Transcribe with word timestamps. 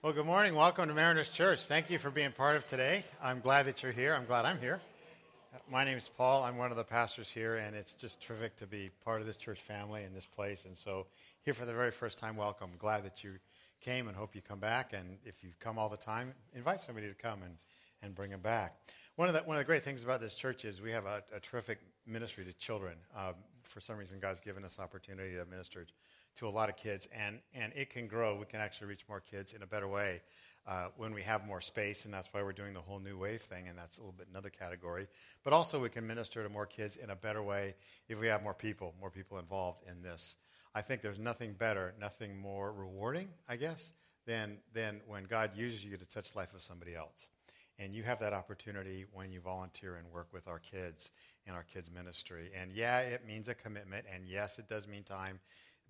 Well, 0.00 0.12
good 0.12 0.26
morning. 0.26 0.54
Welcome 0.54 0.86
to 0.86 0.94
Mariners 0.94 1.28
Church. 1.28 1.64
Thank 1.64 1.90
you 1.90 1.98
for 1.98 2.12
being 2.12 2.30
part 2.30 2.54
of 2.54 2.64
today. 2.68 3.04
I'm 3.20 3.40
glad 3.40 3.66
that 3.66 3.82
you're 3.82 3.90
here. 3.90 4.14
I'm 4.14 4.26
glad 4.26 4.44
I'm 4.44 4.60
here. 4.60 4.80
My 5.68 5.82
name 5.82 5.98
is 5.98 6.08
Paul. 6.16 6.44
I'm 6.44 6.56
one 6.56 6.70
of 6.70 6.76
the 6.76 6.84
pastors 6.84 7.28
here, 7.28 7.56
and 7.56 7.74
it's 7.74 7.94
just 7.94 8.22
terrific 8.22 8.54
to 8.58 8.66
be 8.68 8.90
part 9.04 9.20
of 9.20 9.26
this 9.26 9.36
church 9.36 9.58
family 9.58 10.04
in 10.04 10.14
this 10.14 10.24
place. 10.24 10.66
And 10.66 10.76
so, 10.76 11.06
here 11.42 11.52
for 11.52 11.64
the 11.64 11.72
very 11.72 11.90
first 11.90 12.16
time, 12.16 12.36
welcome. 12.36 12.70
Glad 12.78 13.02
that 13.06 13.24
you 13.24 13.32
came 13.80 14.06
and 14.06 14.16
hope 14.16 14.36
you 14.36 14.40
come 14.40 14.60
back. 14.60 14.92
And 14.92 15.18
if 15.24 15.42
you've 15.42 15.58
come 15.58 15.80
all 15.80 15.88
the 15.88 15.96
time, 15.96 16.32
invite 16.54 16.80
somebody 16.80 17.08
to 17.08 17.14
come 17.14 17.42
and, 17.42 17.56
and 18.00 18.14
bring 18.14 18.30
them 18.30 18.40
back. 18.40 18.76
One 19.16 19.26
of, 19.26 19.34
the, 19.34 19.40
one 19.40 19.56
of 19.56 19.60
the 19.60 19.66
great 19.66 19.82
things 19.82 20.04
about 20.04 20.20
this 20.20 20.36
church 20.36 20.64
is 20.64 20.80
we 20.80 20.92
have 20.92 21.06
a, 21.06 21.24
a 21.34 21.40
terrific 21.40 21.80
ministry 22.06 22.44
to 22.44 22.52
children. 22.52 22.94
Um, 23.16 23.34
for 23.64 23.80
some 23.80 23.96
reason, 23.96 24.20
God's 24.20 24.38
given 24.38 24.64
us 24.64 24.78
opportunity 24.78 25.34
to 25.34 25.44
minister 25.44 25.86
to 26.38 26.48
a 26.48 26.50
lot 26.50 26.68
of 26.68 26.76
kids, 26.76 27.08
and, 27.12 27.40
and 27.54 27.72
it 27.74 27.90
can 27.90 28.06
grow. 28.06 28.36
We 28.36 28.46
can 28.46 28.60
actually 28.60 28.88
reach 28.88 29.04
more 29.08 29.20
kids 29.20 29.52
in 29.52 29.62
a 29.62 29.66
better 29.66 29.88
way 29.88 30.20
uh, 30.66 30.88
when 30.96 31.12
we 31.14 31.22
have 31.22 31.46
more 31.46 31.60
space, 31.60 32.04
and 32.04 32.12
that's 32.12 32.28
why 32.32 32.42
we're 32.42 32.52
doing 32.52 32.74
the 32.74 32.80
whole 32.80 33.00
new 33.00 33.18
wave 33.18 33.42
thing, 33.42 33.68
and 33.68 33.76
that's 33.76 33.98
a 33.98 34.00
little 34.00 34.14
bit 34.16 34.28
another 34.30 34.50
category. 34.50 35.08
But 35.42 35.52
also, 35.52 35.80
we 35.80 35.88
can 35.88 36.06
minister 36.06 36.42
to 36.42 36.48
more 36.48 36.66
kids 36.66 36.96
in 36.96 37.10
a 37.10 37.16
better 37.16 37.42
way 37.42 37.74
if 38.08 38.20
we 38.20 38.26
have 38.26 38.42
more 38.42 38.54
people, 38.54 38.94
more 39.00 39.10
people 39.10 39.38
involved 39.38 39.82
in 39.88 40.02
this. 40.02 40.36
I 40.74 40.82
think 40.82 41.02
there's 41.02 41.18
nothing 41.18 41.54
better, 41.54 41.94
nothing 41.98 42.38
more 42.38 42.72
rewarding, 42.72 43.28
I 43.48 43.56
guess, 43.56 43.92
than, 44.26 44.58
than 44.74 45.00
when 45.06 45.24
God 45.24 45.52
uses 45.56 45.84
you 45.84 45.96
to 45.96 46.04
touch 46.04 46.32
the 46.32 46.38
life 46.38 46.54
of 46.54 46.62
somebody 46.62 46.94
else. 46.94 47.30
And 47.80 47.94
you 47.94 48.02
have 48.02 48.20
that 48.20 48.32
opportunity 48.32 49.06
when 49.12 49.32
you 49.32 49.40
volunteer 49.40 49.96
and 49.96 50.06
work 50.12 50.28
with 50.32 50.46
our 50.48 50.58
kids 50.58 51.12
in 51.46 51.54
our 51.54 51.62
kids' 51.62 51.90
ministry. 51.90 52.50
And 52.60 52.72
yeah, 52.72 52.98
it 53.00 53.26
means 53.26 53.48
a 53.48 53.54
commitment, 53.54 54.04
and 54.12 54.26
yes, 54.28 54.58
it 54.58 54.68
does 54.68 54.86
mean 54.86 55.04
time, 55.04 55.40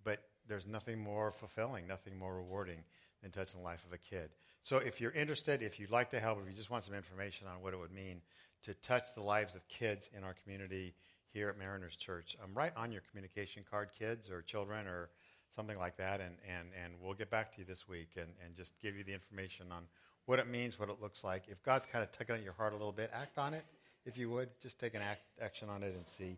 but 0.05 0.21
there's 0.49 0.67
nothing 0.67 0.99
more 0.99 1.33
fulfilling, 1.33 1.87
nothing 1.87 2.17
more 2.19 2.37
rewarding 2.37 2.79
than 3.23 3.31
touching 3.31 3.61
the 3.61 3.65
life 3.65 3.85
of 3.85 3.93
a 3.93 3.99
kid. 3.99 4.31
So 4.63 4.79
if 4.79 5.01
you're 5.01 5.13
interested, 5.13 5.63
if 5.63 5.79
you'd 5.79 5.91
like 5.91 6.11
to 6.11 6.21
help, 6.21 6.39
if 6.43 6.49
you 6.49 6.57
just 6.57 6.71
want 6.71 6.85
some 6.85 6.95
information 6.95 7.47
on 7.47 7.63
what 7.63 7.75
it 7.75 7.79
would 7.79 7.93
mean 7.93 8.21
to 8.65 8.75
touch 8.75 9.15
the 9.15 9.23
lives 9.23 9.55
of 9.55 9.67
kids 9.69 10.11
in 10.17 10.25
our 10.25 10.35
community 10.43 10.95
here 11.33 11.49
at 11.49 11.59
Mariners 11.59 11.97
Church, 11.97 12.37
um, 12.43 12.51
I'm 12.51 12.57
right 12.57 12.73
on 12.77 12.93
your 12.93 13.03
communication 13.11 13.65
card, 13.69 13.91
kids 13.97 14.31
or 14.31 14.43
children 14.43 14.87
or 14.87 15.11
something 15.51 15.79
like 15.79 15.97
that, 15.97 16.21
and, 16.21 16.35
and, 16.47 16.69
and 16.83 16.95
we'll 17.01 17.15
get 17.15 17.31
back 17.31 17.53
to 17.55 17.61
you 17.61 17.65
this 17.65 17.89
week 17.89 18.11
and, 18.17 18.29
and 18.45 18.55
just 18.55 18.79
give 18.81 18.97
you 18.97 19.05
the 19.05 19.15
information 19.15 19.67
on 19.73 19.85
what 20.27 20.39
it 20.39 20.47
means, 20.47 20.79
what 20.79 20.91
it 20.91 21.01
looks 21.01 21.25
like. 21.25 21.45
If 21.49 21.63
God's 21.63 21.87
kind 21.87 22.05
of 22.05 22.13
tugging 22.13 22.37
at 22.37 22.45
your 22.45 22.53
heart 22.53 22.75
a 22.75 22.77
little 22.77 22.93
bit, 22.93 23.11
act 23.15 23.39
on 23.39 23.55
it, 23.55 23.65
if 24.05 24.19
you 24.19 24.31
would. 24.31 24.49
Just 24.61 24.79
take 24.79 24.95
an 24.95 25.03
act, 25.03 25.23
action 25.41 25.69
on 25.69 25.83
it 25.83 25.95
and 25.95 26.07
see 26.07 26.37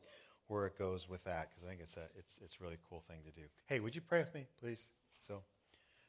where 0.50 0.66
it 0.66 0.76
goes 0.76 1.08
with 1.08 1.22
that 1.24 1.48
because 1.48 1.62
I 1.62 1.68
think 1.68 1.80
it's 1.80 1.96
a 1.96 2.10
it's 2.18 2.40
it's 2.42 2.60
really 2.60 2.76
cool 2.88 3.02
thing 3.06 3.18
to 3.24 3.30
do. 3.30 3.46
Hey, 3.66 3.78
would 3.78 3.94
you 3.94 4.00
pray 4.00 4.18
with 4.18 4.34
me, 4.34 4.46
please? 4.60 4.90
So, 5.20 5.42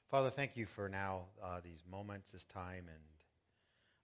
Father, 0.09 0.31
thank 0.31 0.57
you 0.57 0.65
for 0.65 0.89
now 0.89 1.29
uh, 1.43 1.61
these 1.63 1.83
moments, 1.89 2.31
this 2.31 2.45
time, 2.45 2.89
and 2.89 3.05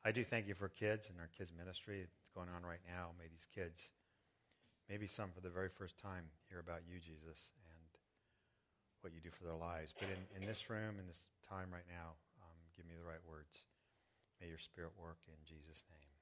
I 0.05 0.11
do 0.11 0.23
thank 0.23 0.47
you 0.47 0.53
for 0.53 0.69
kids 0.69 1.09
and 1.09 1.19
our 1.19 1.29
kids 1.37 1.51
ministry 1.57 2.05
that's 2.05 2.29
going 2.35 2.49
on 2.53 2.61
right 2.61 2.83
now. 2.85 3.17
May 3.17 3.25
these 3.27 3.47
kids, 3.49 3.91
maybe 4.87 5.07
some 5.07 5.31
for 5.33 5.41
the 5.41 5.49
very 5.49 5.69
first 5.69 5.97
time, 5.97 6.25
hear 6.49 6.59
about 6.59 6.81
you, 6.87 6.99
Jesus, 6.99 7.51
and 7.73 7.89
what 9.01 9.13
you 9.13 9.21
do 9.21 9.31
for 9.31 9.43
their 9.43 9.57
lives. 9.57 9.93
But 9.97 10.09
in, 10.09 10.41
in 10.41 10.47
this 10.47 10.69
room, 10.69 11.01
in 11.01 11.07
this 11.07 11.33
time 11.49 11.73
right 11.73 11.87
now, 11.89 12.13
um, 12.45 12.57
give 12.77 12.85
me 12.85 12.93
the 12.93 13.07
right 13.07 13.23
words. 13.27 13.65
May 14.39 14.47
your 14.47 14.61
Spirit 14.61 14.91
work 15.01 15.17
in 15.27 15.39
Jesus' 15.43 15.83
name 15.89 16.16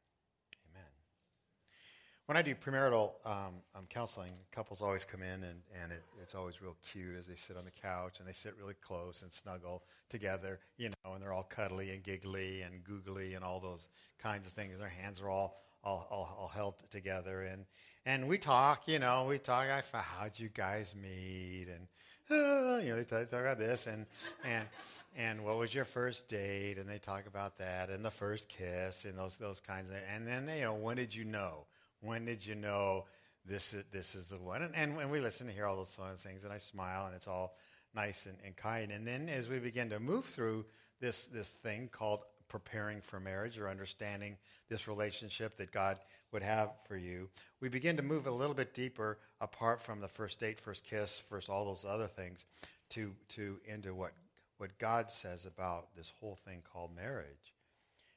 when 2.25 2.37
I 2.37 2.41
do 2.41 2.55
premarital 2.55 3.11
um, 3.25 3.53
um, 3.75 3.85
counseling, 3.89 4.31
couples 4.51 4.81
always 4.81 5.03
come 5.03 5.21
in, 5.21 5.43
and, 5.43 5.61
and 5.81 5.91
it, 5.91 6.03
it's 6.21 6.33
always 6.33 6.61
real 6.61 6.75
cute 6.91 7.15
as 7.17 7.27
they 7.27 7.35
sit 7.35 7.55
on 7.55 7.65
the 7.65 7.71
couch 7.71 8.19
and 8.19 8.27
they 8.27 8.33
sit 8.33 8.55
really 8.59 8.73
close 8.81 9.21
and 9.21 9.31
snuggle 9.31 9.83
together, 10.09 10.59
you 10.77 10.89
know, 10.89 11.13
and 11.13 11.21
they're 11.21 11.33
all 11.33 11.43
cuddly 11.43 11.91
and 11.91 12.03
giggly 12.03 12.61
and 12.61 12.83
googly 12.83 13.35
and 13.35 13.43
all 13.43 13.59
those 13.59 13.89
kinds 14.19 14.47
of 14.47 14.53
things. 14.53 14.79
Their 14.79 14.89
hands 14.89 15.21
are 15.21 15.29
all 15.29 15.61
all, 15.83 16.07
all, 16.09 16.37
all 16.39 16.47
held 16.47 16.73
together, 16.89 17.43
and 17.43 17.63
and 18.07 18.27
we 18.27 18.39
talk, 18.39 18.87
you 18.87 18.97
know, 18.97 19.25
we 19.29 19.37
talk. 19.37 19.67
I 19.67 19.83
how'd 19.97 20.37
you 20.39 20.49
guys 20.49 20.95
meet, 20.95 21.67
and 21.67 21.87
uh, 22.31 22.79
you 22.79 22.89
know, 22.89 22.95
they 22.95 23.03
talk, 23.03 23.29
talk 23.29 23.41
about 23.41 23.59
this, 23.59 23.85
and 23.85 24.07
and 24.43 24.67
and 25.15 25.45
what 25.45 25.57
was 25.57 25.75
your 25.75 25.85
first 25.85 26.27
date, 26.27 26.79
and 26.79 26.89
they 26.89 26.97
talk 26.97 27.27
about 27.27 27.59
that, 27.59 27.91
and 27.91 28.03
the 28.03 28.09
first 28.09 28.49
kiss, 28.49 29.05
and 29.05 29.15
those 29.15 29.37
those 29.37 29.59
kinds 29.59 29.91
of, 29.91 29.97
and 30.11 30.27
then 30.27 30.49
you 30.57 30.63
know, 30.63 30.73
when 30.73 30.97
did 30.97 31.13
you 31.13 31.23
know? 31.23 31.65
When 32.05 32.25
did 32.25 32.45
you 32.45 32.55
know 32.55 33.05
this 33.45 33.73
is, 33.73 33.83
this 33.91 34.15
is 34.15 34.27
the 34.27 34.37
one? 34.37 34.61
And, 34.61 34.75
and, 34.75 34.99
and 34.99 35.11
we 35.11 35.19
listen 35.19 35.47
to 35.47 35.53
hear 35.53 35.65
all 35.65 35.75
those 35.75 35.97
of 35.99 36.19
things, 36.19 36.43
and 36.43 36.53
I 36.53 36.57
smile, 36.57 37.05
and 37.05 37.15
it's 37.15 37.27
all 37.27 37.55
nice 37.93 38.25
and, 38.25 38.37
and 38.45 38.55
kind. 38.55 38.91
And 38.91 39.07
then 39.07 39.29
as 39.29 39.47
we 39.47 39.59
begin 39.59 39.89
to 39.89 39.99
move 39.99 40.25
through 40.25 40.65
this, 40.99 41.27
this 41.27 41.49
thing 41.49 41.89
called 41.91 42.21
preparing 42.47 43.01
for 43.01 43.19
marriage 43.19 43.57
or 43.57 43.69
understanding 43.69 44.37
this 44.69 44.87
relationship 44.87 45.57
that 45.57 45.71
God 45.71 45.99
would 46.31 46.43
have 46.43 46.71
for 46.87 46.97
you, 46.97 47.29
we 47.59 47.69
begin 47.69 47.97
to 47.97 48.03
move 48.03 48.27
a 48.27 48.31
little 48.31 48.55
bit 48.55 48.73
deeper 48.73 49.17
apart 49.41 49.81
from 49.81 49.99
the 49.99 50.07
first 50.07 50.39
date, 50.39 50.59
first 50.59 50.85
kiss, 50.85 51.17
first 51.17 51.49
all 51.49 51.65
those 51.65 51.85
other 51.85 52.07
things 52.07 52.45
to, 52.89 53.13
to 53.29 53.57
into 53.65 53.93
what, 53.93 54.13
what 54.57 54.77
God 54.77 55.09
says 55.09 55.45
about 55.45 55.95
this 55.95 56.13
whole 56.19 56.35
thing 56.35 56.61
called 56.71 56.95
marriage. 56.95 57.54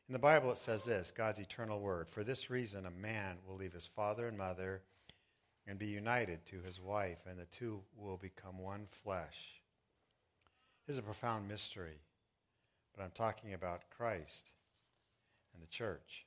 In 0.08 0.14
the 0.14 0.18
Bible, 0.18 0.50
it 0.50 0.58
says 0.58 0.84
this 0.84 1.10
God's 1.10 1.38
eternal 1.38 1.80
word. 1.80 2.08
For 2.08 2.24
this 2.24 2.48
reason, 2.48 2.86
a 2.86 2.90
man 2.90 3.36
will 3.46 3.56
leave 3.56 3.74
his 3.74 3.86
father 3.86 4.26
and 4.26 4.38
mother 4.38 4.80
and 5.66 5.78
be 5.78 5.86
united 5.86 6.46
to 6.46 6.62
his 6.62 6.80
wife, 6.80 7.18
and 7.28 7.38
the 7.38 7.44
two 7.44 7.82
will 7.94 8.16
become 8.16 8.58
one 8.58 8.86
flesh. 9.04 9.60
This 10.86 10.94
is 10.94 10.98
a 10.98 11.02
profound 11.02 11.46
mystery, 11.46 12.00
but 12.96 13.04
I'm 13.04 13.10
talking 13.10 13.52
about 13.52 13.90
Christ 13.90 14.50
and 15.52 15.62
the 15.62 15.66
church. 15.66 16.24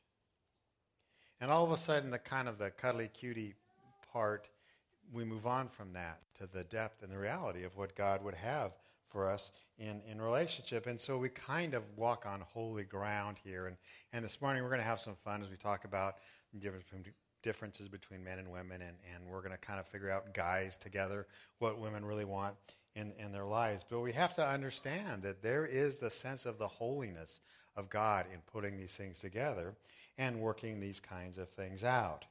And 1.40 1.50
all 1.50 1.66
of 1.66 1.72
a 1.72 1.78
sudden, 1.78 2.12
the 2.12 2.20
kind 2.20 2.48
of 2.48 2.60
the 2.60 2.70
cuddly 2.70 3.08
cutie 3.08 3.56
part, 4.14 4.48
we 5.12 5.24
move 5.24 5.48
on 5.48 5.68
from 5.68 5.94
that 5.94 6.20
to 6.38 6.46
the 6.46 6.64
depth 6.66 7.02
and 7.02 7.12
the 7.12 7.18
reality 7.18 7.64
of 7.64 7.76
what 7.76 7.96
God 7.96 8.24
would 8.24 8.36
have 8.36 8.74
for 9.12 9.30
us 9.30 9.52
in, 9.78 10.02
in 10.10 10.22
relationship. 10.22 10.88
And 10.88 11.00
so 11.00 11.18
we 11.18 11.30
kind 11.30 11.74
of 11.74 11.84
walk 11.96 12.26
on 12.26 12.42
holy 12.54 12.84
ground 12.84 13.38
here. 13.44 13.68
And, 13.68 13.78
and 14.14 14.24
this 14.24 14.42
morning 14.42 14.64
we're 14.64 14.70
going 14.70 14.82
to 14.82 14.86
have 14.86 15.00
some 15.00 15.16
fun 15.24 15.42
as 15.42 15.50
we 15.50 15.58
talk 15.58 15.86
about 15.86 16.16
differences 17.44 17.88
between 17.88 18.24
men 18.24 18.40
and 18.40 18.52
women. 18.52 18.82
And, 18.82 18.98
and 19.14 19.28
we're 19.30 19.42
going 19.42 19.52
to 19.52 19.58
kind 19.58 19.80
of 19.80 19.88
figure 19.88 20.10
out 20.10 20.34
guys 20.34 20.78
together 20.78 21.28
what 21.60 21.80
women 21.80 22.06
really 22.06 22.26
want 22.26 22.56
in, 22.96 23.14
in 23.18 23.32
their 23.32 23.46
lives. 23.46 23.84
But 23.90 24.02
we 24.02 24.12
have 24.14 24.34
to 24.36 24.48
understand 24.48 25.24
that 25.24 25.42
there 25.42 25.66
is 25.66 25.98
the 25.98 26.12
sense 26.12 26.46
of 26.46 26.58
the 26.58 26.68
holiness 26.68 27.42
of 27.76 27.90
God 27.90 28.26
in 28.34 28.40
putting 28.52 28.78
these 28.78 28.96
things 28.96 29.20
together 29.20 29.74
and 30.18 30.40
working 30.40 30.80
these 30.80 31.00
kinds 31.00 31.38
of 31.38 31.50
things 31.50 31.84
out. 31.84 32.26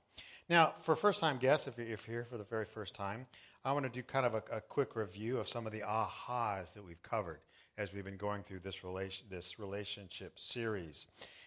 Now, 0.48 0.74
for 0.80 0.96
first 0.96 1.20
time 1.20 1.38
guests, 1.38 1.68
if 1.68 1.78
you're, 1.78 1.96
here 2.06 2.26
for 2.28 2.36
the 2.36 2.44
very 2.44 2.64
first 2.64 2.94
time, 2.94 3.26
I 3.64 3.72
want 3.72 3.84
to 3.84 3.90
do 3.90 4.02
kind 4.02 4.26
of 4.26 4.34
a, 4.34 4.42
a, 4.52 4.60
quick 4.60 4.96
review 4.96 5.38
of 5.38 5.48
some 5.48 5.66
of 5.66 5.72
the 5.72 5.80
ahas 5.80 6.72
that 6.74 6.84
we've 6.84 7.02
covered 7.02 7.40
as 7.78 7.94
we've 7.94 8.04
been 8.04 8.16
going 8.16 8.42
through 8.42 8.60
this, 8.60 8.82
relation, 8.82 9.26
this 9.30 9.58
relationship 9.58 10.38
series. 10.38 11.06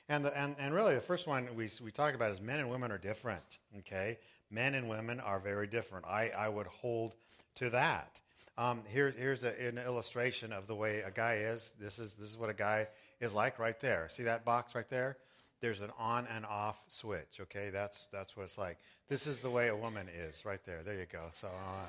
And, 0.10 0.24
the, 0.24 0.38
and, 0.38 0.56
and 0.58 0.74
really, 0.74 0.96
the 0.96 1.02
first 1.02 1.28
one 1.28 1.48
we, 1.56 1.70
we 1.84 1.92
talk 1.92 2.16
about 2.16 2.32
is 2.32 2.40
men 2.40 2.60
and 2.60 2.70
women 2.70 2.92
are 2.92 2.98
different, 2.98 3.60
okay? 3.80 4.20
Men 4.50 4.74
and 4.74 4.88
women 4.88 5.20
are 5.20 5.40
very 5.40 5.68
different. 5.68 6.06
I, 6.06 6.30
I 6.30 6.50
would 6.50 6.68
hold 6.68 7.16
to 7.56 7.70
that. 7.72 8.22
Um, 8.58 8.84
here, 8.88 9.14
here's 9.18 9.44
a, 9.44 9.68
an 9.68 9.80
illustration 9.80 10.54
of 10.54 10.68
the 10.68 10.76
way 10.76 11.02
a 11.02 11.12
guy 11.12 11.36
is. 11.36 11.74
This 11.80 12.00
is, 12.00 12.14
this 12.14 12.30
is 12.30 12.38
what 12.38 12.50
a 12.50 12.54
guy 12.54 12.88
is 13.20 13.34
like 13.34 13.60
right 13.60 13.80
there. 13.80 14.08
See 14.12 14.24
that 14.24 14.46
box 14.46 14.76
right 14.76 14.90
there? 14.90 15.18
There's 15.63 15.79
an 15.79 15.91
on 15.97 16.28
and 16.35 16.46
off 16.46 16.78
switch. 16.90 17.40
Okay, 17.40 17.69
that's 17.72 18.09
that's 18.12 18.35
what 18.35 18.44
it's 18.44 18.57
like. 18.57 18.78
This 19.07 19.28
is 19.28 19.40
the 19.40 19.50
way 19.50 19.69
a 19.69 19.75
woman 19.75 20.07
is, 20.28 20.44
right 20.44 20.59
there. 20.66 20.84
There 20.84 20.96
you 20.96 21.06
go. 21.09 21.22
So. 21.31 21.47
Uh, 21.47 21.85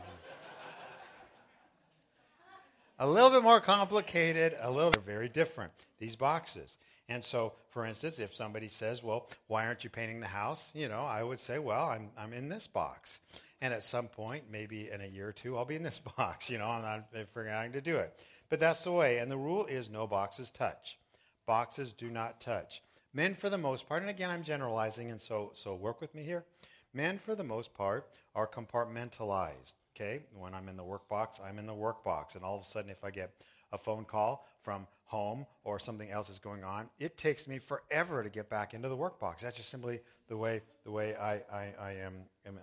a 3.01 3.09
little 3.09 3.31
bit 3.31 3.43
more 3.43 3.61
complicated, 3.61 4.57
a 4.61 4.71
little 4.71 4.93
bit 4.93 5.03
very 5.03 5.29
different, 5.29 5.73
these 5.99 6.15
boxes. 6.15 6.79
And 7.09 7.25
so, 7.25 7.55
for 7.71 7.85
instance, 7.85 8.21
if 8.21 8.33
somebody 8.33 8.69
says, 8.69 9.03
Well, 9.03 9.29
why 9.49 9.67
aren't 9.67 9.83
you 9.83 9.91
painting 9.91 10.21
the 10.21 10.29
house? 10.29 10.71
You 10.73 10.89
know, 10.89 11.03
I 11.03 11.25
would 11.25 11.41
say, 11.41 11.59
Well, 11.59 11.85
I'm, 11.85 12.11
I'm 12.17 12.33
in 12.33 12.49
this 12.49 12.69
box. 12.69 13.19
And 13.61 13.75
at 13.75 13.83
some 13.83 14.07
point, 14.07 14.45
maybe 14.53 14.89
in 14.89 15.01
a 15.01 15.07
year 15.07 15.29
or 15.29 15.33
two, 15.33 15.59
I'll 15.59 15.65
be 15.65 15.75
in 15.75 15.83
this 15.83 15.99
box. 16.17 16.49
You 16.49 16.59
know, 16.59 16.71
and 16.71 16.87
I'm 16.87 17.05
not 17.13 17.49
out 17.49 17.73
to 17.73 17.81
do 17.81 17.97
it. 17.97 18.17
But 18.49 18.61
that's 18.61 18.85
the 18.85 18.93
way. 18.93 19.19
And 19.19 19.29
the 19.29 19.37
rule 19.37 19.67
is 19.67 19.91
no 19.91 20.07
boxes 20.07 20.53
touch. 20.53 20.97
Boxes 21.45 21.93
do 21.93 22.09
not 22.09 22.41
touch. 22.41 22.81
Men, 23.17 23.37
for 23.37 23.49
the 23.49 23.57
most 23.59 23.89
part, 23.89 24.03
and 24.03 24.11
again, 24.11 24.29
I'm 24.29 24.43
generalizing, 24.43 25.11
and 25.11 25.21
so, 25.21 25.53
so 25.55 25.77
work 25.77 26.01
with 26.01 26.15
me 26.17 26.25
here. 26.25 26.45
Men, 26.93 27.19
for 27.19 27.37
the 27.37 27.45
most 27.45 27.73
part, 27.73 28.09
are 28.35 28.47
compartmentalized. 28.47 29.75
Okay, 29.95 30.23
when 30.37 30.53
I'm 30.53 30.69
in 30.69 30.77
the 30.77 30.83
work 30.83 31.09
box, 31.09 31.39
I'm 31.39 31.61
in 31.61 31.67
the 31.67 31.75
work 31.75 32.03
box, 32.03 32.35
and 32.35 32.45
all 32.45 32.57
of 32.57 32.63
a 32.63 32.67
sudden, 32.67 32.91
if 32.91 33.05
I 33.05 33.13
get 33.13 33.31
a 33.73 33.79
phone 33.79 34.05
call 34.05 34.49
from 34.63 34.89
home 35.05 35.47
or 35.63 35.79
something 35.79 36.11
else 36.11 36.29
is 36.29 36.41
going 36.41 36.65
on, 36.65 36.89
it 36.99 37.17
takes 37.17 37.47
me 37.47 37.61
forever 37.61 38.25
to 38.25 38.29
get 38.29 38.51
back 38.51 38.75
into 38.75 38.89
the 38.89 38.97
work 38.97 39.21
box. 39.21 39.43
That's 39.43 39.57
just 39.57 39.69
simply 39.69 40.01
the 40.29 40.37
way 40.37 40.63
the 40.85 40.91
way 40.91 41.15
I, 41.15 41.35
I, 41.53 41.73
I 41.81 41.91
am, 41.93 42.15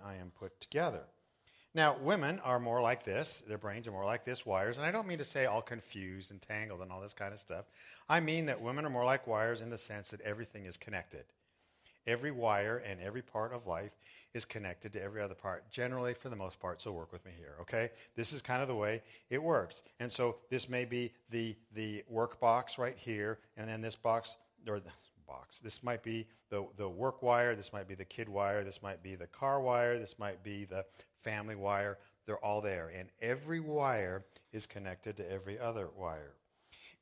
I 0.04 0.14
am 0.16 0.30
put 0.38 0.60
together. 0.60 1.04
Now, 1.74 1.96
women 2.02 2.38
are 2.40 2.60
more 2.60 2.82
like 2.82 3.02
this. 3.02 3.42
Their 3.48 3.56
brains 3.56 3.86
are 3.86 3.92
more 3.92 4.04
like 4.04 4.24
this, 4.24 4.44
wires. 4.44 4.76
And 4.76 4.86
I 4.86 4.92
don't 4.92 5.06
mean 5.06 5.18
to 5.18 5.24
say 5.24 5.46
all 5.46 5.62
confused 5.62 6.30
and 6.30 6.40
tangled 6.40 6.82
and 6.82 6.92
all 6.92 7.00
this 7.00 7.14
kind 7.14 7.32
of 7.32 7.40
stuff. 7.40 7.64
I 8.08 8.20
mean 8.20 8.46
that 8.46 8.60
women 8.60 8.84
are 8.84 8.90
more 8.90 9.06
like 9.06 9.26
wires 9.26 9.62
in 9.62 9.70
the 9.70 9.78
sense 9.78 10.10
that 10.10 10.20
everything 10.20 10.66
is 10.66 10.76
connected. 10.76 11.24
Every 12.06 12.30
wire 12.30 12.82
and 12.84 13.00
every 13.00 13.22
part 13.22 13.54
of 13.54 13.66
life 13.66 13.92
is 14.34 14.44
connected 14.44 14.92
to 14.92 15.02
every 15.02 15.22
other 15.22 15.34
part, 15.34 15.70
generally 15.70 16.14
for 16.14 16.28
the 16.28 16.36
most 16.36 16.58
part, 16.58 16.80
so 16.80 16.90
work 16.90 17.12
with 17.12 17.24
me 17.24 17.32
here, 17.36 17.54
okay? 17.60 17.90
This 18.16 18.32
is 18.32 18.40
kind 18.40 18.62
of 18.62 18.68
the 18.68 18.74
way 18.74 19.02
it 19.30 19.42
works. 19.42 19.82
And 20.00 20.10
so 20.10 20.36
this 20.50 20.68
may 20.68 20.84
be 20.84 21.12
the, 21.30 21.54
the 21.74 22.02
work 22.08 22.40
box 22.40 22.78
right 22.78 22.96
here, 22.96 23.38
and 23.56 23.68
then 23.68 23.82
this 23.82 23.94
box, 23.94 24.36
or 24.66 24.80
the 24.80 24.90
box, 25.32 25.60
this 25.60 25.82
might 25.82 26.02
be 26.02 26.26
the, 26.50 26.66
the 26.76 26.88
work 26.88 27.22
wire, 27.22 27.54
this 27.54 27.72
might 27.72 27.88
be 27.88 27.94
the 27.94 28.04
kid 28.04 28.28
wire, 28.28 28.62
this 28.62 28.82
might 28.82 29.02
be 29.02 29.14
the 29.14 29.26
car 29.26 29.60
wire, 29.60 29.98
this 29.98 30.18
might 30.18 30.42
be 30.42 30.64
the 30.64 30.84
family 31.22 31.56
wire. 31.56 31.98
They're 32.26 32.44
all 32.44 32.60
there. 32.60 32.92
And 32.94 33.08
every 33.20 33.58
wire 33.58 34.24
is 34.52 34.66
connected 34.66 35.16
to 35.16 35.32
every 35.32 35.58
other 35.58 35.88
wire. 35.96 36.34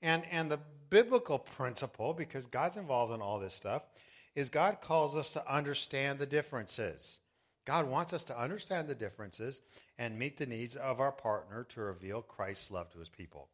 And, 0.00 0.22
and 0.30 0.50
the 0.50 0.60
biblical 0.88 1.38
principle, 1.38 2.14
because 2.14 2.46
God's 2.46 2.76
involved 2.76 3.12
in 3.12 3.20
all 3.20 3.38
this 3.38 3.54
stuff, 3.54 3.82
is 4.34 4.48
God 4.48 4.80
calls 4.80 5.16
us 5.16 5.32
to 5.32 5.52
understand 5.52 6.18
the 6.18 6.26
differences. 6.26 7.18
God 7.66 7.86
wants 7.86 8.12
us 8.12 8.24
to 8.24 8.40
understand 8.40 8.88
the 8.88 8.94
differences 8.94 9.60
and 9.98 10.18
meet 10.18 10.38
the 10.38 10.46
needs 10.46 10.76
of 10.76 11.00
our 11.00 11.12
partner 11.12 11.66
to 11.70 11.80
reveal 11.80 12.22
Christ's 12.22 12.70
love 12.70 12.90
to 12.92 12.98
his 13.00 13.08
people. 13.08 13.48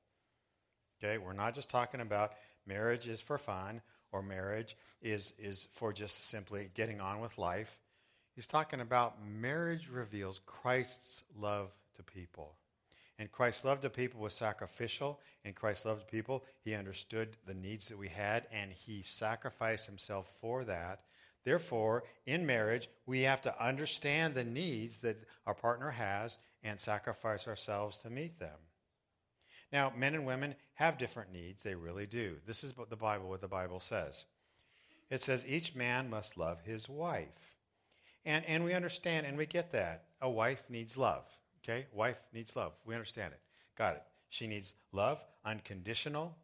Okay, 1.03 1.19
we're 1.19 1.33
not 1.33 1.55
just 1.55 1.71
talking 1.71 2.01
about 2.01 2.33
marriage 2.67 3.09
is 3.09 3.21
for 3.21 3.39
fun 3.39 3.81
or 4.13 4.23
marriage 4.23 4.77
is, 5.03 5.35
is 5.39 5.69
for 5.71 5.93
just 5.93 6.29
simply 6.29 6.71
getting 6.75 7.01
on 7.01 7.21
with 7.21 7.39
life. 7.39 7.79
He's 8.35 8.47
talking 8.47 8.81
about 8.81 9.25
marriage 9.25 9.89
reveals 9.89 10.41
Christ's 10.47 11.23
love 11.39 11.71
to 11.97 12.03
people. 12.03 12.55
And 13.19 13.33
Christ's 13.33 13.65
love 13.65 13.81
to 13.81 13.89
people 13.89 14.21
was 14.21 14.35
sacrificial, 14.35 15.21
and 15.45 15.55
Christ 15.55 15.87
loved 15.87 16.07
people. 16.07 16.45
He 16.61 16.75
understood 16.75 17.37
the 17.47 17.55
needs 17.55 17.89
that 17.89 17.97
we 17.97 18.09
had, 18.09 18.47
and 18.53 18.71
he 18.71 19.03
sacrificed 19.03 19.87
himself 19.87 20.29
for 20.41 20.65
that. 20.65 21.01
Therefore, 21.43 22.05
in 22.27 22.45
marriage, 22.45 22.91
we 23.07 23.23
have 23.23 23.41
to 23.43 23.65
understand 23.65 24.35
the 24.35 24.45
needs 24.45 24.99
that 24.99 25.17
our 25.47 25.55
partner 25.55 25.91
has 25.91 26.39
and 26.63 26.79
sacrifice 26.79 27.47
ourselves 27.47 27.99
to 27.99 28.11
meet 28.11 28.39
them. 28.39 28.59
Now, 29.73 29.93
men 29.97 30.15
and 30.15 30.27
women 30.27 30.55
have 30.75 30.99
different 30.99 31.33
needs. 31.33 31.63
They 31.63 31.75
really 31.75 32.07
do. 32.07 32.37
This 32.47 32.63
is 32.63 32.77
what 32.77 32.91
the 32.91 32.97
Bible, 32.97 33.29
what 33.29 33.41
the 33.41 33.49
Bible 33.49 33.81
says. 33.81 34.25
It 35.11 35.23
says 35.23 35.47
each 35.47 35.75
man 35.75 36.11
must 36.11 36.37
love 36.37 36.61
his 36.65 36.89
wife. 36.89 37.57
And, 38.25 38.45
and 38.47 38.65
we 38.65 38.75
understand 38.75 39.27
and 39.27 39.37
we 39.37 39.47
get 39.47 39.73
that. 39.73 40.05
A 40.21 40.29
wife 40.29 40.65
needs 40.69 40.97
love. 40.97 41.25
Okay? 41.63 41.87
Wife 41.93 42.19
needs 42.33 42.57
love. 42.57 42.73
We 42.85 42.95
understand 42.95 43.33
it. 43.33 43.41
Got 43.77 43.97
it. 43.97 44.03
She 44.29 44.47
needs 44.47 44.75
love, 44.93 45.25
unconditional, 45.45 46.37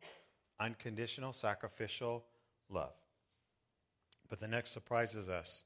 unconditional, 0.61 1.33
sacrificial 1.33 2.25
love. 2.69 2.95
But 4.29 4.41
the 4.41 4.49
next 4.49 4.73
surprises 4.73 5.29
us. 5.29 5.65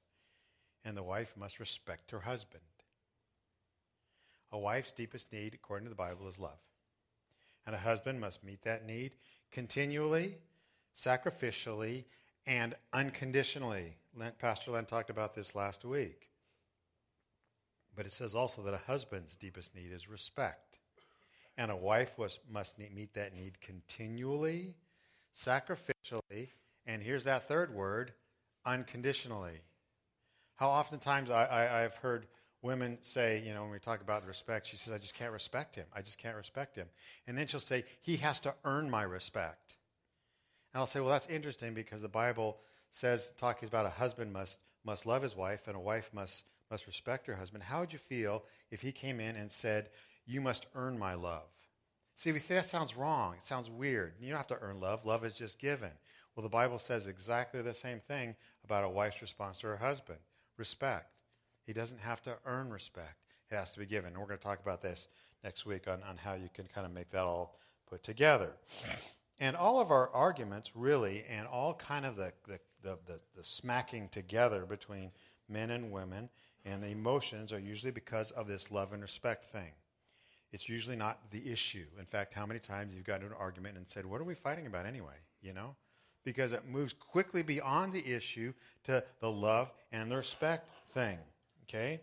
And 0.85 0.97
the 0.97 1.03
wife 1.03 1.35
must 1.37 1.59
respect 1.59 2.13
her 2.13 2.21
husband. 2.21 2.63
A 4.53 4.59
wife's 4.59 4.93
deepest 4.93 5.33
need, 5.33 5.53
according 5.55 5.87
to 5.87 5.91
the 5.91 5.97
Bible, 5.97 6.29
is 6.29 6.39
love. 6.39 6.59
And 7.67 7.75
a 7.75 7.79
husband 7.79 8.21
must 8.21 8.45
meet 8.45 8.63
that 8.63 8.87
need 8.87 9.13
continually, 9.51 10.39
sacrificially, 10.95 12.05
and 12.47 12.75
unconditionally. 12.93 13.97
Pastor 14.39 14.71
Len 14.71 14.87
talked 14.87 15.11
about 15.11 15.35
this 15.35 15.55
last 15.55 15.85
week. 15.85 16.31
But 17.95 18.07
it 18.07 18.13
says 18.13 18.35
also 18.35 18.63
that 18.63 18.75
a 18.75 18.81
husband's 18.87 19.37
deepest 19.37 19.75
need 19.75 19.93
is 19.93 20.09
respect. 20.09 20.79
And 21.59 21.71
a 21.71 21.77
wife 21.77 22.19
was, 22.19 22.39
must 22.51 22.79
meet 22.79 23.15
that 23.15 23.35
need 23.35 23.61
continually, 23.61 24.75
sacrificially, 25.35 26.51
and 26.87 27.03
here's 27.03 27.25
that 27.25 27.49
third 27.49 27.75
word 27.75 28.13
unconditionally. 28.65 29.61
How 30.57 30.69
oftentimes 30.69 31.31
I, 31.31 31.45
I, 31.47 31.85
I've 31.85 31.97
heard 31.97 32.27
women 32.63 32.99
say, 33.01 33.43
you 33.47 33.55
know, 33.55 33.63
when 33.63 33.71
we 33.71 33.79
talk 33.79 34.01
about 34.01 34.27
respect, 34.27 34.67
she 34.67 34.77
says, 34.77 34.93
I 34.93 34.99
just 34.99 35.15
can't 35.15 35.33
respect 35.33 35.75
him. 35.75 35.87
I 35.95 36.03
just 36.03 36.19
can't 36.19 36.37
respect 36.37 36.77
him. 36.77 36.87
And 37.27 37.37
then 37.37 37.47
she'll 37.47 37.61
say, 37.61 37.85
he 38.01 38.17
has 38.17 38.41
to 38.41 38.55
earn 38.65 38.91
my 38.91 39.03
respect. 39.03 39.77
And 40.73 40.81
I'll 40.81 40.87
say, 40.87 41.01
well, 41.01 41.11
that's 41.11 41.27
interesting 41.27 41.75
because 41.75 42.03
the 42.03 42.09
Bible 42.09 42.59
says, 42.91 43.33
talking 43.39 43.69
about 43.69 43.87
a 43.87 43.91
husband 43.91 44.33
must, 44.33 44.59
must 44.85 45.07
love 45.07 45.23
his 45.23 45.37
wife 45.37 45.69
and 45.69 45.77
a 45.77 45.81
wife 45.81 46.11
must, 46.13 46.45
must 46.71 46.87
respect 46.87 47.27
her 47.27 47.35
husband. 47.35 47.63
How 47.63 47.81
would 47.81 47.93
you 47.93 47.99
feel 47.99 48.43
if 48.71 48.81
he 48.81 48.93
came 48.93 49.21
in 49.21 49.37
and 49.37 49.51
said, 49.51 49.91
you 50.27 50.41
must 50.41 50.67
earn 50.75 50.99
my 50.99 51.15
love? 51.15 51.49
See, 52.17 52.33
we 52.33 52.39
think 52.39 52.61
that 52.61 52.69
sounds 52.69 52.97
wrong. 52.97 53.35
It 53.35 53.45
sounds 53.45 53.69
weird. 53.69 54.15
You 54.19 54.31
don't 54.31 54.39
have 54.39 54.47
to 54.49 54.59
earn 54.61 54.81
love. 54.81 55.05
Love 55.05 55.25
is 55.25 55.37
just 55.37 55.59
given. 55.59 55.91
Well, 56.35 56.43
the 56.43 56.49
Bible 56.49 56.79
says 56.79 57.07
exactly 57.07 57.63
the 57.63 57.75
same 57.75 58.01
thing 58.01 58.35
about 58.65 58.85
a 58.85 58.89
wife's 58.89 59.23
response 59.23 59.59
to 59.61 59.69
her 59.69 59.77
husband 59.77 60.19
respect. 60.59 61.16
He 61.67 61.73
doesn't 61.73 62.01
have 62.01 62.23
to 62.23 62.37
earn 62.47 62.71
respect, 62.71 63.25
it 63.51 63.55
has 63.57 63.71
to 63.73 63.81
be 63.81 63.87
given. 63.87 64.13
And 64.13 64.19
we're 64.19 64.29
going 64.29 64.39
to 64.39 64.45
talk 64.45 64.61
about 64.61 64.83
this 64.83 65.09
next 65.45 65.67
week 65.67 65.89
on, 65.89 66.03
on 66.09 66.17
how 66.17 66.35
you 66.35 66.49
can 66.55 66.67
kind 66.67 66.87
of 66.87 66.93
make 66.93 67.11
that 67.11 67.25
all 67.25 67.59
put 67.89 68.03
together. 68.03 68.53
And 69.39 69.55
all 69.55 69.81
of 69.81 69.91
our 69.91 70.11
arguments, 70.11 70.73
really, 70.75 71.25
and 71.29 71.47
all 71.47 71.75
kind 71.75 72.07
of 72.07 72.17
the, 72.17 72.33
the, 72.49 72.59
the, 72.83 72.99
the, 73.07 73.21
the 73.37 73.45
smacking 73.45 74.09
together 74.11 74.65
between 74.65 75.11
men 75.49 75.71
and 75.71 75.91
women 75.91 76.29
and 76.65 76.83
the 76.83 76.89
emotions 76.89 77.53
are 77.53 77.59
usually 77.59 77.93
because 77.93 78.31
of 78.33 78.49
this 78.49 78.71
love 78.71 78.93
and 78.93 79.03
respect 79.03 79.45
thing. 79.45 79.73
It's 80.53 80.69
usually 80.69 80.97
not 80.97 81.31
the 81.31 81.51
issue. 81.51 81.87
In 81.99 82.07
fact, 82.07 82.33
how 82.33 82.47
many 82.47 82.61
times 82.61 82.95
you've 82.95 83.05
got 83.05 83.17
into 83.17 83.27
an 83.27 83.35
argument 83.39 83.77
and 83.77 83.89
said, 83.89 84.07
What 84.07 84.21
are 84.21 84.25
we 84.25 84.35
fighting 84.35 84.67
about 84.67 84.87
anyway? 84.87 85.15
You 85.43 85.53
know? 85.53 85.77
Because 86.25 86.53
it 86.53 86.67
moves 86.67 86.93
quickly 86.93 87.43
beyond 87.43 87.93
the 87.93 88.05
issue 88.07 88.53
to 88.85 89.05
the 89.21 89.31
love 89.31 89.71
and 89.93 90.11
the 90.11 90.17
respect 90.17 90.71
thing. 90.91 91.19
Okay? 91.69 92.01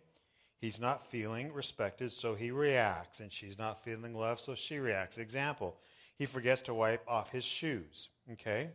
He's 0.57 0.79
not 0.79 1.05
feeling 1.07 1.51
respected, 1.51 2.11
so 2.11 2.35
he 2.35 2.51
reacts. 2.51 3.19
And 3.19 3.31
she's 3.31 3.57
not 3.57 3.83
feeling 3.83 4.15
loved, 4.15 4.41
so 4.41 4.55
she 4.55 4.79
reacts. 4.79 5.17
Example 5.17 5.75
he 6.15 6.25
forgets 6.25 6.61
to 6.61 6.73
wipe 6.73 7.03
off 7.07 7.31
his 7.31 7.43
shoes. 7.43 8.09
Okay? 8.31 8.69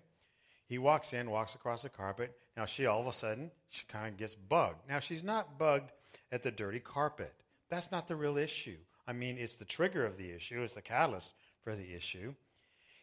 He 0.66 0.78
walks 0.78 1.12
in, 1.12 1.30
walks 1.30 1.54
across 1.54 1.82
the 1.82 1.88
carpet. 1.88 2.36
Now 2.56 2.66
she 2.66 2.86
all 2.86 3.00
of 3.00 3.06
a 3.06 3.12
sudden, 3.12 3.50
she 3.70 3.84
kind 3.86 4.08
of 4.08 4.18
gets 4.18 4.34
bugged. 4.34 4.88
Now 4.88 5.00
she's 5.00 5.24
not 5.24 5.58
bugged 5.58 5.92
at 6.32 6.42
the 6.42 6.50
dirty 6.50 6.80
carpet. 6.80 7.32
That's 7.70 7.92
not 7.92 8.08
the 8.08 8.16
real 8.16 8.36
issue. 8.36 8.76
I 9.06 9.12
mean, 9.12 9.38
it's 9.38 9.54
the 9.54 9.64
trigger 9.64 10.04
of 10.04 10.18
the 10.18 10.30
issue, 10.30 10.62
it's 10.62 10.74
the 10.74 10.82
catalyst 10.82 11.32
for 11.62 11.74
the 11.74 11.94
issue. 11.94 12.34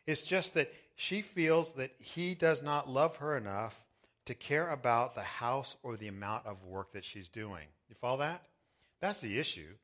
It's 0.06 0.22
just 0.22 0.54
that 0.54 0.72
she 0.96 1.24
feels 1.24 1.72
that 1.74 1.92
he 1.98 2.36
does 2.36 2.62
not 2.62 2.88
love 2.88 3.16
her 3.18 3.38
enough 3.38 3.83
to 4.26 4.34
care 4.34 4.70
about 4.70 5.16
the 5.16 5.22
house 5.22 5.76
or 5.84 5.98
the 5.98 6.08
amount 6.08 6.46
of 6.46 6.64
work 6.66 6.92
that 6.94 7.06
she's 7.06 7.30
doing. 7.30 7.68
You 7.90 7.96
follow 7.96 8.18
that? 8.18 8.44
That's 9.00 9.22
the 9.22 9.38
issue. 9.40 9.76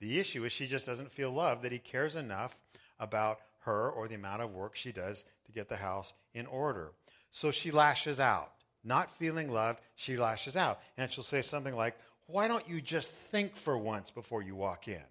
The 0.00 0.18
issue 0.18 0.44
is 0.44 0.52
she 0.52 0.66
just 0.66 0.86
doesn't 0.86 1.12
feel 1.12 1.30
loved, 1.30 1.62
that 1.62 1.72
he 1.72 1.78
cares 1.78 2.14
enough 2.14 2.56
about 2.98 3.40
her 3.60 3.90
or 3.90 4.08
the 4.08 4.14
amount 4.14 4.42
of 4.42 4.54
work 4.54 4.74
she 4.74 4.92
does 4.92 5.24
to 5.44 5.52
get 5.52 5.68
the 5.68 5.76
house 5.76 6.14
in 6.32 6.46
order. 6.46 6.92
So 7.30 7.50
she 7.50 7.70
lashes 7.70 8.18
out. 8.18 8.52
Not 8.82 9.10
feeling 9.10 9.52
loved, 9.52 9.80
she 9.94 10.16
lashes 10.16 10.56
out. 10.56 10.80
And 10.96 11.12
she'll 11.12 11.22
say 11.22 11.42
something 11.42 11.76
like, 11.76 11.96
Why 12.26 12.48
don't 12.48 12.66
you 12.68 12.80
just 12.80 13.10
think 13.10 13.54
for 13.54 13.76
once 13.76 14.10
before 14.10 14.42
you 14.42 14.54
walk 14.56 14.88
in? 14.88 15.02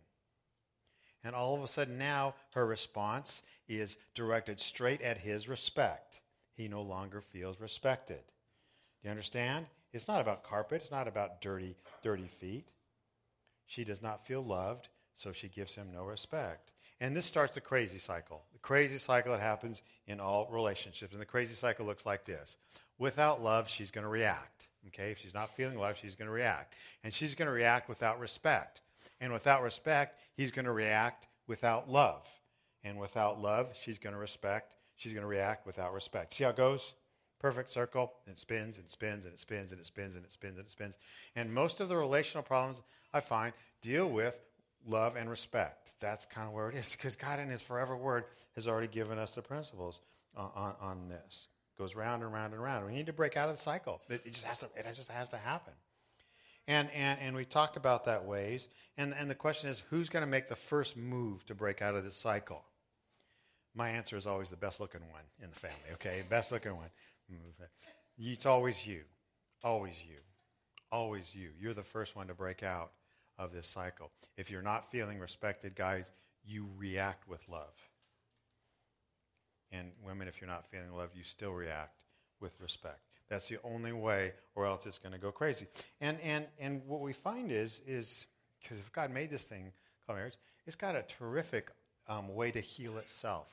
And 1.23 1.35
all 1.35 1.55
of 1.55 1.61
a 1.61 1.67
sudden 1.67 1.97
now 1.97 2.33
her 2.51 2.65
response 2.65 3.43
is 3.67 3.97
directed 4.15 4.59
straight 4.59 5.01
at 5.01 5.17
his 5.17 5.47
respect. 5.47 6.21
He 6.53 6.67
no 6.67 6.81
longer 6.81 7.21
feels 7.21 7.59
respected. 7.59 8.21
Do 9.01 9.07
you 9.07 9.11
understand? 9.11 9.65
It's 9.93 10.07
not 10.07 10.21
about 10.21 10.43
carpet, 10.43 10.81
it's 10.81 10.91
not 10.91 11.07
about 11.07 11.41
dirty, 11.41 11.75
dirty 12.03 12.27
feet. 12.27 12.69
She 13.65 13.83
does 13.83 14.01
not 14.01 14.25
feel 14.25 14.43
loved, 14.43 14.89
so 15.15 15.31
she 15.31 15.47
gives 15.47 15.73
him 15.73 15.91
no 15.93 16.03
respect. 16.03 16.71
And 17.01 17.15
this 17.15 17.25
starts 17.25 17.55
a 17.55 17.61
crazy 17.61 17.97
cycle. 17.97 18.43
The 18.51 18.59
crazy 18.59 18.97
cycle 18.97 19.31
that 19.31 19.41
happens 19.41 19.83
in 20.07 20.19
all 20.19 20.49
relationships. 20.51 21.13
And 21.13 21.21
the 21.21 21.25
crazy 21.25 21.55
cycle 21.55 21.85
looks 21.85 22.05
like 22.05 22.25
this. 22.25 22.57
Without 22.97 23.41
love, 23.41 23.69
she's 23.69 23.91
going 23.91 24.03
to 24.03 24.09
react. 24.09 24.67
Okay? 24.87 25.11
If 25.11 25.19
she's 25.19 25.33
not 25.33 25.55
feeling 25.55 25.77
love, 25.79 25.97
she's 25.97 26.15
going 26.15 26.27
to 26.27 26.33
react. 26.33 26.73
And 27.03 27.13
she's 27.13 27.35
going 27.35 27.45
to 27.45 27.53
react 27.53 27.87
without 27.87 28.19
respect. 28.19 28.81
And 29.21 29.31
without 29.31 29.63
respect, 29.63 30.19
he's 30.33 30.51
going 30.51 30.65
to 30.65 30.73
react 30.73 31.27
without 31.47 31.89
love. 31.89 32.27
And 32.83 32.99
without 32.99 33.39
love, 33.39 33.69
she's 33.79 33.99
going 33.99 34.13
to 34.13 34.19
respect. 34.19 34.75
She's 34.95 35.13
going 35.13 35.23
to 35.23 35.27
react 35.27 35.65
without 35.65 35.93
respect. 35.93 36.33
See 36.33 36.43
how 36.43 36.49
it 36.49 36.57
goes? 36.57 36.93
Perfect 37.39 37.71
circle. 37.71 38.13
And 38.25 38.33
it 38.33 38.39
spins 38.39 38.77
and 38.77 38.89
spins 38.89 39.25
and 39.25 39.33
it 39.33 39.39
spins 39.39 39.71
and 39.71 39.79
it 39.79 39.85
spins 39.85 40.15
and 40.15 40.25
it 40.25 40.31
spins 40.31 40.57
and 40.57 40.65
it 40.65 40.69
spins. 40.69 40.97
And 41.35 41.53
most 41.53 41.79
of 41.79 41.89
the 41.89 41.97
relational 41.97 42.43
problems 42.43 42.81
I 43.13 43.21
find 43.21 43.53
deal 43.81 44.09
with 44.09 44.39
love 44.85 45.15
and 45.15 45.29
respect. 45.29 45.93
That's 45.99 46.25
kind 46.25 46.47
of 46.47 46.53
where 46.53 46.69
it 46.69 46.75
is 46.75 46.91
because 46.97 47.15
God 47.15 47.39
in 47.39 47.49
His 47.49 47.61
forever 47.61 47.95
word 47.95 48.25
has 48.55 48.67
already 48.67 48.87
given 48.87 49.17
us 49.17 49.35
the 49.35 49.41
principles 49.41 50.01
on, 50.35 50.49
on, 50.55 50.73
on 50.81 51.09
this. 51.09 51.47
It 51.75 51.81
goes 51.81 51.95
round 51.95 52.23
and 52.23 52.31
round 52.31 52.53
and 52.53 52.61
round. 52.61 52.85
We 52.85 52.93
need 52.93 53.07
to 53.07 53.13
break 53.13 53.37
out 53.37 53.49
of 53.49 53.55
the 53.55 53.61
cycle. 53.61 54.01
It, 54.09 54.21
it, 54.25 54.33
just 54.33 54.45
has 54.45 54.59
to. 54.59 54.67
It 54.75 54.85
just 54.93 55.09
has 55.09 55.29
to 55.29 55.37
happen. 55.37 55.73
And, 56.67 56.87
and, 56.91 57.19
and 57.19 57.35
we 57.35 57.45
talk 57.45 57.77
about 57.77 58.05
that 58.05 58.25
ways. 58.25 58.69
And, 58.97 59.15
and 59.17 59.27
the 59.27 59.35
question 59.35 59.69
is 59.69 59.81
who's 59.89 60.07
going 60.07 60.21
to 60.21 60.29
make 60.29 60.47
the 60.47 60.55
first 60.55 60.95
move 60.95 61.43
to 61.47 61.55
break 61.55 61.81
out 61.81 61.95
of 61.95 62.03
this 62.03 62.15
cycle? 62.15 62.63
My 63.73 63.89
answer 63.89 64.17
is 64.17 64.27
always 64.27 64.51
the 64.51 64.55
best 64.55 64.79
looking 64.79 65.01
one 65.09 65.23
in 65.41 65.49
the 65.49 65.55
family, 65.55 65.77
okay? 65.93 66.23
Best 66.29 66.51
looking 66.51 66.75
one. 66.75 66.89
It's 68.17 68.45
always 68.45 68.85
you. 68.85 69.01
Always 69.63 70.03
you. 70.03 70.17
Always 70.91 71.33
you. 71.33 71.49
You're 71.59 71.73
the 71.73 71.83
first 71.83 72.15
one 72.15 72.27
to 72.27 72.33
break 72.33 72.63
out 72.63 72.91
of 73.37 73.53
this 73.53 73.67
cycle. 73.67 74.11
If 74.37 74.51
you're 74.51 74.61
not 74.61 74.91
feeling 74.91 75.19
respected, 75.19 75.75
guys, 75.75 76.11
you 76.45 76.67
react 76.77 77.27
with 77.27 77.47
love. 77.47 77.73
And 79.71 79.91
women, 80.03 80.27
if 80.27 80.41
you're 80.41 80.49
not 80.49 80.65
feeling 80.69 80.93
love, 80.93 81.09
you 81.15 81.23
still 81.23 81.53
react 81.53 81.95
with 82.39 82.59
respect. 82.59 82.99
That's 83.29 83.47
the 83.47 83.59
only 83.63 83.93
way, 83.93 84.33
or 84.55 84.65
else 84.65 84.85
it's 84.85 84.97
going 84.97 85.13
to 85.13 85.19
go 85.19 85.31
crazy. 85.31 85.67
And, 86.01 86.19
and, 86.21 86.47
and 86.59 86.81
what 86.87 87.01
we 87.01 87.13
find 87.13 87.51
is, 87.51 87.81
is 87.85 88.25
because 88.61 88.79
if 88.79 88.91
God 88.91 89.11
made 89.11 89.29
this 89.29 89.43
thing 89.43 89.71
called 90.05 90.17
marriage, 90.17 90.37
it's 90.65 90.75
got 90.75 90.95
a 90.95 91.03
terrific 91.03 91.69
um, 92.07 92.33
way 92.33 92.49
to 92.51 92.59
heal 92.59 92.97
itself. 92.97 93.47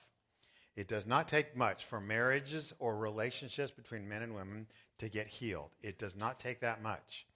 It 0.76 0.88
does 0.88 1.06
not 1.06 1.26
take 1.26 1.56
much 1.56 1.84
for 1.86 2.00
marriages 2.00 2.74
or 2.78 2.96
relationships 2.96 3.70
between 3.70 4.08
men 4.08 4.22
and 4.22 4.34
women 4.34 4.66
to 4.98 5.08
get 5.08 5.26
healed. 5.26 5.70
It 5.82 5.98
does 5.98 6.14
not 6.14 6.38
take 6.38 6.60
that 6.60 6.82
much. 6.82 7.26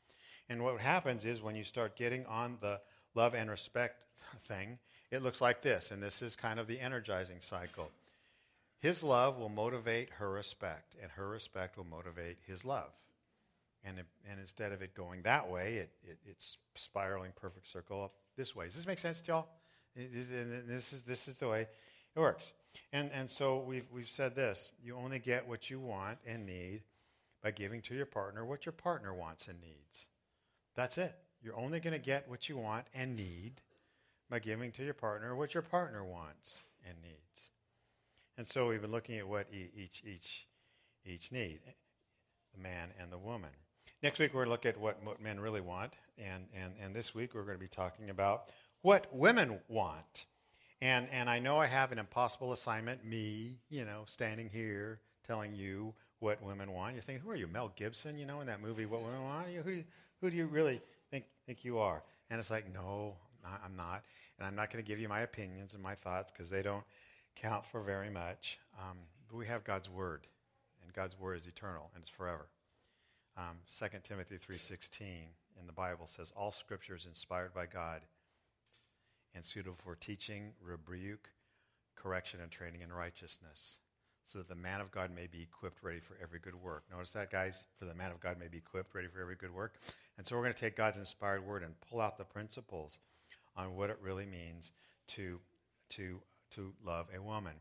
And 0.50 0.62
what 0.62 0.78
happens 0.80 1.24
is 1.24 1.40
when 1.40 1.56
you 1.56 1.64
start 1.64 1.96
getting 1.96 2.26
on 2.26 2.58
the 2.60 2.80
love 3.14 3.34
and 3.34 3.48
respect 3.48 4.04
thing, 4.42 4.78
it 5.10 5.22
looks 5.22 5.40
like 5.40 5.62
this. 5.62 5.90
And 5.90 6.02
this 6.02 6.20
is 6.20 6.36
kind 6.36 6.60
of 6.60 6.66
the 6.66 6.78
energizing 6.78 7.40
cycle. 7.40 7.90
His 8.80 9.02
love 9.02 9.38
will 9.38 9.48
motivate 9.48 10.10
her 10.18 10.30
respect, 10.30 10.96
and 11.02 11.10
her 11.12 11.28
respect 11.28 11.76
will 11.76 11.84
motivate 11.84 12.38
his 12.46 12.64
love. 12.64 12.90
And, 13.84 13.98
it, 13.98 14.06
and 14.30 14.40
instead 14.40 14.72
of 14.72 14.82
it 14.82 14.94
going 14.94 15.22
that 15.22 15.50
way, 15.50 15.74
it, 15.74 15.90
it, 16.02 16.18
it's 16.26 16.58
spiraling 16.74 17.32
perfect 17.36 17.68
circle 17.68 18.02
up 18.04 18.12
this 18.36 18.54
way. 18.54 18.66
Does 18.66 18.76
this 18.76 18.86
make 18.86 18.98
sense 18.98 19.20
to 19.22 19.32
y'all? 19.32 19.48
this, 19.96 20.92
is, 20.92 21.02
this 21.02 21.28
is 21.28 21.36
the 21.36 21.48
way 21.48 21.66
it 22.14 22.20
works. 22.20 22.52
And, 22.92 23.10
and 23.12 23.30
so 23.30 23.58
we've, 23.58 23.86
we've 23.92 24.08
said 24.08 24.34
this 24.34 24.72
you 24.82 24.96
only 24.96 25.18
get 25.18 25.48
what 25.48 25.70
you 25.70 25.80
want 25.80 26.18
and 26.26 26.46
need 26.46 26.82
by 27.42 27.50
giving 27.50 27.80
to 27.82 27.94
your 27.94 28.06
partner 28.06 28.44
what 28.44 28.66
your 28.66 28.72
partner 28.72 29.14
wants 29.14 29.48
and 29.48 29.60
needs. 29.60 30.06
That's 30.74 30.98
it. 30.98 31.14
You're 31.42 31.58
only 31.58 31.80
going 31.80 31.92
to 31.92 31.98
get 31.98 32.28
what 32.28 32.48
you 32.48 32.56
want 32.56 32.86
and 32.94 33.16
need 33.16 33.62
by 34.28 34.38
giving 34.38 34.70
to 34.72 34.84
your 34.84 34.94
partner 34.94 35.34
what 35.34 35.54
your 35.54 35.62
partner 35.62 36.04
wants 36.04 36.60
and 36.86 36.96
needs. 37.02 37.50
And 38.38 38.46
so 38.46 38.68
we've 38.68 38.80
been 38.80 38.92
looking 38.92 39.18
at 39.18 39.26
what 39.26 39.48
each, 39.52 40.02
each, 40.06 40.46
each 41.04 41.32
need 41.32 41.60
the 42.54 42.62
man 42.62 42.88
and 43.00 43.12
the 43.12 43.18
woman. 43.18 43.50
Next 44.02 44.18
week, 44.18 44.32
we're 44.32 44.44
going 44.44 44.46
to 44.46 44.52
look 44.52 44.66
at 44.66 44.80
what, 44.80 45.04
what 45.04 45.20
men 45.20 45.38
really 45.38 45.60
want. 45.60 45.92
And, 46.18 46.46
and, 46.54 46.72
and 46.82 46.94
this 46.94 47.14
week, 47.14 47.34
we're 47.34 47.42
going 47.42 47.56
to 47.56 47.60
be 47.60 47.68
talking 47.68 48.10
about 48.10 48.48
what 48.82 49.14
women 49.14 49.60
want. 49.68 50.26
And, 50.82 51.08
and 51.12 51.28
I 51.28 51.38
know 51.38 51.58
I 51.58 51.66
have 51.66 51.92
an 51.92 51.98
impossible 51.98 52.52
assignment, 52.52 53.04
me, 53.04 53.58
you 53.68 53.84
know, 53.84 54.04
standing 54.06 54.48
here 54.48 55.00
telling 55.26 55.52
you 55.52 55.94
what 56.20 56.42
women 56.42 56.72
want. 56.72 56.94
You're 56.94 57.02
thinking, 57.02 57.22
who 57.22 57.30
are 57.30 57.36
you, 57.36 57.46
Mel 57.46 57.72
Gibson, 57.76 58.18
you 58.18 58.26
know, 58.26 58.40
in 58.40 58.46
that 58.46 58.62
movie, 58.62 58.86
What 58.86 59.02
Women 59.02 59.22
Want? 59.22 59.48
Who 59.48 59.62
do 59.62 59.76
you, 59.76 59.84
who 60.20 60.30
do 60.30 60.36
you 60.36 60.46
really 60.46 60.80
think, 61.10 61.24
think 61.46 61.64
you 61.64 61.78
are? 61.78 62.02
And 62.30 62.38
it's 62.38 62.50
like, 62.50 62.72
no, 62.72 63.16
I'm 63.44 63.76
not. 63.76 64.02
And 64.38 64.46
I'm 64.46 64.54
not 64.54 64.70
going 64.72 64.82
to 64.82 64.88
give 64.88 64.98
you 64.98 65.08
my 65.08 65.20
opinions 65.20 65.74
and 65.74 65.82
my 65.82 65.94
thoughts 65.94 66.30
because 66.30 66.48
they 66.48 66.62
don't 66.62 66.84
count 67.36 67.66
for 67.66 67.82
very 67.82 68.10
much. 68.10 68.58
Um, 68.78 68.98
but 69.28 69.36
we 69.36 69.46
have 69.46 69.64
God's 69.64 69.88
word, 69.90 70.26
and 70.82 70.92
God's 70.92 71.18
word 71.18 71.36
is 71.36 71.46
eternal 71.46 71.90
and 71.94 72.02
it's 72.02 72.10
forever. 72.10 72.46
Um, 73.36 73.58
2 73.78 73.86
Timothy 74.02 74.36
3.16 74.36 75.00
in 75.58 75.66
the 75.66 75.72
Bible 75.72 76.06
says, 76.06 76.32
All 76.36 76.50
scripture 76.50 76.96
is 76.96 77.06
inspired 77.06 77.54
by 77.54 77.66
God 77.66 78.00
and 79.34 79.44
suitable 79.44 79.76
for 79.82 79.94
teaching, 79.94 80.52
rebuke, 80.62 81.30
correction, 81.96 82.40
and 82.40 82.50
training 82.50 82.82
in 82.82 82.92
righteousness, 82.92 83.78
so 84.24 84.38
that 84.38 84.48
the 84.48 84.54
man 84.54 84.80
of 84.80 84.90
God 84.90 85.10
may 85.14 85.26
be 85.26 85.42
equipped, 85.42 85.82
ready 85.82 86.00
for 86.00 86.16
every 86.22 86.38
good 86.38 86.54
work. 86.54 86.84
Notice 86.90 87.12
that, 87.12 87.30
guys? 87.30 87.66
For 87.78 87.84
the 87.84 87.94
man 87.94 88.10
of 88.10 88.20
God 88.20 88.38
may 88.38 88.48
be 88.48 88.58
equipped, 88.58 88.94
ready 88.94 89.08
for 89.08 89.20
every 89.20 89.36
good 89.36 89.54
work. 89.54 89.74
And 90.18 90.26
so 90.26 90.36
we're 90.36 90.42
going 90.42 90.54
to 90.54 90.60
take 90.60 90.76
God's 90.76 90.98
inspired 90.98 91.46
word 91.46 91.62
and 91.62 91.74
pull 91.80 92.00
out 92.00 92.18
the 92.18 92.24
principles 92.24 93.00
on 93.56 93.74
what 93.76 93.90
it 93.90 93.98
really 94.02 94.26
means 94.26 94.72
to, 95.08 95.40
to 95.90 96.20
to 96.50 96.72
love 96.84 97.06
a 97.16 97.22
woman. 97.22 97.52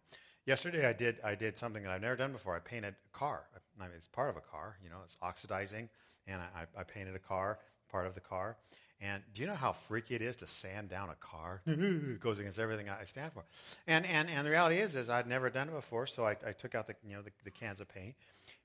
Yesterday, 0.45 0.87
I 0.87 0.93
did 0.93 1.17
I 1.23 1.35
did 1.35 1.57
something 1.57 1.83
that 1.83 1.91
I've 1.91 2.01
never 2.01 2.15
done 2.15 2.31
before. 2.31 2.55
I 2.55 2.59
painted 2.59 2.95
a 2.95 3.17
car. 3.17 3.43
I 3.79 3.83
mean, 3.83 3.91
it's 3.95 4.07
part 4.07 4.29
of 4.29 4.37
a 4.37 4.41
car. 4.41 4.77
You 4.83 4.89
know, 4.89 4.97
it's 5.03 5.17
oxidizing, 5.21 5.89
and 6.27 6.41
I, 6.41 6.65
I 6.79 6.83
painted 6.83 7.15
a 7.15 7.19
car, 7.19 7.59
part 7.91 8.07
of 8.07 8.15
the 8.15 8.21
car. 8.21 8.57
And 9.01 9.23
do 9.33 9.41
you 9.41 9.47
know 9.47 9.55
how 9.55 9.71
freaky 9.71 10.15
it 10.15 10.21
is 10.21 10.35
to 10.37 10.47
sand 10.47 10.89
down 10.89 11.09
a 11.09 11.15
car? 11.15 11.61
it 11.65 12.19
goes 12.19 12.39
against 12.39 12.59
everything 12.59 12.89
I 12.89 13.05
stand 13.05 13.31
for. 13.31 13.45
And, 13.87 14.05
and, 14.05 14.29
and 14.29 14.45
the 14.45 14.51
reality 14.51 14.77
is, 14.77 14.95
is 14.95 15.09
I'd 15.09 15.27
never 15.27 15.49
done 15.49 15.69
it 15.69 15.73
before, 15.73 16.05
so 16.05 16.25
I, 16.25 16.35
I 16.45 16.51
took 16.51 16.75
out 16.75 16.87
the, 16.87 16.95
you 17.07 17.15
know, 17.15 17.21
the, 17.21 17.31
the 17.45 17.51
cans 17.51 17.79
of 17.79 17.87
paint, 17.87 18.15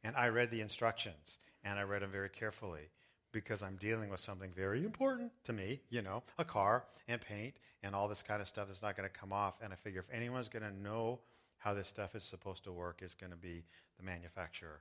and 0.02 0.16
I 0.16 0.28
read 0.28 0.50
the 0.50 0.60
instructions, 0.60 1.38
and 1.62 1.78
I 1.78 1.82
read 1.82 2.02
them 2.02 2.10
very 2.10 2.28
carefully 2.28 2.90
because 3.34 3.62
I'm 3.62 3.76
dealing 3.76 4.10
with 4.10 4.20
something 4.20 4.50
very 4.54 4.84
important 4.84 5.32
to 5.44 5.52
me, 5.52 5.80
you 5.90 6.02
know, 6.02 6.22
a 6.38 6.44
car 6.44 6.84
and 7.08 7.20
paint 7.20 7.54
and 7.82 7.94
all 7.94 8.08
this 8.08 8.22
kind 8.22 8.40
of 8.40 8.48
stuff 8.48 8.68
that's 8.68 8.82
not 8.82 8.96
going 8.96 9.08
to 9.08 9.14
come 9.14 9.32
off. 9.32 9.54
And 9.62 9.72
I 9.72 9.76
figure 9.76 10.00
if 10.00 10.16
anyone's 10.16 10.48
going 10.48 10.62
to 10.62 10.74
know 10.74 11.18
how 11.58 11.74
this 11.74 11.88
stuff 11.88 12.14
is 12.14 12.22
supposed 12.22 12.64
to 12.64 12.72
work, 12.72 13.00
it's 13.02 13.14
going 13.14 13.32
to 13.32 13.36
be 13.36 13.64
the 13.98 14.04
manufacturer. 14.04 14.80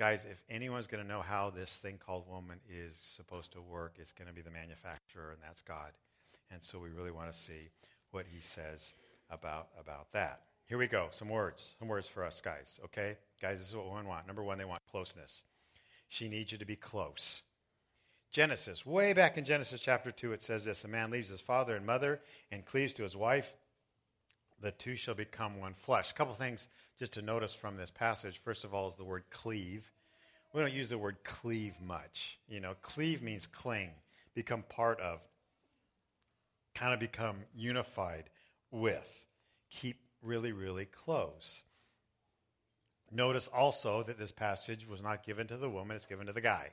Guys, 0.00 0.24
if 0.24 0.42
anyone's 0.48 0.86
going 0.86 1.02
to 1.02 1.06
know 1.06 1.20
how 1.20 1.50
this 1.50 1.76
thing 1.76 1.98
called 1.98 2.26
woman 2.26 2.58
is 2.66 2.96
supposed 2.96 3.52
to 3.52 3.60
work, 3.60 3.96
it's 3.98 4.12
going 4.12 4.26
to 4.26 4.32
be 4.32 4.40
the 4.40 4.50
manufacturer, 4.50 5.32
and 5.32 5.38
that's 5.42 5.60
God. 5.60 5.92
And 6.50 6.64
so 6.64 6.78
we 6.78 6.88
really 6.88 7.10
want 7.10 7.30
to 7.30 7.38
see 7.38 7.68
what 8.10 8.24
he 8.26 8.40
says 8.40 8.94
about, 9.28 9.68
about 9.78 10.10
that. 10.12 10.40
Here 10.64 10.78
we 10.78 10.86
go. 10.86 11.08
Some 11.10 11.28
words. 11.28 11.74
Some 11.78 11.88
words 11.88 12.08
for 12.08 12.24
us, 12.24 12.40
guys. 12.40 12.80
Okay? 12.82 13.18
Guys, 13.42 13.58
this 13.58 13.68
is 13.68 13.76
what 13.76 13.90
women 13.90 14.06
want. 14.06 14.26
Number 14.26 14.42
one, 14.42 14.56
they 14.56 14.64
want 14.64 14.80
closeness. 14.90 15.44
She 16.08 16.30
needs 16.30 16.50
you 16.50 16.56
to 16.56 16.64
be 16.64 16.76
close. 16.76 17.42
Genesis, 18.30 18.86
way 18.86 19.12
back 19.12 19.36
in 19.36 19.44
Genesis 19.44 19.82
chapter 19.82 20.10
2, 20.10 20.32
it 20.32 20.42
says 20.42 20.64
this 20.64 20.84
A 20.84 20.88
man 20.88 21.10
leaves 21.10 21.28
his 21.28 21.42
father 21.42 21.76
and 21.76 21.84
mother 21.84 22.22
and 22.50 22.64
cleaves 22.64 22.94
to 22.94 23.02
his 23.02 23.16
wife. 23.16 23.52
The 24.60 24.72
two 24.72 24.96
shall 24.96 25.14
become 25.14 25.58
one 25.58 25.74
flesh. 25.74 26.10
A 26.10 26.14
couple 26.14 26.34
things 26.34 26.68
just 26.98 27.14
to 27.14 27.22
notice 27.22 27.52
from 27.52 27.76
this 27.76 27.90
passage. 27.90 28.40
First 28.44 28.64
of 28.64 28.74
all, 28.74 28.88
is 28.88 28.94
the 28.94 29.04
word 29.04 29.24
cleave. 29.30 29.90
We 30.52 30.60
don't 30.60 30.72
use 30.72 30.90
the 30.90 30.98
word 30.98 31.16
cleave 31.24 31.80
much. 31.80 32.38
You 32.48 32.60
know, 32.60 32.74
cleave 32.82 33.22
means 33.22 33.46
cling, 33.46 33.90
become 34.34 34.64
part 34.68 35.00
of, 35.00 35.20
kind 36.74 36.92
of 36.92 37.00
become 37.00 37.36
unified 37.54 38.24
with, 38.70 39.24
keep 39.70 40.00
really, 40.22 40.52
really 40.52 40.84
close. 40.84 41.62
Notice 43.10 43.48
also 43.48 44.02
that 44.02 44.18
this 44.18 44.32
passage 44.32 44.86
was 44.86 45.02
not 45.02 45.24
given 45.24 45.46
to 45.48 45.56
the 45.56 45.70
woman, 45.70 45.96
it's 45.96 46.06
given 46.06 46.26
to 46.26 46.32
the 46.32 46.40
guy. 46.40 46.70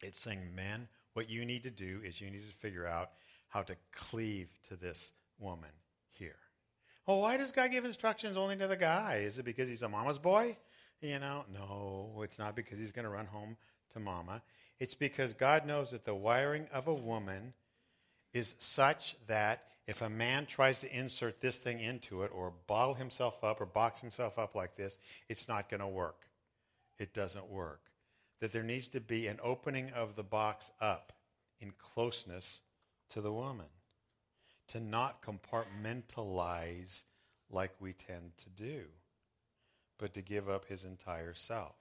It's 0.00 0.20
saying, 0.20 0.54
men, 0.54 0.88
what 1.14 1.28
you 1.28 1.44
need 1.44 1.64
to 1.64 1.70
do 1.70 2.00
is 2.04 2.20
you 2.20 2.30
need 2.30 2.48
to 2.48 2.56
figure 2.56 2.86
out 2.86 3.10
how 3.48 3.62
to 3.62 3.76
cleave 3.92 4.48
to 4.68 4.76
this 4.76 5.12
woman. 5.38 5.70
Well, 7.08 7.20
why 7.20 7.38
does 7.38 7.52
God 7.52 7.70
give 7.70 7.86
instructions 7.86 8.36
only 8.36 8.54
to 8.56 8.66
the 8.66 8.76
guy? 8.76 9.22
Is 9.24 9.38
it 9.38 9.46
because 9.46 9.66
he's 9.66 9.80
a 9.80 9.88
mama's 9.88 10.18
boy? 10.18 10.58
You 11.00 11.18
know, 11.18 11.46
no, 11.50 12.20
it's 12.22 12.38
not 12.38 12.54
because 12.54 12.78
he's 12.78 12.92
going 12.92 13.06
to 13.06 13.10
run 13.10 13.24
home 13.24 13.56
to 13.94 13.98
mama. 13.98 14.42
It's 14.78 14.92
because 14.92 15.32
God 15.32 15.64
knows 15.64 15.92
that 15.92 16.04
the 16.04 16.14
wiring 16.14 16.66
of 16.70 16.86
a 16.86 16.92
woman 16.92 17.54
is 18.34 18.56
such 18.58 19.16
that 19.26 19.62
if 19.86 20.02
a 20.02 20.10
man 20.10 20.44
tries 20.44 20.80
to 20.80 20.94
insert 20.94 21.40
this 21.40 21.56
thing 21.56 21.80
into 21.80 22.24
it 22.24 22.30
or 22.34 22.52
bottle 22.66 22.92
himself 22.92 23.42
up 23.42 23.62
or 23.62 23.64
box 23.64 24.00
himself 24.00 24.38
up 24.38 24.54
like 24.54 24.76
this, 24.76 24.98
it's 25.30 25.48
not 25.48 25.70
going 25.70 25.80
to 25.80 25.88
work. 25.88 26.28
It 26.98 27.14
doesn't 27.14 27.48
work. 27.48 27.80
That 28.42 28.52
there 28.52 28.62
needs 28.62 28.88
to 28.88 29.00
be 29.00 29.28
an 29.28 29.40
opening 29.42 29.92
of 29.92 30.14
the 30.14 30.22
box 30.22 30.72
up 30.78 31.14
in 31.58 31.72
closeness 31.78 32.60
to 33.08 33.22
the 33.22 33.32
woman, 33.32 33.68
to 34.68 34.80
not 34.80 35.22
compartmentalize 35.22 37.04
like 37.50 37.72
we 37.80 37.92
tend 37.92 38.36
to 38.38 38.50
do, 38.50 38.84
but 39.98 40.14
to 40.14 40.22
give 40.22 40.48
up 40.48 40.66
his 40.66 40.84
entire 40.84 41.34
self. 41.34 41.76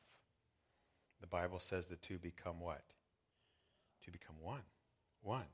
The 1.22 1.28
Bible 1.28 1.60
says 1.60 1.86
the 1.86 1.96
two 1.96 2.18
become 2.18 2.60
what? 2.60 2.84
To 4.06 4.12
become 4.12 4.36
one. 4.42 4.62
One 5.22 5.46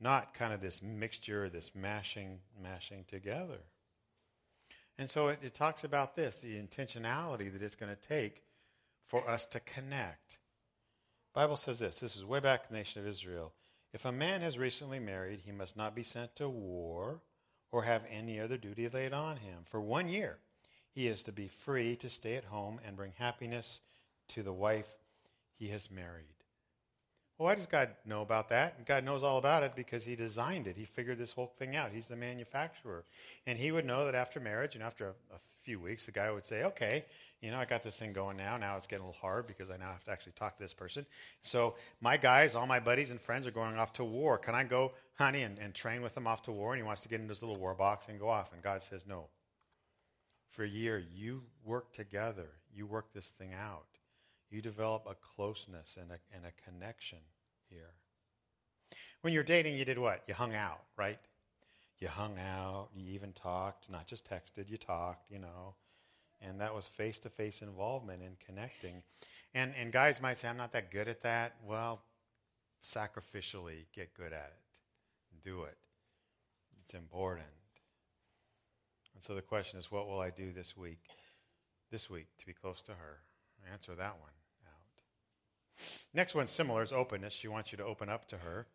not 0.00 0.34
kind 0.34 0.52
of 0.52 0.60
this 0.60 0.82
mixture, 0.82 1.48
this 1.48 1.72
mashing, 1.74 2.38
mashing 2.62 3.04
together. 3.08 3.58
And 4.96 5.08
so 5.08 5.28
it, 5.28 5.40
it 5.42 5.54
talks 5.54 5.84
about 5.84 6.16
this 6.16 6.38
the 6.38 6.56
intentionality 6.60 7.52
that 7.52 7.62
it's 7.62 7.74
going 7.74 7.94
to 7.94 8.08
take 8.08 8.42
for 9.06 9.28
us 9.28 9.46
to 9.46 9.60
connect. 9.60 10.38
Bible 11.34 11.56
says 11.56 11.78
this 11.78 12.00
this 12.00 12.16
is 12.16 12.24
way 12.24 12.40
back 12.40 12.64
in 12.68 12.74
the 12.74 12.78
nation 12.78 13.00
of 13.00 13.08
Israel. 13.08 13.52
If 13.92 14.04
a 14.04 14.12
man 14.12 14.42
has 14.42 14.58
recently 14.58 14.98
married, 14.98 15.40
he 15.44 15.52
must 15.52 15.76
not 15.76 15.94
be 15.94 16.02
sent 16.02 16.36
to 16.36 16.48
war 16.48 17.20
or 17.70 17.82
have 17.82 18.02
any 18.10 18.40
other 18.40 18.56
duty 18.56 18.88
laid 18.88 19.12
on 19.12 19.36
him. 19.36 19.64
For 19.64 19.80
one 19.80 20.08
year, 20.08 20.38
he 20.90 21.06
is 21.06 21.22
to 21.24 21.32
be 21.32 21.48
free 21.48 21.96
to 21.96 22.10
stay 22.10 22.36
at 22.36 22.44
home 22.44 22.80
and 22.84 22.96
bring 22.96 23.12
happiness 23.16 23.80
to 24.28 24.42
the 24.42 24.52
wife 24.52 24.88
he 25.58 25.68
has 25.68 25.90
married. 25.90 26.38
Well, 27.38 27.46
why 27.46 27.54
does 27.54 27.66
God 27.66 27.90
know 28.04 28.22
about 28.22 28.48
that? 28.48 28.84
God 28.84 29.04
knows 29.04 29.22
all 29.22 29.38
about 29.38 29.62
it 29.62 29.76
because 29.76 30.04
He 30.04 30.16
designed 30.16 30.66
it. 30.66 30.76
He 30.76 30.84
figured 30.84 31.18
this 31.18 31.30
whole 31.30 31.52
thing 31.58 31.76
out. 31.76 31.92
He's 31.92 32.08
the 32.08 32.16
manufacturer. 32.16 33.04
And 33.46 33.56
He 33.56 33.70
would 33.70 33.84
know 33.84 34.04
that 34.04 34.16
after 34.16 34.40
marriage 34.40 34.74
and 34.74 34.82
after 34.82 35.06
a, 35.06 35.10
a, 35.10 35.38
few 35.62 35.78
weeks, 35.78 36.06
the 36.06 36.12
guy 36.12 36.30
would 36.32 36.46
say, 36.46 36.64
okay, 36.64 37.04
you 37.40 37.52
know, 37.52 37.58
I 37.58 37.64
got 37.64 37.82
this 37.82 37.96
thing 37.98 38.12
going 38.12 38.36
now. 38.36 38.56
Now 38.56 38.76
it's 38.76 38.86
getting 38.86 39.04
a 39.04 39.06
little 39.06 39.20
hard 39.20 39.46
because 39.46 39.70
I 39.70 39.76
now 39.76 39.92
have 39.92 40.04
to 40.04 40.10
actually 40.10 40.32
talk 40.32 40.56
to 40.56 40.62
this 40.62 40.74
person. 40.74 41.06
So 41.40 41.76
my 42.00 42.16
guys, 42.16 42.54
all 42.54 42.66
my 42.66 42.80
buddies 42.80 43.12
and 43.12 43.20
friends 43.20 43.46
are 43.46 43.52
going 43.52 43.76
off 43.78 43.92
to 43.94 44.04
war. 44.04 44.38
Can 44.38 44.54
I 44.54 44.64
go, 44.64 44.92
honey, 45.14 45.42
and, 45.42 45.58
and 45.58 45.72
train 45.72 46.02
with 46.02 46.14
them 46.14 46.26
off 46.26 46.42
to 46.42 46.52
war? 46.52 46.72
And 46.72 46.82
he 46.82 46.86
wants 46.86 47.02
to 47.02 47.08
get 47.08 47.20
into 47.20 47.30
his 47.30 47.42
little 47.42 47.56
war 47.56 47.74
box 47.74 48.08
and 48.08 48.18
go 48.18 48.28
off. 48.28 48.52
And 48.52 48.62
God 48.62 48.82
says, 48.82 49.06
no. 49.06 49.26
For 50.48 50.64
a 50.64 50.68
year, 50.68 51.02
you 51.14 51.42
work 51.64 51.92
together. 51.92 52.48
You 52.74 52.86
work 52.86 53.12
this 53.12 53.28
thing 53.28 53.50
out. 53.54 53.86
You 54.50 54.60
develop 54.60 55.06
a 55.08 55.14
closeness 55.14 55.96
and 56.00 56.10
a, 56.10 56.18
and 56.34 56.44
a 56.44 56.70
connection 56.70 57.18
here. 57.68 57.92
When 59.20 59.32
you're 59.32 59.42
dating, 59.42 59.76
you 59.76 59.84
did 59.84 59.98
what? 59.98 60.22
You 60.26 60.34
hung 60.34 60.54
out, 60.54 60.80
right? 60.96 61.18
You 61.98 62.08
hung 62.08 62.38
out, 62.38 62.88
you 62.94 63.12
even 63.12 63.32
talked, 63.32 63.90
not 63.90 64.06
just 64.06 64.28
texted, 64.28 64.68
you 64.68 64.76
talked, 64.76 65.30
you 65.30 65.38
know. 65.38 65.74
And 66.40 66.60
that 66.60 66.74
was 66.74 66.86
face 66.86 67.18
to 67.20 67.30
face 67.30 67.62
involvement 67.62 68.22
and 68.22 68.36
connecting. 68.38 69.02
And, 69.54 69.72
and 69.78 69.92
guys 69.92 70.20
might 70.20 70.38
say, 70.38 70.48
I'm 70.48 70.56
not 70.56 70.72
that 70.72 70.90
good 70.90 71.08
at 71.08 71.22
that. 71.22 71.56
Well, 71.66 72.00
sacrificially 72.80 73.86
get 73.92 74.14
good 74.14 74.32
at 74.32 74.52
it. 74.54 75.44
Do 75.44 75.64
it. 75.64 75.76
It's 76.84 76.94
important. 76.94 77.46
And 79.14 79.22
so 79.22 79.34
the 79.34 79.42
question 79.42 79.78
is, 79.78 79.90
what 79.90 80.06
will 80.06 80.20
I 80.20 80.30
do 80.30 80.52
this 80.52 80.76
week? 80.76 81.00
This 81.90 82.08
week 82.08 82.26
to 82.38 82.46
be 82.46 82.52
close 82.52 82.82
to 82.82 82.92
her. 82.92 83.18
Answer 83.72 83.94
that 83.96 84.16
one. 84.20 84.30
Out. 84.66 85.02
Next 86.14 86.34
one 86.34 86.46
similar 86.46 86.82
is 86.82 86.92
openness. 86.92 87.32
She 87.32 87.48
wants 87.48 87.72
you 87.72 87.78
to 87.78 87.84
open 87.84 88.08
up 88.08 88.28
to 88.28 88.36
her. 88.36 88.66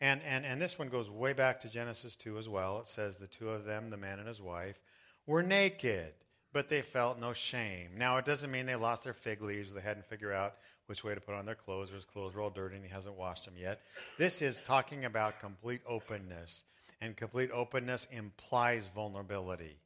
And, 0.00 0.20
and, 0.26 0.44
and 0.44 0.60
this 0.60 0.80
one 0.80 0.88
goes 0.88 1.08
way 1.08 1.32
back 1.32 1.60
to 1.60 1.68
Genesis 1.68 2.16
2 2.16 2.36
as 2.36 2.48
well. 2.48 2.80
It 2.80 2.88
says 2.88 3.18
the 3.18 3.28
two 3.28 3.50
of 3.50 3.64
them, 3.64 3.88
the 3.88 3.96
man 3.96 4.18
and 4.18 4.26
his 4.26 4.40
wife, 4.40 4.80
were 5.26 5.44
naked, 5.44 6.12
but 6.52 6.68
they 6.68 6.82
felt 6.82 7.18
no 7.18 7.32
shame. 7.32 7.90
Now, 7.96 8.18
it 8.18 8.24
doesn't 8.24 8.50
mean 8.50 8.66
they 8.66 8.76
lost 8.76 9.04
their 9.04 9.14
fig 9.14 9.42
leaves. 9.42 9.72
They 9.72 9.80
hadn't 9.80 10.06
figured 10.06 10.34
out 10.34 10.56
which 10.86 11.04
way 11.04 11.14
to 11.14 11.20
put 11.20 11.34
on 11.34 11.46
their 11.46 11.54
clothes, 11.54 11.90
or 11.90 11.94
his 11.94 12.04
clothes 12.04 12.34
were 12.34 12.42
all 12.42 12.50
dirty 12.50 12.76
and 12.76 12.84
he 12.84 12.90
hasn't 12.90 13.16
washed 13.16 13.44
them 13.44 13.54
yet. 13.58 13.80
This 14.18 14.42
is 14.42 14.60
talking 14.60 15.04
about 15.04 15.40
complete 15.40 15.80
openness. 15.86 16.64
And 17.00 17.16
complete 17.16 17.50
openness 17.52 18.06
implies 18.12 18.88
vulnerability. 18.94 19.78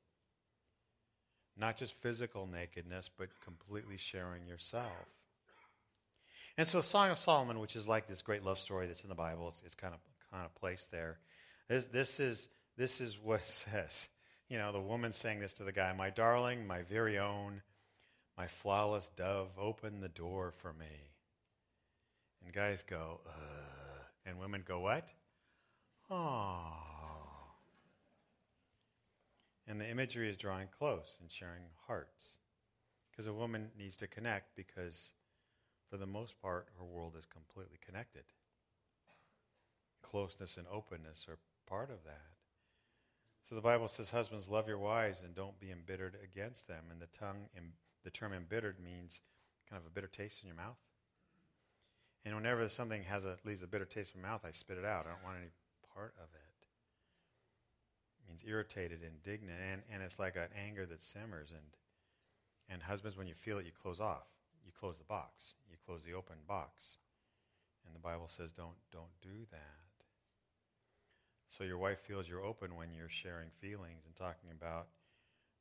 Not 1.56 1.76
just 1.76 1.94
physical 1.94 2.46
nakedness, 2.46 3.08
but 3.16 3.28
completely 3.42 3.96
sharing 3.96 4.46
yourself. 4.46 4.90
And 6.58 6.66
so, 6.66 6.80
Song 6.80 7.11
of 7.11 7.18
Solomon, 7.18 7.61
which 7.61 7.76
is 7.76 7.87
like 7.87 8.06
this 8.06 8.23
great 8.23 8.44
love 8.44 8.58
story 8.58 8.87
that's 8.87 9.02
in 9.02 9.08
the 9.08 9.14
Bible, 9.14 9.49
it's, 9.49 9.62
it's 9.64 9.75
kind 9.75 9.94
of 9.94 10.00
kind 10.30 10.44
of 10.44 10.54
placed 10.54 10.90
there. 10.90 11.18
This, 11.68 11.87
this 11.87 12.20
is 12.20 12.49
this 12.76 13.00
is 13.00 13.18
what 13.18 13.40
it 13.40 13.49
says. 13.49 14.08
You 14.48 14.58
know, 14.58 14.70
the 14.70 14.80
woman 14.80 15.12
saying 15.12 15.40
this 15.40 15.52
to 15.54 15.64
the 15.64 15.72
guy, 15.72 15.92
"My 15.92 16.10
darling, 16.10 16.66
my 16.66 16.82
very 16.82 17.18
own, 17.18 17.62
my 18.36 18.46
flawless 18.46 19.08
dove, 19.08 19.58
open 19.58 20.00
the 20.00 20.08
door 20.08 20.52
for 20.52 20.72
me." 20.72 21.10
And 22.42 22.52
guys 22.52 22.82
go, 22.84 23.20
Ugh. 23.26 24.06
and 24.24 24.38
women 24.38 24.62
go, 24.62 24.80
"What?" 24.80 25.12
Oh. 26.08 27.56
And 29.66 29.80
the 29.80 29.88
imagery 29.88 30.30
is 30.30 30.36
drawing 30.36 30.68
close 30.68 31.18
and 31.20 31.30
sharing 31.30 31.64
hearts. 31.86 32.38
Because 33.10 33.26
a 33.26 33.32
woman 33.32 33.72
needs 33.76 33.96
to 33.96 34.06
connect 34.06 34.54
because 34.54 35.12
for 35.90 35.96
the 35.96 36.06
most 36.06 36.40
part, 36.40 36.68
her 36.78 36.84
world 36.84 37.16
is 37.16 37.26
completely 37.26 37.78
connected. 37.84 38.24
Closeness 40.02 40.56
and 40.56 40.66
openness 40.68 41.26
are 41.28 41.38
part 41.66 41.90
of 41.90 42.04
that. 42.04 42.35
So 43.48 43.54
the 43.54 43.60
Bible 43.60 43.86
says, 43.86 44.10
"Husbands, 44.10 44.48
love 44.48 44.66
your 44.66 44.78
wives 44.78 45.22
and 45.22 45.34
don't 45.34 45.58
be 45.60 45.70
embittered 45.70 46.16
against 46.22 46.66
them." 46.66 46.90
And 46.90 47.00
the 47.00 47.06
tongue, 47.06 47.48
the 48.02 48.10
term 48.10 48.32
"embittered" 48.32 48.80
means 48.80 49.22
kind 49.71 49.80
of 49.80 49.86
a 49.86 49.90
bitter 49.90 50.08
taste 50.08 50.42
in 50.42 50.49
your 50.49 50.56
mouth. 50.56 50.78
And 52.25 52.34
whenever 52.34 52.68
something 52.68 53.04
has 53.04 53.25
a 53.25 53.38
leaves 53.44 53.62
a 53.62 53.68
bitter 53.68 53.84
taste 53.84 54.14
in 54.16 54.23
my 54.23 54.28
mouth, 54.28 54.44
I 54.44 54.50
spit 54.50 54.78
it 54.78 54.84
out. 54.84 55.06
I 55.06 55.10
don't 55.10 55.23
want 55.23 55.38
any 55.38 55.50
part 55.94 56.14
of 56.18 56.28
it. 56.34 56.66
It 58.18 58.28
means 58.28 58.42
irritated, 58.44 59.02
indignant, 59.04 59.60
and, 59.60 59.82
and 59.92 60.02
it's 60.02 60.18
like 60.18 60.34
an 60.34 60.49
anger 60.56 60.84
that 60.86 61.04
simmers. 61.04 61.52
And 61.52 61.76
and 62.68 62.82
husbands, 62.82 63.16
when 63.16 63.28
you 63.28 63.34
feel 63.34 63.58
it, 63.58 63.66
you 63.66 63.73
close 63.73 64.00
off 64.00 64.26
you 64.66 64.73
close 64.73 64.99
the 64.99 65.04
box. 65.04 65.54
You 65.71 65.76
close 65.86 66.02
the 66.02 66.14
open 66.14 66.36
box. 66.49 66.99
And 67.86 67.94
the 67.94 68.00
Bible 68.00 68.26
says 68.26 68.50
don't 68.50 68.76
don't 68.90 69.14
do 69.23 69.47
that. 69.52 69.85
So 71.49 71.65
your 71.65 71.78
wife 71.78 72.00
feels 72.00 72.28
you're 72.28 72.45
open 72.45 72.76
when 72.76 72.93
you're 72.93 73.09
sharing 73.09 73.49
feelings 73.50 74.04
and 74.04 74.15
talking 74.17 74.50
about 74.50 74.89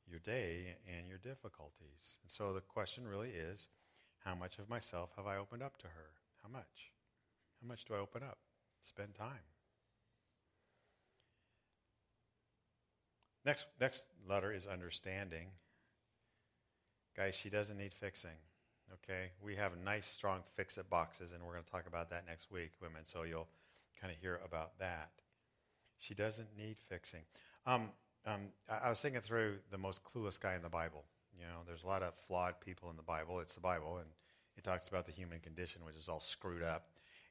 your 0.08 0.20
day 0.20 0.76
and 0.86 1.08
your 1.08 1.18
difficulties. 1.18 2.18
And 2.22 2.30
so 2.30 2.52
the 2.52 2.60
question 2.60 3.06
really 3.06 3.30
is, 3.30 3.68
how 4.24 4.34
much 4.34 4.58
of 4.58 4.68
myself 4.68 5.10
have 5.16 5.26
I 5.26 5.36
opened 5.36 5.62
up 5.62 5.78
to 5.78 5.86
her? 5.86 6.10
How 6.42 6.48
much? 6.48 6.92
How 7.60 7.68
much 7.68 7.84
do 7.84 7.94
I 7.94 7.98
open 7.98 8.22
up? 8.22 8.38
Spend 8.82 9.14
time. 9.14 9.46
Next, 13.44 13.66
next 13.80 14.04
letter 14.28 14.52
is 14.52 14.66
understanding. 14.66 15.46
Guys, 17.16 17.34
she 17.36 17.48
doesn't 17.48 17.78
need 17.78 17.94
fixing. 17.94 18.38
Okay, 18.92 19.30
we 19.42 19.56
have 19.56 19.72
nice, 19.84 20.06
strong 20.06 20.40
fix-it 20.54 20.90
boxes, 20.90 21.32
and 21.32 21.42
we're 21.42 21.52
going 21.52 21.64
to 21.64 21.70
talk 21.70 21.86
about 21.86 22.10
that 22.10 22.24
next 22.26 22.50
week, 22.50 22.72
women. 22.80 23.04
So 23.04 23.22
you'll 23.22 23.48
kind 24.00 24.12
of 24.12 24.18
hear 24.20 24.40
about 24.44 24.78
that. 24.78 25.10
She 26.06 26.14
doesn't 26.14 26.48
need 26.56 26.76
fixing. 26.88 27.22
Um, 27.66 27.90
um, 28.26 28.42
I, 28.70 28.86
I, 28.86 28.90
was 28.90 29.00
thinking 29.00 29.20
through 29.20 29.56
the 29.70 29.78
most 29.78 30.02
clueless 30.04 30.38
guy 30.38 30.54
in 30.54 30.62
the 30.62 30.68
Bible. 30.68 31.04
You 31.38 31.44
know, 31.46 31.60
there's 31.66 31.84
a 31.84 31.86
lot 31.86 32.02
of 32.02 32.14
flawed 32.14 32.60
people 32.60 32.90
in 32.90 32.96
the 32.96 33.02
Bible. 33.02 33.40
It's 33.40 33.54
the 33.54 33.60
Bible, 33.60 33.98
and 33.98 34.06
it 34.56 34.64
talks 34.64 34.88
about 34.88 35.06
the 35.06 35.12
human 35.12 35.40
condition, 35.40 35.84
which 35.84 35.96
is 35.96 36.08
all 36.08 36.20
screwed 36.20 36.62
up. 36.62 36.88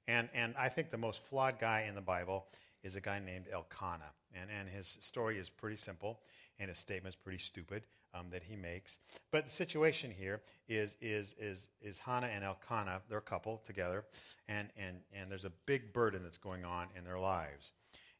And 0.07 0.29
and 0.33 0.53
I 0.57 0.69
think 0.69 0.91
the 0.91 0.97
most 0.97 1.23
flawed 1.23 1.57
guy 1.59 1.85
in 1.87 1.95
the 1.95 2.01
Bible 2.01 2.47
is 2.83 2.95
a 2.95 3.01
guy 3.01 3.19
named 3.19 3.45
Elkanah, 3.51 4.11
and 4.33 4.49
and 4.51 4.69
his 4.69 4.97
story 4.99 5.39
is 5.39 5.49
pretty 5.49 5.77
simple, 5.77 6.19
and 6.59 6.69
his 6.69 6.77
statement 6.77 7.13
is 7.13 7.15
pretty 7.15 7.39
stupid 7.39 7.83
um, 8.13 8.27
that 8.29 8.43
he 8.43 8.55
makes. 8.55 8.99
But 9.31 9.45
the 9.45 9.51
situation 9.51 10.11
here 10.11 10.41
is 10.67 10.97
is 11.01 11.35
is 11.39 11.69
is 11.81 11.97
Hannah 11.97 12.27
and 12.27 12.43
Elkanah, 12.43 13.01
they're 13.09 13.17
a 13.19 13.21
couple 13.21 13.61
together, 13.65 14.05
and 14.47 14.69
and 14.77 14.97
and 15.13 15.31
there's 15.31 15.45
a 15.45 15.51
big 15.65 15.93
burden 15.93 16.23
that's 16.23 16.37
going 16.37 16.63
on 16.63 16.87
in 16.95 17.03
their 17.03 17.19
lives, 17.19 17.71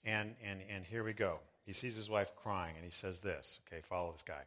and 0.06 0.36
and 0.44 0.62
and 0.70 0.86
here 0.86 1.04
we 1.04 1.14
go. 1.14 1.40
He 1.66 1.74
sees 1.74 1.96
his 1.96 2.10
wife 2.10 2.32
crying, 2.36 2.76
and 2.76 2.86
he 2.86 2.92
says 2.92 3.20
this. 3.20 3.60
Okay, 3.68 3.82
follow 3.82 4.12
this 4.12 4.22
guy. 4.22 4.44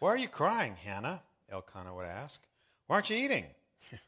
Why 0.00 0.08
are 0.08 0.16
you 0.16 0.28
crying, 0.28 0.74
Hannah? 0.76 1.22
Elkanah 1.50 1.94
would 1.94 2.06
ask. 2.06 2.40
Why 2.86 2.96
aren't 2.96 3.10
you 3.10 3.16
eating? 3.16 3.44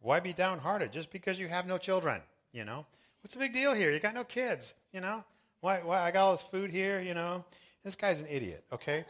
Why 0.00 0.20
be 0.20 0.32
downhearted 0.32 0.92
just 0.92 1.10
because 1.10 1.38
you 1.38 1.48
have 1.48 1.66
no 1.66 1.78
children? 1.78 2.20
You 2.52 2.64
know, 2.64 2.84
what's 3.22 3.34
the 3.34 3.40
big 3.40 3.52
deal 3.52 3.72
here? 3.72 3.92
You 3.92 4.00
got 4.00 4.14
no 4.14 4.24
kids. 4.24 4.74
You 4.92 5.00
know, 5.00 5.24
why? 5.60 5.80
Why 5.84 6.00
I 6.00 6.10
got 6.10 6.24
all 6.24 6.32
this 6.32 6.42
food 6.42 6.70
here? 6.70 7.00
You 7.00 7.14
know, 7.14 7.44
this 7.84 7.94
guy's 7.94 8.20
an 8.20 8.26
idiot. 8.28 8.64
Okay. 8.72 9.04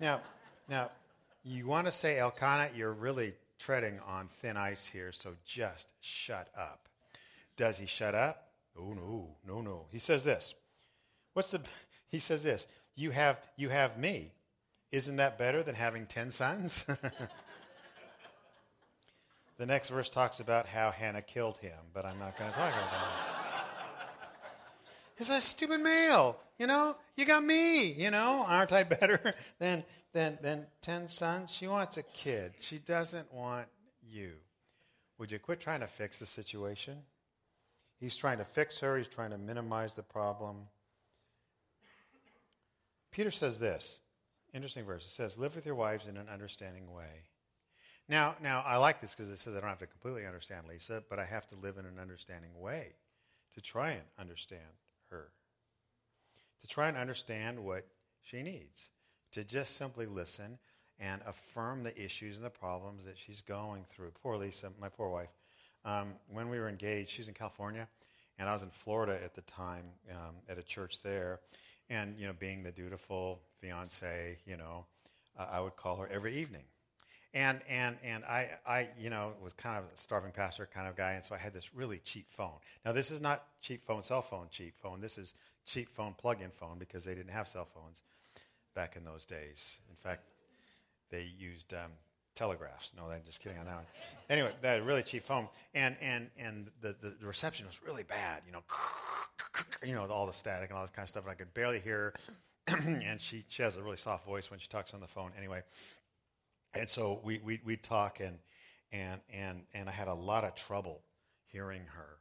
Now, 0.00 0.20
now, 0.68 0.90
you 1.44 1.66
want 1.66 1.86
to 1.86 1.92
say 1.92 2.18
Elkanah, 2.18 2.70
you're 2.74 2.92
really 2.92 3.34
treading 3.58 3.98
on 4.06 4.28
thin 4.40 4.56
ice 4.56 4.86
here, 4.86 5.12
so 5.12 5.34
just 5.44 5.92
shut 6.00 6.48
up. 6.56 6.88
Does 7.56 7.78
he 7.78 7.86
shut 7.86 8.14
up? 8.14 8.47
Oh 8.78 8.92
no, 8.92 9.36
no, 9.46 9.60
no. 9.60 9.86
He 9.90 9.98
says 9.98 10.24
this. 10.24 10.54
What's 11.32 11.50
the 11.50 11.60
he 12.08 12.18
says 12.18 12.42
this. 12.42 12.68
You 12.94 13.10
have 13.10 13.38
you 13.56 13.68
have 13.68 13.98
me. 13.98 14.32
Isn't 14.90 15.16
that 15.16 15.38
better 15.38 15.62
than 15.62 15.74
having 15.74 16.06
ten 16.06 16.30
sons? 16.30 16.84
the 19.58 19.66
next 19.66 19.90
verse 19.90 20.08
talks 20.08 20.40
about 20.40 20.66
how 20.66 20.90
Hannah 20.90 21.22
killed 21.22 21.58
him, 21.58 21.78
but 21.92 22.06
I'm 22.06 22.18
not 22.18 22.38
going 22.38 22.50
to 22.50 22.56
talk 22.56 22.72
about 22.72 22.90
that. 22.90 23.38
It's 25.18 25.30
a 25.30 25.40
stupid 25.40 25.80
male, 25.80 26.38
you 26.58 26.68
know? 26.68 26.96
You 27.16 27.26
got 27.26 27.42
me, 27.42 27.92
you 27.92 28.10
know? 28.10 28.44
Aren't 28.46 28.72
I 28.72 28.84
better 28.84 29.34
than, 29.58 29.84
than, 30.12 30.38
than 30.40 30.66
10 30.82 31.08
sons? 31.08 31.52
She 31.52 31.66
wants 31.66 31.96
a 31.96 32.04
kid. 32.04 32.52
She 32.60 32.78
doesn't 32.78 33.32
want 33.34 33.66
you. 34.00 34.34
Would 35.18 35.32
you 35.32 35.40
quit 35.40 35.58
trying 35.58 35.80
to 35.80 35.88
fix 35.88 36.20
the 36.20 36.26
situation? 36.26 36.98
He's 38.00 38.16
trying 38.16 38.38
to 38.38 38.44
fix 38.44 38.78
her, 38.80 38.96
he's 38.96 39.08
trying 39.08 39.30
to 39.30 39.38
minimize 39.38 39.94
the 39.94 40.02
problem. 40.02 40.56
Peter 43.10 43.30
says 43.30 43.58
this 43.58 44.00
interesting 44.54 44.84
verse. 44.84 45.04
It 45.04 45.10
says, 45.10 45.38
Live 45.38 45.54
with 45.54 45.66
your 45.66 45.74
wives 45.74 46.06
in 46.06 46.16
an 46.16 46.28
understanding 46.32 46.92
way. 46.92 47.24
Now, 48.08 48.36
now 48.42 48.62
I 48.66 48.78
like 48.78 49.00
this 49.00 49.14
because 49.14 49.30
it 49.30 49.38
says 49.38 49.54
I 49.54 49.60
don't 49.60 49.68
have 49.68 49.78
to 49.80 49.86
completely 49.86 50.26
understand 50.26 50.66
Lisa, 50.68 51.02
but 51.10 51.18
I 51.18 51.24
have 51.24 51.46
to 51.48 51.56
live 51.56 51.76
in 51.76 51.84
an 51.84 51.98
understanding 52.00 52.50
way 52.58 52.94
to 53.54 53.60
try 53.60 53.90
and 53.90 54.02
understand 54.18 54.62
her, 55.10 55.28
to 56.60 56.66
try 56.66 56.88
and 56.88 56.96
understand 56.96 57.58
what 57.58 57.86
she 58.22 58.42
needs, 58.42 58.90
to 59.32 59.44
just 59.44 59.76
simply 59.76 60.06
listen 60.06 60.58
and 60.98 61.20
affirm 61.26 61.82
the 61.82 62.02
issues 62.02 62.36
and 62.36 62.44
the 62.44 62.50
problems 62.50 63.04
that 63.04 63.18
she's 63.18 63.42
going 63.42 63.84
through. 63.90 64.10
Poor 64.22 64.36
Lisa, 64.36 64.70
my 64.80 64.88
poor 64.88 65.08
wife, 65.08 65.28
um, 65.84 66.14
when 66.32 66.48
we 66.48 66.58
were 66.58 66.68
engaged, 66.68 67.10
she 67.10 67.20
was 67.20 67.28
in 67.28 67.34
California, 67.34 67.88
and 68.38 68.48
I 68.48 68.52
was 68.52 68.62
in 68.62 68.70
Florida 68.70 69.18
at 69.22 69.34
the 69.34 69.42
time 69.42 69.84
um, 70.10 70.36
at 70.48 70.58
a 70.58 70.62
church 70.62 71.02
there. 71.02 71.40
And, 71.90 72.18
you 72.18 72.26
know, 72.26 72.34
being 72.38 72.62
the 72.62 72.70
dutiful 72.70 73.40
fiance, 73.60 74.36
you 74.46 74.58
know, 74.58 74.84
uh, 75.38 75.46
I 75.50 75.60
would 75.60 75.76
call 75.76 75.96
her 75.96 76.08
every 76.08 76.36
evening. 76.36 76.64
And, 77.34 77.60
and, 77.68 77.96
and 78.02 78.24
I, 78.24 78.50
I, 78.66 78.88
you 78.98 79.10
know, 79.10 79.32
was 79.42 79.52
kind 79.52 79.76
of 79.76 79.84
a 79.84 79.96
starving 79.96 80.32
pastor 80.32 80.68
kind 80.72 80.88
of 80.88 80.96
guy, 80.96 81.12
and 81.12 81.24
so 81.24 81.34
I 81.34 81.38
had 81.38 81.54
this 81.54 81.74
really 81.74 81.98
cheap 81.98 82.26
phone. 82.30 82.58
Now, 82.84 82.92
this 82.92 83.10
is 83.10 83.20
not 83.20 83.44
cheap 83.60 83.86
phone, 83.86 84.02
cell 84.02 84.22
phone 84.22 84.48
cheap 84.50 84.74
phone. 84.82 85.00
This 85.00 85.18
is 85.18 85.34
cheap 85.66 85.88
phone, 85.90 86.14
plug-in 86.14 86.50
phone, 86.50 86.78
because 86.78 87.04
they 87.04 87.14
didn't 87.14 87.32
have 87.32 87.48
cell 87.48 87.66
phones 87.74 88.02
back 88.74 88.96
in 88.96 89.04
those 89.04 89.26
days. 89.26 89.80
In 89.90 89.96
fact, 89.96 90.22
they 91.10 91.26
used 91.38 91.72
um, 91.74 91.92
telegraphs. 92.38 92.92
No, 92.96 93.10
I'm 93.10 93.22
just 93.26 93.40
kidding 93.40 93.58
on 93.58 93.66
that 93.66 93.74
one. 93.74 93.84
Anyway, 94.30 94.52
that 94.62 94.84
really 94.84 95.02
cheap 95.02 95.24
phone, 95.24 95.48
and 95.74 95.96
and 96.00 96.30
and 96.38 96.70
the, 96.80 96.94
the, 97.00 97.16
the 97.20 97.26
reception 97.26 97.66
was 97.66 97.80
really 97.84 98.04
bad. 98.04 98.42
You 98.46 98.52
know, 98.52 98.62
you 99.84 99.94
know 99.94 100.06
all 100.06 100.26
the 100.26 100.32
static 100.32 100.70
and 100.70 100.78
all 100.78 100.84
that 100.84 100.94
kind 100.94 101.04
of 101.04 101.08
stuff. 101.08 101.24
And 101.24 101.32
I 101.32 101.34
could 101.34 101.52
barely 101.52 101.80
hear 101.80 102.14
her. 102.68 102.76
and 102.84 103.20
she 103.20 103.44
she 103.48 103.62
has 103.62 103.76
a 103.76 103.82
really 103.82 103.96
soft 103.96 104.24
voice 104.24 104.50
when 104.50 104.60
she 104.60 104.68
talks 104.68 104.94
on 104.94 105.00
the 105.00 105.08
phone. 105.08 105.32
Anyway, 105.36 105.62
and 106.74 106.88
so 106.88 107.20
we 107.24 107.40
we 107.44 107.60
we 107.64 107.76
talk 107.76 108.20
and 108.20 108.38
and 108.92 109.20
and 109.32 109.62
and 109.74 109.88
I 109.88 109.92
had 109.92 110.08
a 110.08 110.14
lot 110.14 110.44
of 110.44 110.54
trouble 110.54 111.02
hearing 111.46 111.82
her. 111.92 112.17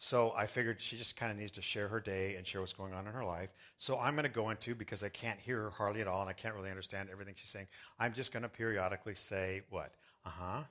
So 0.00 0.32
I 0.36 0.46
figured 0.46 0.80
she 0.80 0.96
just 0.96 1.16
kind 1.16 1.32
of 1.32 1.38
needs 1.38 1.50
to 1.52 1.60
share 1.60 1.88
her 1.88 1.98
day 1.98 2.36
and 2.36 2.46
share 2.46 2.60
what's 2.60 2.72
going 2.72 2.94
on 2.94 3.08
in 3.08 3.12
her 3.12 3.24
life. 3.24 3.50
So 3.78 3.98
I'm 3.98 4.14
going 4.14 4.22
to 4.22 4.30
go 4.30 4.50
into, 4.50 4.76
because 4.76 5.02
I 5.02 5.08
can't 5.08 5.40
hear 5.40 5.62
her 5.62 5.70
hardly 5.70 6.00
at 6.00 6.06
all 6.06 6.20
and 6.20 6.30
I 6.30 6.34
can't 6.34 6.54
really 6.54 6.70
understand 6.70 7.08
everything 7.10 7.34
she's 7.36 7.50
saying, 7.50 7.66
I'm 7.98 8.14
just 8.14 8.32
going 8.32 8.44
to 8.44 8.48
periodically 8.48 9.16
say, 9.16 9.62
what? 9.70 9.90
Uh 10.24 10.30
huh, 10.30 10.62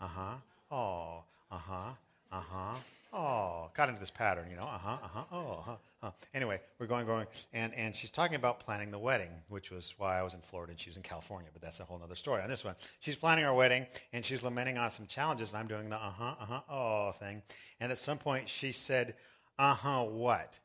uh 0.00 0.06
huh, 0.08 0.34
oh, 0.72 1.22
uh 1.52 1.58
huh, 1.58 1.90
uh 2.32 2.40
huh, 2.40 2.74
oh, 3.12 3.70
got 3.74 3.88
into 3.88 4.00
this 4.00 4.10
pattern, 4.10 4.46
you 4.50 4.56
know, 4.56 4.62
uh 4.62 4.78
huh, 4.78 4.98
uh 5.02 5.08
huh, 5.08 5.24
oh, 5.32 5.50
uh 5.50 5.62
huh. 5.62 5.76
Uh. 6.02 6.10
Anyway, 6.34 6.60
we're 6.78 6.86
going, 6.86 7.06
going, 7.06 7.26
and, 7.52 7.72
and 7.74 7.94
she's 7.94 8.10
talking 8.10 8.36
about 8.36 8.58
planning 8.58 8.90
the 8.90 8.98
wedding, 8.98 9.30
which 9.48 9.70
was 9.70 9.94
why 9.98 10.18
I 10.18 10.22
was 10.22 10.34
in 10.34 10.40
Florida 10.40 10.72
and 10.72 10.80
she 10.80 10.90
was 10.90 10.96
in 10.96 11.02
California, 11.02 11.48
but 11.52 11.62
that's 11.62 11.80
a 11.80 11.84
whole 11.84 12.00
other 12.02 12.16
story 12.16 12.42
on 12.42 12.48
this 12.48 12.64
one. 12.64 12.74
She's 13.00 13.16
planning 13.16 13.44
our 13.44 13.54
wedding, 13.54 13.86
and 14.12 14.24
she's 14.24 14.42
lamenting 14.42 14.78
on 14.78 14.90
some 14.90 15.06
challenges, 15.06 15.50
and 15.50 15.58
I'm 15.58 15.68
doing 15.68 15.88
the 15.88 15.96
uh 15.96 16.10
huh, 16.10 16.34
uh 16.40 16.44
huh, 16.46 16.60
oh 16.70 17.12
thing. 17.12 17.42
And 17.80 17.92
at 17.92 17.98
some 17.98 18.18
point, 18.18 18.48
she 18.48 18.72
said, 18.72 19.14
uh 19.58 19.74
huh, 19.74 20.04
what? 20.04 20.58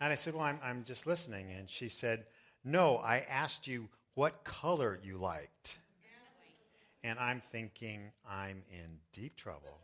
And 0.00 0.12
I 0.12 0.16
said, 0.16 0.34
well, 0.34 0.42
I'm, 0.42 0.58
I'm 0.64 0.82
just 0.82 1.06
listening. 1.06 1.52
And 1.56 1.70
she 1.70 1.88
said, 1.88 2.24
no, 2.64 2.96
I 2.96 3.18
asked 3.30 3.68
you 3.68 3.88
what 4.14 4.42
color 4.42 4.98
you 5.00 5.16
liked. 5.16 5.78
And 7.04 7.18
I'm 7.20 7.40
thinking, 7.40 8.10
I'm 8.28 8.62
in 8.70 8.98
deep 9.12 9.36
trouble. 9.36 9.78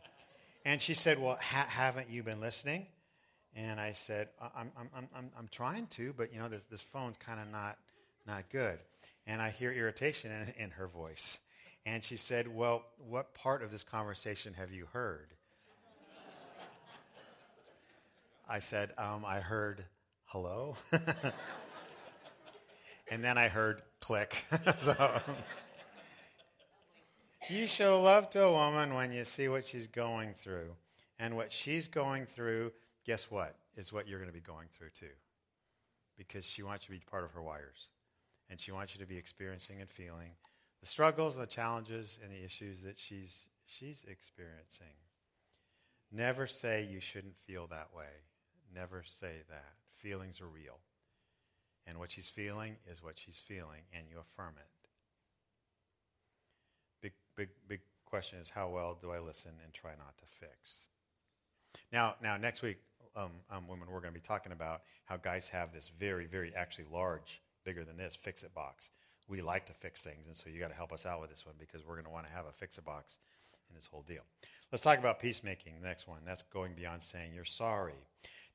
And 0.65 0.81
she 0.81 0.93
said, 0.93 1.19
Well, 1.19 1.37
ha- 1.41 1.67
haven't 1.69 2.09
you 2.09 2.23
been 2.23 2.41
listening? 2.41 2.85
And 3.55 3.79
I 3.79 3.93
said, 3.93 4.29
I'm, 4.55 4.71
I'm, 4.77 5.09
I'm, 5.15 5.31
I'm 5.37 5.47
trying 5.51 5.87
to, 5.87 6.13
but 6.15 6.31
you 6.31 6.39
know, 6.39 6.49
this, 6.49 6.65
this 6.65 6.81
phone's 6.81 7.17
kind 7.17 7.39
of 7.39 7.47
not, 7.51 7.77
not 8.27 8.49
good. 8.49 8.79
And 9.25 9.41
I 9.41 9.49
hear 9.49 9.71
irritation 9.71 10.31
in, 10.31 10.63
in 10.63 10.71
her 10.71 10.87
voice. 10.87 11.37
And 11.85 12.03
she 12.03 12.17
said, 12.17 12.47
Well, 12.53 12.83
what 12.97 13.33
part 13.33 13.63
of 13.63 13.71
this 13.71 13.83
conversation 13.83 14.53
have 14.53 14.71
you 14.71 14.85
heard? 14.91 15.33
I 18.51 18.57
said, 18.59 18.91
um, 18.97 19.23
I 19.25 19.39
heard 19.41 19.85
hello. 20.25 20.75
and 23.11 23.23
then 23.23 23.37
I 23.37 23.47
heard 23.47 23.83
click. 23.99 24.43
so. 24.79 25.21
You 27.49 27.65
show 27.65 27.99
love 27.99 28.29
to 28.31 28.43
a 28.43 28.51
woman 28.51 28.93
when 28.93 29.11
you 29.11 29.25
see 29.25 29.47
what 29.47 29.65
she's 29.65 29.87
going 29.87 30.35
through. 30.35 30.69
And 31.17 31.35
what 31.35 31.51
she's 31.51 31.87
going 31.87 32.27
through, 32.27 32.71
guess 33.07 33.31
what? 33.31 33.55
Is 33.75 33.91
what 33.91 34.07
you're 34.07 34.19
going 34.19 34.29
to 34.29 34.33
be 34.33 34.39
going 34.39 34.67
through 34.77 34.91
too. 34.91 35.15
Because 36.15 36.45
she 36.45 36.61
wants 36.61 36.87
you 36.87 36.93
to 36.93 37.01
be 37.01 37.09
part 37.09 37.23
of 37.23 37.31
her 37.31 37.41
wires. 37.41 37.87
And 38.51 38.59
she 38.59 38.71
wants 38.71 38.93
you 38.93 39.01
to 39.01 39.07
be 39.07 39.17
experiencing 39.17 39.81
and 39.81 39.89
feeling 39.89 40.29
the 40.79 40.85
struggles, 40.85 41.35
the 41.35 41.47
challenges, 41.47 42.19
and 42.23 42.31
the 42.31 42.45
issues 42.45 42.83
that 42.83 42.99
she's, 42.99 43.47
she's 43.65 44.05
experiencing. 44.07 44.95
Never 46.11 46.45
say 46.45 46.87
you 46.89 46.99
shouldn't 46.99 47.35
feel 47.47 47.65
that 47.67 47.89
way. 47.97 48.13
Never 48.73 49.03
say 49.03 49.41
that. 49.49 49.73
Feelings 49.97 50.39
are 50.39 50.47
real. 50.47 50.77
And 51.87 51.97
what 51.97 52.11
she's 52.11 52.29
feeling 52.29 52.75
is 52.89 53.03
what 53.03 53.17
she's 53.17 53.39
feeling, 53.39 53.81
and 53.91 54.05
you 54.07 54.19
affirm 54.19 54.53
it 54.57 54.78
big, 57.39 57.49
big 57.69 57.79
question 58.05 58.37
is 58.39 58.49
how 58.49 58.67
well 58.67 58.97
do 59.01 59.11
I 59.11 59.19
listen 59.19 59.51
and 59.63 59.73
try 59.73 59.91
not 59.91 60.17
to 60.17 60.25
fix? 60.25 60.85
Now, 61.93 62.15
now 62.21 62.35
next 62.35 62.61
week, 62.61 62.79
um, 63.15 63.31
um, 63.49 63.65
women, 63.67 63.87
we're 63.89 64.01
going 64.01 64.13
to 64.13 64.19
be 64.19 64.25
talking 64.25 64.51
about 64.51 64.81
how 65.05 65.15
guys 65.15 65.47
have 65.47 65.73
this 65.73 65.89
very, 65.97 66.25
very 66.25 66.53
actually 66.53 66.85
large, 66.91 67.41
bigger 67.63 67.85
than 67.85 67.95
this, 67.95 68.15
fix 68.15 68.43
it 68.43 68.53
box. 68.53 68.91
We 69.29 69.41
like 69.41 69.65
to 69.67 69.73
fix 69.73 70.03
things, 70.03 70.27
and 70.27 70.35
so 70.35 70.49
you 70.49 70.59
got 70.59 70.67
to 70.67 70.75
help 70.75 70.91
us 70.91 71.05
out 71.05 71.21
with 71.21 71.29
this 71.29 71.45
one 71.45 71.55
because 71.57 71.85
we're 71.85 71.93
going 71.93 72.05
to 72.05 72.11
want 72.11 72.25
to 72.25 72.31
have 72.33 72.45
a 72.45 72.51
fix 72.51 72.77
it 72.77 72.83
box 72.83 73.19
in 73.69 73.75
this 73.75 73.85
whole 73.85 74.03
deal. 74.07 74.21
Let's 74.71 74.83
talk 74.83 74.99
about 74.99 75.19
peacemaking. 75.19 75.73
The 75.81 75.87
next 75.87 76.07
one. 76.07 76.19
That's 76.25 76.41
going 76.41 76.73
beyond 76.73 77.01
saying 77.01 77.31
you're 77.33 77.45
sorry. 77.45 77.93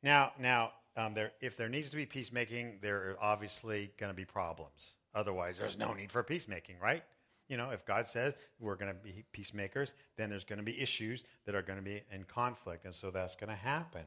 Now, 0.02 0.32
now, 0.38 0.72
um, 0.96 1.14
there, 1.14 1.32
if 1.40 1.56
there 1.56 1.68
needs 1.68 1.90
to 1.90 1.96
be 1.96 2.06
peacemaking, 2.06 2.78
there 2.82 2.96
are 2.96 3.16
obviously 3.20 3.92
going 3.98 4.10
to 4.10 4.16
be 4.16 4.24
problems. 4.24 4.96
Otherwise, 5.14 5.56
there's 5.58 5.78
no 5.78 5.94
need 5.94 6.12
for 6.12 6.22
peacemaking, 6.22 6.76
right? 6.82 7.02
You 7.48 7.56
know, 7.56 7.70
if 7.70 7.84
God 7.84 8.06
says 8.06 8.34
we're 8.58 8.76
going 8.76 8.92
to 8.92 8.98
be 8.98 9.24
peacemakers, 9.32 9.94
then 10.16 10.30
there's 10.30 10.44
going 10.44 10.58
to 10.58 10.64
be 10.64 10.80
issues 10.80 11.24
that 11.44 11.54
are 11.54 11.62
going 11.62 11.78
to 11.78 11.84
be 11.84 12.02
in 12.12 12.24
conflict, 12.24 12.84
and 12.84 12.94
so 12.94 13.10
that's 13.10 13.34
going 13.34 13.50
to 13.50 13.56
happen. 13.56 14.04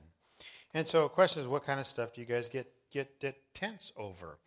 And 0.73 0.87
so, 0.87 1.03
the 1.03 1.09
question 1.09 1.41
is, 1.41 1.47
what 1.47 1.65
kind 1.65 1.79
of 1.79 1.87
stuff 1.87 2.13
do 2.13 2.21
you 2.21 2.27
guys 2.27 2.49
get 2.49 2.71
get, 2.91 3.19
get 3.19 3.35
tense 3.53 3.91
over? 3.95 4.37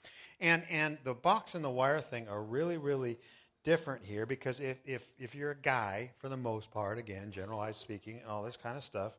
And 0.41 0.63
and 0.71 0.99
the 1.05 1.15
box 1.15 1.55
and 1.55 1.65
the 1.65 1.71
wire 1.71 2.01
thing 2.01 2.29
are 2.29 2.43
really 2.43 2.79
really 2.79 3.19
different 3.63 4.05
here 4.05 4.27
because 4.27 4.61
if 4.61 4.79
if 4.85 5.09
if 5.19 5.35
you're 5.35 5.53
a 5.53 5.57
guy, 5.63 6.11
for 6.19 6.29
the 6.29 6.37
most 6.37 6.71
part, 6.71 6.99
again, 6.99 7.31
generalized 7.31 7.79
speaking, 7.79 8.19
and 8.19 8.27
all 8.27 8.43
this 8.43 8.57
kind 8.57 8.77
of 8.77 8.85
stuff, 8.85 9.13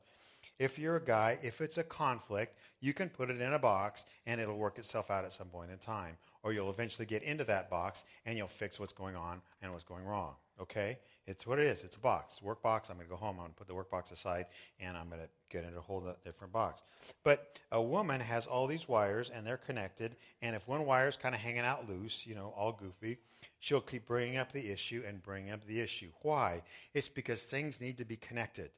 if 0.60 0.78
you're 0.78 0.98
a 0.98 1.04
guy, 1.04 1.40
if 1.42 1.62
it's 1.62 1.78
a 1.78 1.84
conflict, 1.84 2.58
you 2.82 2.94
can 2.94 3.10
put 3.10 3.30
it 3.30 3.42
in 3.42 3.54
a 3.54 3.60
box 3.60 4.06
and 4.26 4.40
it'll 4.40 4.58
work 4.58 4.78
itself 4.78 5.10
out 5.10 5.26
at 5.26 5.34
some 5.34 5.48
point 5.48 5.72
in 5.72 5.78
time 5.78 6.18
or 6.44 6.54
you'll 6.54 6.70
eventually 6.70 7.06
get 7.06 7.24
into 7.24 7.44
that 7.46 7.70
box 7.70 8.04
and 8.26 8.38
you'll 8.38 8.48
fix 8.48 8.80
what's 8.80 8.94
going 8.94 9.16
on 9.16 9.42
and 9.62 9.72
what's 9.72 9.84
going 9.84 10.06
wrong. 10.06 10.34
Okay? 10.60 10.98
It's 11.28 11.46
what 11.46 11.60
it 11.60 11.66
is. 11.66 11.84
It's 11.84 11.96
a 11.96 12.00
box. 12.00 12.34
It's 12.34 12.42
a 12.42 12.46
work 12.46 12.62
box. 12.62 12.90
I'm 12.90 12.96
going 12.96 13.08
to 13.08 13.12
go 13.12 13.16
home. 13.16 13.36
I'm 13.38 13.44
going 13.46 13.52
to 13.52 13.56
put 13.56 13.68
the 13.68 13.76
work 13.76 13.90
box 13.90 14.12
aside 14.12 14.48
and 14.80 14.98
I'm 14.98 15.08
going 15.08 15.22
to 15.22 15.30
get 15.50 15.64
into 15.64 15.78
a 15.78 15.82
whole 15.82 16.04
different 16.26 16.52
box. 16.52 16.82
But 17.24 17.60
a 17.72 17.82
woman 17.82 18.20
has 18.22 18.48
all 18.48 18.68
these 18.68 18.88
wires 18.88 19.32
and 19.34 19.46
they're 19.46 19.58
connected. 19.58 20.16
And 20.42 20.56
if 20.56 20.68
one 20.68 20.86
wire 20.86 21.08
is 21.08 21.18
kind 21.18 21.36
of 21.36 21.42
hanging 21.42 21.60
out 21.60 21.88
loose, 21.88 22.26
you 22.26 22.36
know, 22.36 22.54
all 22.58 22.72
goofy, 22.72 23.18
she'll 23.60 23.82
keep 23.82 24.08
bringing 24.08 24.38
up 24.38 24.52
the 24.52 24.70
issue 24.70 25.04
and 25.08 25.22
bringing 25.22 25.52
up 25.52 25.66
the 25.66 25.80
issue. 25.80 26.10
Why? 26.22 26.64
It's 26.94 27.10
because 27.10 27.44
things 27.44 27.82
need 27.82 27.98
to 28.00 28.06
be 28.06 28.18
connected. 28.18 28.72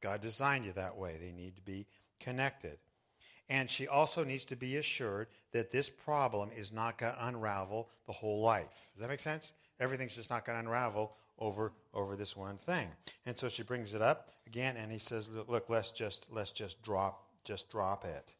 God 0.00 0.20
designed 0.20 0.64
you 0.64 0.72
that 0.72 0.96
way. 0.96 1.16
They 1.20 1.32
need 1.32 1.56
to 1.56 1.62
be 1.62 1.86
connected. 2.20 2.78
And 3.50 3.68
she 3.68 3.88
also 3.88 4.22
needs 4.22 4.44
to 4.46 4.56
be 4.56 4.76
assured 4.76 5.26
that 5.50 5.72
this 5.72 5.90
problem 5.90 6.50
is 6.56 6.72
not 6.72 6.96
going 6.98 7.12
to 7.12 7.26
unravel 7.26 7.88
the 8.06 8.12
whole 8.12 8.40
life. 8.40 8.88
Does 8.94 9.02
that 9.02 9.08
make 9.08 9.20
sense? 9.20 9.54
Everything's 9.80 10.14
just 10.14 10.30
not 10.30 10.46
going 10.46 10.56
to 10.56 10.60
unravel 10.60 11.12
over 11.40 11.72
over 11.92 12.14
this 12.16 12.36
one 12.36 12.56
thing. 12.56 12.88
And 13.26 13.36
so 13.36 13.48
she 13.48 13.62
brings 13.62 13.94
it 13.94 14.02
up 14.02 14.30
again, 14.46 14.76
and 14.76 14.92
he 14.92 14.98
says, 14.98 15.28
"Look, 15.30 15.48
look 15.48 15.68
let's 15.68 15.90
just 15.90 16.26
let's 16.30 16.52
just 16.52 16.80
drop 16.82 17.26
just 17.44 17.68
drop 17.68 18.04
it." 18.04 18.34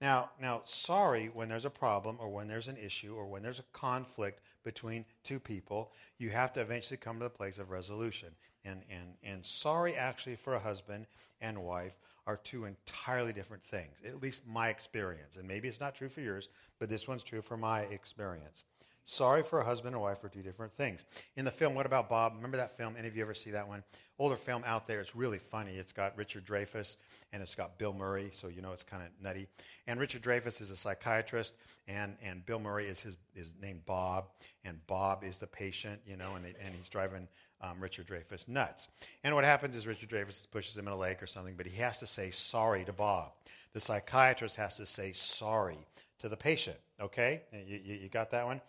Now, 0.00 0.30
now, 0.40 0.60
sorry 0.64 1.28
when 1.32 1.48
there's 1.48 1.64
a 1.64 1.70
problem 1.70 2.18
or 2.20 2.28
when 2.28 2.46
there's 2.46 2.68
an 2.68 2.76
issue 2.76 3.14
or 3.16 3.26
when 3.26 3.42
there's 3.42 3.58
a 3.58 3.64
conflict 3.72 4.40
between 4.62 5.04
two 5.24 5.40
people, 5.40 5.92
you 6.18 6.30
have 6.30 6.52
to 6.52 6.60
eventually 6.60 6.96
come 6.96 7.18
to 7.18 7.24
the 7.24 7.30
place 7.30 7.58
of 7.58 7.70
resolution. 7.70 8.28
And, 8.64 8.82
and, 8.90 9.14
and 9.24 9.44
sorry, 9.44 9.96
actually, 9.96 10.36
for 10.36 10.54
a 10.54 10.58
husband 10.58 11.06
and 11.40 11.58
wife 11.58 11.94
are 12.26 12.36
two 12.36 12.66
entirely 12.66 13.32
different 13.32 13.64
things, 13.64 13.96
at 14.06 14.22
least 14.22 14.42
my 14.46 14.68
experience. 14.68 15.36
And 15.36 15.48
maybe 15.48 15.66
it's 15.66 15.80
not 15.80 15.94
true 15.94 16.08
for 16.10 16.20
yours, 16.20 16.48
but 16.78 16.88
this 16.88 17.08
one's 17.08 17.24
true 17.24 17.42
for 17.42 17.56
my 17.56 17.80
experience. 17.82 18.64
Sorry 19.10 19.42
for 19.42 19.58
a 19.58 19.64
husband 19.64 19.94
and 19.94 20.02
wife 20.02 20.22
are 20.22 20.28
two 20.28 20.42
different 20.42 20.70
things. 20.70 21.02
In 21.36 21.46
the 21.46 21.50
film, 21.50 21.74
What 21.74 21.86
About 21.86 22.10
Bob? 22.10 22.34
Remember 22.36 22.58
that 22.58 22.76
film? 22.76 22.94
Any 22.98 23.08
of 23.08 23.16
you 23.16 23.22
ever 23.22 23.32
see 23.32 23.50
that 23.52 23.66
one? 23.66 23.82
Older 24.18 24.36
film 24.36 24.62
out 24.66 24.86
there. 24.86 25.00
It's 25.00 25.16
really 25.16 25.38
funny. 25.38 25.76
It's 25.76 25.92
got 25.92 26.14
Richard 26.14 26.44
Dreyfuss 26.44 26.96
and 27.32 27.42
it's 27.42 27.54
got 27.54 27.78
Bill 27.78 27.94
Murray, 27.94 28.28
so 28.34 28.48
you 28.48 28.60
know 28.60 28.70
it's 28.70 28.82
kind 28.82 29.02
of 29.02 29.08
nutty. 29.22 29.48
And 29.86 29.98
Richard 29.98 30.20
Dreyfuss 30.20 30.60
is 30.60 30.70
a 30.70 30.76
psychiatrist, 30.76 31.54
and, 31.88 32.16
and 32.22 32.44
Bill 32.44 32.60
Murray 32.60 32.84
is 32.84 33.00
his 33.00 33.16
is 33.34 33.54
named 33.62 33.86
Bob, 33.86 34.26
and 34.66 34.78
Bob 34.86 35.24
is 35.24 35.38
the 35.38 35.46
patient, 35.46 36.02
you 36.06 36.18
know, 36.18 36.34
and, 36.34 36.44
they, 36.44 36.54
and 36.62 36.74
he's 36.74 36.90
driving 36.90 37.26
um, 37.62 37.80
Richard 37.80 38.06
Dreyfuss 38.06 38.46
nuts. 38.46 38.88
And 39.24 39.34
what 39.34 39.44
happens 39.44 39.74
is 39.74 39.86
Richard 39.86 40.10
Dreyfuss 40.10 40.50
pushes 40.50 40.76
him 40.76 40.86
in 40.86 40.92
a 40.92 40.96
lake 40.96 41.22
or 41.22 41.26
something, 41.26 41.54
but 41.56 41.64
he 41.64 41.80
has 41.80 41.98
to 42.00 42.06
say 42.06 42.28
sorry 42.28 42.84
to 42.84 42.92
Bob. 42.92 43.32
The 43.72 43.80
psychiatrist 43.80 44.56
has 44.56 44.76
to 44.76 44.84
say 44.84 45.12
sorry 45.12 45.78
to 46.18 46.28
the 46.28 46.36
patient. 46.36 46.76
Okay, 47.00 47.42
you, 47.52 47.80
you, 47.82 47.94
you 47.94 48.08
got 48.10 48.30
that 48.32 48.44
one? 48.44 48.60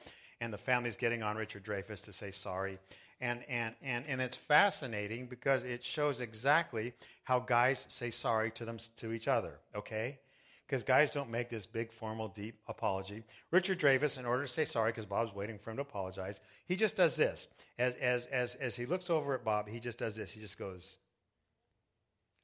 And 0.41 0.53
the 0.53 0.57
family's 0.57 0.95
getting 0.95 1.23
on 1.23 1.35
Richard 1.35 1.63
Dreyfuss 1.63 2.03
to 2.05 2.13
say 2.13 2.31
sorry. 2.31 2.79
And, 3.21 3.43
and, 3.49 3.75
and, 3.81 4.05
and 4.07 4.21
it's 4.21 4.35
fascinating 4.35 5.25
because 5.25 5.65
it 5.65 5.83
shows 5.83 6.21
exactly 6.21 6.93
how 7.23 7.39
guys 7.39 7.85
say 7.89 8.11
sorry 8.11 8.49
to 8.51 8.65
them 8.65 8.77
to 8.97 9.11
each 9.11 9.27
other, 9.27 9.59
okay? 9.75 10.17
Because 10.65 10.83
guys 10.83 11.11
don't 11.11 11.29
make 11.29 11.49
this 11.49 11.65
big, 11.65 11.91
formal, 11.91 12.29
deep 12.29 12.55
apology. 12.67 13.23
Richard 13.51 13.79
Dreyfuss, 13.79 14.17
in 14.17 14.25
order 14.25 14.43
to 14.43 14.47
say 14.47 14.63
sorry, 14.63 14.91
because 14.91 15.05
Bob's 15.05 15.35
waiting 15.35 15.57
for 15.57 15.71
him 15.71 15.77
to 15.77 15.81
apologize, 15.81 16.39
he 16.65 16.75
just 16.75 16.95
does 16.95 17.17
this. 17.17 17.47
As, 17.77 17.95
as, 17.95 18.27
as, 18.27 18.55
as 18.55 18.75
he 18.75 18.85
looks 18.85 19.09
over 19.09 19.33
at 19.33 19.43
Bob, 19.43 19.67
he 19.67 19.79
just 19.79 19.97
does 19.97 20.15
this. 20.15 20.31
He 20.31 20.39
just 20.39 20.57
goes 20.57 20.97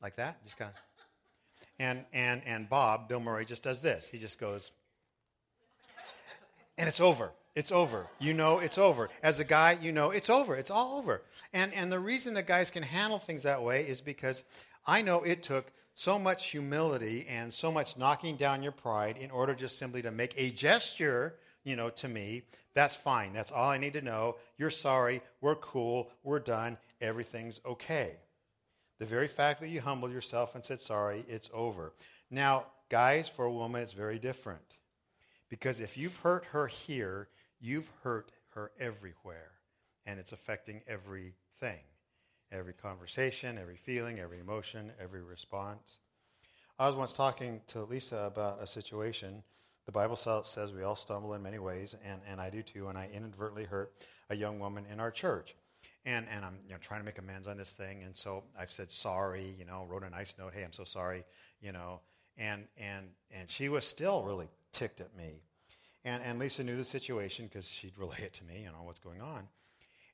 like 0.02 0.18
that, 0.18 0.44
just 0.44 0.58
kind 0.58 0.72
of. 0.72 0.78
And, 1.80 2.04
and, 2.14 2.42
and 2.46 2.68
Bob, 2.68 3.08
Bill 3.08 3.20
Murray, 3.20 3.46
just 3.46 3.64
does 3.64 3.80
this. 3.82 4.08
He 4.08 4.18
just 4.18 4.40
goes, 4.40 4.72
and 6.78 6.90
it's 6.90 7.00
over. 7.00 7.32
It's 7.56 7.72
over. 7.72 8.08
You 8.20 8.34
know 8.34 8.60
it's 8.60 8.78
over. 8.78 9.10
As 9.24 9.40
a 9.40 9.46
guy, 9.46 9.78
you 9.82 9.94
know 9.94 10.12
it's 10.12 10.30
over. 10.30 10.56
It's 10.56 10.70
all 10.70 10.98
over. 10.98 11.22
And, 11.54 11.74
and 11.74 11.90
the 11.90 12.00
reason 12.00 12.34
that 12.34 12.48
guys 12.48 12.70
can 12.70 12.84
handle 12.84 13.18
things 13.18 13.44
that 13.44 13.64
way 13.64 13.88
is 13.88 14.02
because 14.02 14.44
I 14.86 15.02
know 15.02 15.24
it 15.24 15.42
took 15.42 15.72
so 15.94 16.20
much 16.20 16.48
humility 16.48 17.26
and 17.30 17.54
so 17.54 17.72
much 17.72 17.98
knocking 17.98 18.36
down 18.36 18.62
your 18.62 18.74
pride 18.74 19.18
in 19.18 19.32
order 19.32 19.56
just 19.56 19.78
simply 19.78 20.02
to 20.02 20.12
make 20.12 20.34
a 20.36 20.52
gesture, 20.52 21.36
you 21.64 21.78
know, 21.78 21.90
to 21.90 22.10
me. 22.10 22.44
That's 22.74 22.96
fine. 22.96 23.32
That's 23.32 23.54
all 23.54 23.70
I 23.70 23.78
need 23.78 23.94
to 23.94 24.02
know. 24.02 24.36
You're 24.58 24.70
sorry. 24.70 25.22
We're 25.40 25.56
cool. 25.56 26.12
We're 26.24 26.40
done. 26.40 26.78
Everything's 27.00 27.62
okay. 27.66 28.18
The 29.00 29.06
very 29.06 29.30
fact 29.30 29.62
that 29.62 29.70
you 29.70 29.80
humbled 29.80 30.12
yourself 30.12 30.56
and 30.56 30.64
said 30.64 30.82
sorry, 30.82 31.24
it's 31.30 31.50
over. 31.54 31.94
Now, 32.30 32.66
guys, 32.90 33.30
for 33.30 33.46
a 33.46 33.52
woman, 33.52 33.82
it's 33.82 33.94
very 33.94 34.20
different. 34.20 34.76
Because 35.50 35.80
if 35.80 35.98
you've 35.98 36.18
hurt 36.18 36.46
her 36.52 36.68
here, 36.68 37.30
you've 37.60 37.92
hurt 38.04 38.32
her 38.50 38.72
everywhere. 38.80 39.52
And 40.06 40.20
it's 40.20 40.32
affecting 40.32 40.82
everything 40.88 41.80
every 42.52 42.74
conversation, 42.74 43.58
every 43.58 43.76
feeling, 43.76 44.20
every 44.20 44.40
emotion, 44.40 44.92
every 45.00 45.22
response. 45.22 46.00
I 46.78 46.88
was 46.88 46.96
once 46.96 47.14
talking 47.14 47.62
to 47.68 47.84
Lisa 47.84 48.18
about 48.18 48.62
a 48.62 48.68
situation. 48.68 49.44
The 49.86 49.92
Bible 49.92 50.16
says 50.16 50.74
we 50.74 50.84
all 50.84 50.96
stumble 50.96 51.34
in 51.34 51.44
many 51.44 51.60
ways, 51.60 51.96
and, 52.04 52.22
and 52.30 52.42
I 52.42 52.50
do 52.50 52.62
too, 52.62 52.88
and 52.88 52.98
I 52.98 53.10
inadvertently 53.14 53.66
hurt 53.66 53.94
a 54.30 54.36
young 54.36 54.60
woman 54.60 54.86
in 54.92 55.00
our 55.00 55.12
church. 55.12 55.56
And, 56.06 56.28
and 56.30 56.46
I'm 56.46 56.60
you 56.66 56.74
know, 56.74 56.80
trying 56.80 57.00
to 57.00 57.06
make 57.06 57.18
amends 57.18 57.48
on 57.48 57.58
this 57.58 57.72
thing, 57.72 58.04
and 58.04 58.16
so 58.16 58.44
I've 58.60 58.72
said 58.72 58.92
sorry, 58.92 59.56
you 59.58 59.66
know, 59.66 59.86
wrote 59.90 60.04
a 60.04 60.10
nice 60.10 60.36
note, 60.38 60.54
hey, 60.54 60.64
I'm 60.64 60.74
so 60.74 60.84
sorry, 60.84 61.24
you 61.62 61.72
know, 61.72 62.02
and, 62.38 62.66
and, 62.78 63.08
and 63.32 63.50
she 63.50 63.70
was 63.70 63.86
still 63.86 64.24
really 64.24 64.50
ticked 64.72 65.02
at 65.02 65.16
me. 65.16 65.42
And, 66.06 66.22
and 66.24 66.38
Lisa 66.38 66.64
knew 66.64 66.78
the 66.78 66.84
situation 66.84 67.48
because 67.48 67.68
she'd 67.68 67.98
relay 67.98 68.22
it 68.22 68.34
to 68.36 68.46
me, 68.46 68.62
you 68.62 68.68
know, 68.68 68.84
what's 68.84 69.00
going 69.00 69.22
on. 69.22 69.48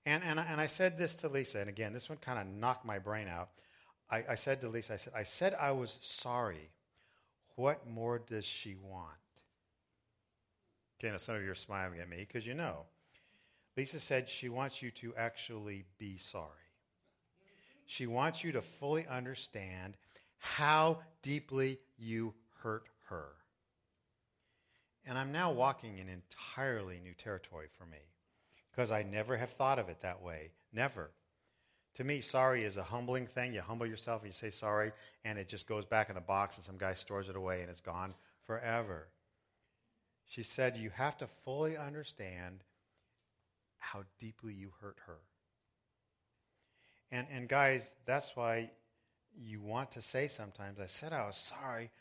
And, 0.05 0.23
and, 0.23 0.39
and 0.39 0.59
I 0.59 0.65
said 0.65 0.97
this 0.97 1.15
to 1.17 1.27
Lisa, 1.27 1.59
and 1.59 1.69
again, 1.69 1.93
this 1.93 2.09
one 2.09 2.17
kind 2.17 2.39
of 2.39 2.47
knocked 2.47 2.85
my 2.85 2.97
brain 2.97 3.27
out. 3.27 3.49
I, 4.09 4.23
I 4.29 4.35
said 4.35 4.61
to 4.61 4.69
Lisa, 4.69 4.93
I 4.93 4.97
said, 4.97 5.13
I 5.15 5.23
said 5.23 5.55
I 5.59 5.71
was 5.71 5.97
sorry. 5.99 6.69
What 7.55 7.87
more 7.87 8.19
does 8.19 8.45
she 8.45 8.75
want? 8.75 9.05
Okay, 10.97 11.11
now 11.11 11.17
some 11.17 11.35
of 11.35 11.43
you 11.43 11.51
are 11.51 11.55
smiling 11.55 11.99
at 11.99 12.09
me 12.09 12.17
because 12.19 12.47
you 12.47 12.53
know. 12.53 12.85
Lisa 13.77 13.99
said 13.99 14.29
she 14.29 14.49
wants 14.49 14.81
you 14.81 14.91
to 14.91 15.13
actually 15.17 15.83
be 15.97 16.17
sorry. 16.17 16.47
She 17.85 18.07
wants 18.07 18.43
you 18.43 18.53
to 18.53 18.61
fully 18.61 19.05
understand 19.07 19.97
how 20.37 20.99
deeply 21.21 21.79
you 21.97 22.33
hurt 22.61 22.87
her. 23.09 23.29
And 25.05 25.17
I'm 25.17 25.31
now 25.31 25.51
walking 25.51 25.97
in 25.97 26.07
entirely 26.09 26.99
new 27.03 27.13
territory 27.13 27.67
for 27.77 27.85
me 27.85 27.97
because 28.71 28.91
I 28.91 29.03
never 29.03 29.35
have 29.35 29.49
thought 29.49 29.79
of 29.79 29.89
it 29.89 30.01
that 30.01 30.21
way. 30.21 30.51
Never. 30.71 31.11
To 31.95 32.03
me, 32.03 32.21
sorry 32.21 32.63
is 32.63 32.77
a 32.77 32.83
humbling 32.83 33.27
thing. 33.27 33.53
You 33.53 33.61
humble 33.61 33.85
yourself 33.85 34.21
and 34.21 34.29
you 34.29 34.33
say 34.33 34.49
sorry, 34.51 34.93
and 35.25 35.37
it 35.37 35.47
just 35.49 35.67
goes 35.67 35.85
back 35.85 36.09
in 36.09 36.17
a 36.17 36.21
box, 36.21 36.55
and 36.55 36.63
some 36.63 36.77
guy 36.77 36.93
stores 36.93 37.27
it 37.27 37.35
away, 37.35 37.61
and 37.61 37.69
it's 37.69 37.81
gone 37.81 38.13
forever. 38.45 39.07
She 40.25 40.43
said, 40.43 40.77
You 40.77 40.89
have 40.91 41.17
to 41.17 41.27
fully 41.27 41.75
understand 41.75 42.63
how 43.77 44.03
deeply 44.19 44.53
you 44.53 44.71
hurt 44.79 44.97
her. 45.07 45.17
And, 47.11 47.27
and 47.29 47.49
guys, 47.49 47.91
that's 48.05 48.35
why 48.35 48.71
you 49.37 49.59
want 49.59 49.91
to 49.91 50.01
say 50.01 50.29
sometimes, 50.29 50.79
I 50.79 50.85
said 50.85 51.11
I 51.11 51.25
was 51.25 51.35
sorry. 51.35 51.91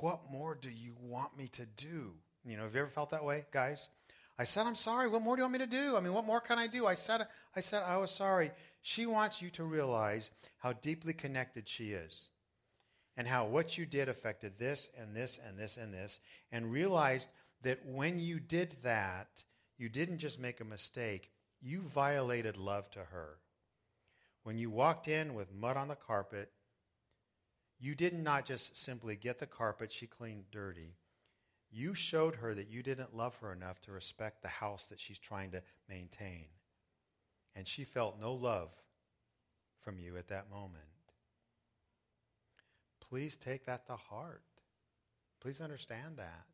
What 0.00 0.30
more 0.30 0.54
do 0.54 0.68
you 0.70 0.94
want 1.02 1.36
me 1.36 1.48
to 1.48 1.66
do? 1.66 2.14
You 2.44 2.56
know, 2.56 2.64
have 2.64 2.74
you 2.74 2.80
ever 2.80 2.90
felt 2.90 3.10
that 3.10 3.24
way, 3.24 3.44
guys? 3.52 3.88
I 4.38 4.44
said, 4.44 4.66
I'm 4.66 4.76
sorry. 4.76 5.08
What 5.08 5.22
more 5.22 5.36
do 5.36 5.40
you 5.40 5.44
want 5.44 5.52
me 5.52 5.58
to 5.58 5.66
do? 5.66 5.96
I 5.96 6.00
mean, 6.00 6.14
what 6.14 6.24
more 6.24 6.40
can 6.40 6.58
I 6.58 6.66
do? 6.66 6.86
I 6.86 6.94
said, 6.94 7.26
I 7.54 7.60
said, 7.60 7.82
I 7.82 7.98
was 7.98 8.10
sorry. 8.10 8.50
She 8.80 9.04
wants 9.04 9.42
you 9.42 9.50
to 9.50 9.64
realize 9.64 10.30
how 10.58 10.72
deeply 10.72 11.12
connected 11.12 11.68
she 11.68 11.92
is 11.92 12.30
and 13.16 13.28
how 13.28 13.44
what 13.44 13.76
you 13.76 13.84
did 13.84 14.08
affected 14.08 14.58
this 14.58 14.88
and 14.98 15.14
this 15.14 15.38
and 15.46 15.58
this 15.58 15.76
and 15.76 15.92
this, 15.92 16.20
and 16.50 16.72
realized 16.72 17.28
that 17.62 17.84
when 17.84 18.18
you 18.18 18.40
did 18.40 18.76
that, 18.82 19.28
you 19.76 19.90
didn't 19.90 20.18
just 20.18 20.38
make 20.38 20.60
a 20.60 20.64
mistake, 20.64 21.30
you 21.60 21.80
violated 21.82 22.56
love 22.56 22.90
to 22.90 23.00
her. 23.00 23.36
When 24.42 24.56
you 24.56 24.70
walked 24.70 25.06
in 25.06 25.34
with 25.34 25.52
mud 25.52 25.76
on 25.76 25.88
the 25.88 25.96
carpet, 25.96 26.50
you 27.78 27.94
did 27.94 28.14
not 28.14 28.46
just 28.46 28.76
simply 28.76 29.16
get 29.16 29.38
the 29.38 29.46
carpet 29.46 29.92
she 29.92 30.06
cleaned 30.06 30.50
dirty. 30.50 30.94
You 31.72 31.94
showed 31.94 32.36
her 32.36 32.54
that 32.54 32.68
you 32.68 32.82
didn't 32.82 33.16
love 33.16 33.36
her 33.36 33.52
enough 33.52 33.80
to 33.82 33.92
respect 33.92 34.42
the 34.42 34.48
house 34.48 34.86
that 34.86 35.00
she's 35.00 35.18
trying 35.18 35.52
to 35.52 35.62
maintain. 35.88 36.46
And 37.54 37.66
she 37.66 37.84
felt 37.84 38.20
no 38.20 38.32
love 38.32 38.70
from 39.80 39.98
you 39.98 40.16
at 40.16 40.28
that 40.28 40.50
moment. 40.50 40.84
Please 43.00 43.36
take 43.36 43.64
that 43.66 43.86
to 43.86 43.96
heart. 43.96 44.42
Please 45.40 45.60
understand 45.60 46.16
that. 46.16 46.46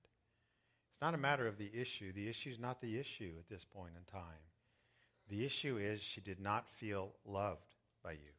It's 0.90 1.00
not 1.00 1.14
a 1.14 1.18
matter 1.18 1.46
of 1.46 1.58
the 1.58 1.70
issue. 1.74 2.12
The 2.12 2.28
issue 2.28 2.50
is 2.50 2.58
not 2.58 2.80
the 2.80 2.98
issue 2.98 3.32
at 3.38 3.48
this 3.48 3.64
point 3.64 3.92
in 3.96 4.04
time. 4.10 4.22
The 5.28 5.44
issue 5.44 5.76
is 5.76 6.02
she 6.02 6.20
did 6.20 6.40
not 6.40 6.68
feel 6.68 7.12
loved 7.26 7.74
by 8.02 8.12
you. 8.12 8.32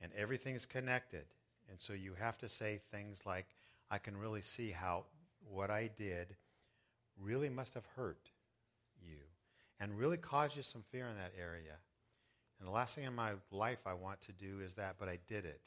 And 0.00 0.10
everything 0.16 0.54
is 0.54 0.66
connected. 0.66 1.24
And 1.68 1.80
so 1.80 1.92
you 1.92 2.14
have 2.18 2.38
to 2.38 2.48
say 2.48 2.80
things 2.90 3.26
like, 3.26 3.46
I 3.90 3.98
can 3.98 4.16
really 4.16 4.42
see 4.42 4.70
how 4.70 5.04
what 5.50 5.70
I 5.70 5.90
did 5.96 6.36
really 7.20 7.48
must 7.48 7.74
have 7.74 7.86
hurt 7.96 8.30
you 9.00 9.18
and 9.80 9.98
really 9.98 10.16
caused 10.16 10.56
you 10.56 10.62
some 10.62 10.82
fear 10.90 11.06
in 11.08 11.16
that 11.16 11.32
area. 11.38 11.76
And 12.58 12.66
the 12.66 12.72
last 12.72 12.94
thing 12.94 13.04
in 13.04 13.14
my 13.14 13.32
life 13.50 13.86
I 13.86 13.94
want 13.94 14.20
to 14.22 14.32
do 14.32 14.60
is 14.64 14.74
that, 14.74 14.96
but 14.98 15.08
I 15.08 15.18
did 15.28 15.44
it. 15.44 15.60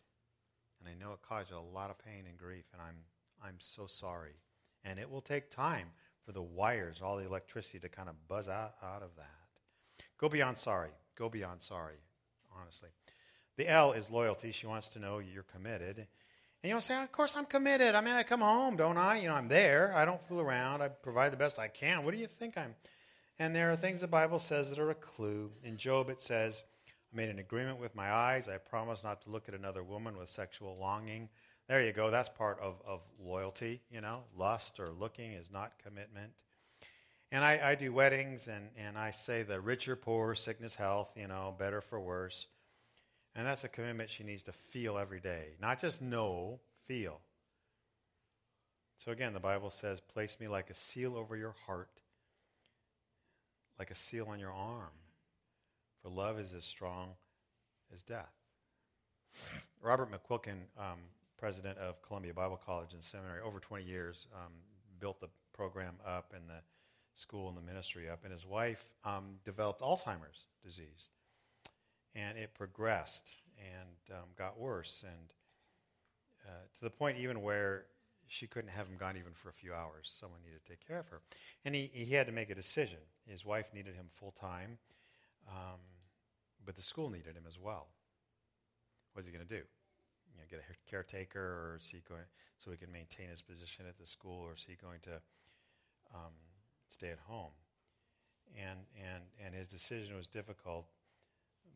And 0.79 0.89
I 0.89 0.93
know 0.93 1.13
it 1.13 1.21
caused 1.21 1.51
you 1.51 1.57
a 1.57 1.73
lot 1.75 1.89
of 1.89 1.99
pain 1.99 2.25
and 2.27 2.37
grief, 2.37 2.65
and 2.73 2.81
I'm, 2.81 2.97
I'm 3.41 3.55
so 3.59 3.87
sorry. 3.87 4.35
And 4.83 4.99
it 4.99 5.09
will 5.09 5.21
take 5.21 5.49
time 5.49 5.87
for 6.25 6.31
the 6.31 6.41
wires, 6.41 7.01
all 7.03 7.17
the 7.17 7.25
electricity 7.25 7.79
to 7.79 7.89
kind 7.89 8.09
of 8.09 8.15
buzz 8.27 8.49
out, 8.49 8.73
out 8.83 9.03
of 9.03 9.15
that. 9.15 10.05
Go 10.17 10.27
beyond 10.27 10.57
sorry. 10.57 10.91
Go 11.15 11.29
beyond 11.29 11.61
sorry, 11.61 11.99
honestly. 12.59 12.89
The 13.57 13.69
L 13.69 13.91
is 13.93 14.09
loyalty. 14.09 14.51
She 14.51 14.65
wants 14.67 14.89
to 14.89 14.99
know 14.99 15.19
you're 15.19 15.43
committed. 15.43 16.07
And 16.63 16.69
you 16.69 16.75
know, 16.75 16.79
say, 16.79 17.01
of 17.01 17.11
course 17.11 17.35
I'm 17.35 17.45
committed. 17.45 17.95
I 17.95 18.01
mean, 18.01 18.13
I 18.13 18.23
come 18.23 18.41
home, 18.41 18.75
don't 18.75 18.97
I? 18.97 19.19
You 19.19 19.29
know, 19.29 19.33
I'm 19.33 19.47
there. 19.47 19.93
I 19.95 20.05
don't 20.05 20.21
fool 20.21 20.41
around. 20.41 20.81
I 20.83 20.89
provide 20.89 21.33
the 21.33 21.37
best 21.37 21.57
I 21.57 21.67
can. 21.67 22.03
What 22.03 22.13
do 22.13 22.19
you 22.19 22.27
think 22.27 22.57
I'm? 22.57 22.75
And 23.39 23.55
there 23.55 23.71
are 23.71 23.75
things 23.75 24.01
the 24.01 24.07
Bible 24.07 24.37
says 24.37 24.69
that 24.69 24.77
are 24.77 24.91
a 24.91 24.95
clue. 24.95 25.51
In 25.63 25.75
Job, 25.75 26.09
it 26.09 26.21
says, 26.21 26.61
I 27.11 27.17
made 27.17 27.29
an 27.29 27.39
agreement 27.39 27.79
with 27.79 27.95
my 27.95 28.11
eyes. 28.11 28.47
I 28.47 28.57
promised 28.57 29.03
not 29.03 29.21
to 29.23 29.31
look 29.31 29.49
at 29.49 29.55
another 29.55 29.81
woman 29.81 30.15
with 30.17 30.29
sexual 30.29 30.77
longing. 30.79 31.29
There 31.67 31.83
you 31.83 31.93
go. 31.93 32.11
That's 32.11 32.29
part 32.29 32.59
of, 32.59 32.75
of 32.85 33.01
loyalty, 33.19 33.81
you 33.89 34.01
know. 34.01 34.21
Lust 34.37 34.79
or 34.79 34.89
looking 34.89 35.33
is 35.33 35.49
not 35.49 35.73
commitment. 35.83 36.31
And 37.31 37.43
I, 37.43 37.71
I 37.71 37.75
do 37.75 37.93
weddings, 37.93 38.47
and, 38.47 38.69
and 38.77 38.97
I 38.97 39.11
say 39.11 39.41
the 39.41 39.59
richer, 39.59 39.95
poor, 39.95 40.35
sickness, 40.35 40.75
health, 40.75 41.13
you 41.15 41.27
know, 41.27 41.55
better 41.57 41.81
for 41.81 41.99
worse. 41.99 42.45
And 43.35 43.47
that's 43.47 43.63
a 43.63 43.69
commitment 43.69 44.09
she 44.09 44.23
needs 44.23 44.43
to 44.43 44.51
feel 44.51 44.97
every 44.97 45.19
day. 45.19 45.55
Not 45.61 45.79
just 45.79 46.01
know, 46.01 46.59
feel. 46.85 47.19
So 48.97 49.11
again, 49.11 49.33
the 49.33 49.39
Bible 49.39 49.69
says, 49.69 50.01
Place 50.01 50.37
me 50.39 50.47
like 50.47 50.69
a 50.69 50.75
seal 50.75 51.15
over 51.15 51.35
your 51.37 51.55
heart, 51.65 52.01
like 53.79 53.89
a 53.89 53.95
seal 53.95 54.27
on 54.29 54.39
your 54.39 54.51
arm. 54.51 54.91
For 56.01 56.09
love 56.09 56.39
is 56.39 56.53
as 56.53 56.65
strong 56.65 57.11
as 57.93 58.01
death. 58.01 58.33
Robert 59.81 60.09
McQuilkin, 60.11 60.57
um, 60.77 60.99
president 61.37 61.77
of 61.77 62.01
Columbia 62.01 62.33
Bible 62.33 62.59
College 62.63 62.93
and 62.93 63.03
Seminary, 63.03 63.41
over 63.41 63.59
20 63.59 63.83
years, 63.83 64.27
um, 64.35 64.51
built 64.99 65.19
the 65.21 65.29
program 65.53 65.95
up 66.05 66.33
and 66.35 66.47
the 66.49 66.61
school 67.15 67.47
and 67.47 67.57
the 67.57 67.61
ministry 67.61 68.09
up. 68.09 68.19
And 68.23 68.33
his 68.33 68.45
wife 68.45 68.89
um, 69.05 69.35
developed 69.45 69.81
Alzheimer's 69.81 70.47
disease 70.63 71.09
and 72.15 72.37
it 72.37 72.53
progressed 72.53 73.31
and 73.57 74.17
um, 74.17 74.25
got 74.37 74.59
worse, 74.59 75.03
and 75.07 75.33
uh, 76.47 76.63
to 76.73 76.81
the 76.81 76.89
point 76.89 77.17
even 77.17 77.41
where 77.41 77.85
she 78.27 78.47
couldn't 78.47 78.69
have 78.69 78.87
him 78.87 78.95
gone 78.97 79.17
even 79.17 79.33
for 79.33 79.49
a 79.49 79.53
few 79.53 79.73
hours. 79.73 80.09
Someone 80.19 80.39
needed 80.41 80.63
to 80.63 80.69
take 80.69 80.87
care 80.87 80.99
of 80.99 81.07
her. 81.09 81.21
And 81.65 81.75
he, 81.75 81.91
he 81.93 82.15
had 82.15 82.27
to 82.27 82.31
make 82.31 82.49
a 82.49 82.55
decision. 82.55 82.99
His 83.27 83.43
wife 83.43 83.65
needed 83.73 83.93
him 83.93 84.05
full 84.09 84.31
time, 84.31 84.77
um, 85.49 85.79
but 86.65 86.75
the 86.77 86.81
school 86.81 87.09
needed 87.09 87.35
him 87.35 87.43
as 87.45 87.59
well. 87.59 87.87
What's 89.13 89.27
he 89.27 89.33
going 89.33 89.45
to 89.45 89.49
do? 89.49 89.61
You 89.61 90.37
know, 90.37 90.45
get 90.49 90.61
a 90.61 90.89
caretaker, 90.89 91.41
or 91.41 91.77
is 91.81 91.89
he 91.89 92.01
going 92.07 92.21
so 92.57 92.71
he 92.71 92.77
can 92.77 92.91
maintain 92.91 93.27
his 93.29 93.41
position 93.41 93.85
at 93.87 93.97
the 93.97 94.07
school, 94.07 94.39
or 94.47 94.53
is 94.55 94.63
he 94.63 94.75
going 94.75 94.99
to 95.01 95.19
um, 96.15 96.31
stay 96.87 97.09
at 97.09 97.19
home? 97.27 97.51
And, 98.57 98.79
and, 98.95 99.23
and 99.45 99.53
his 99.53 99.67
decision 99.67 100.15
was 100.15 100.27
difficult, 100.27 100.85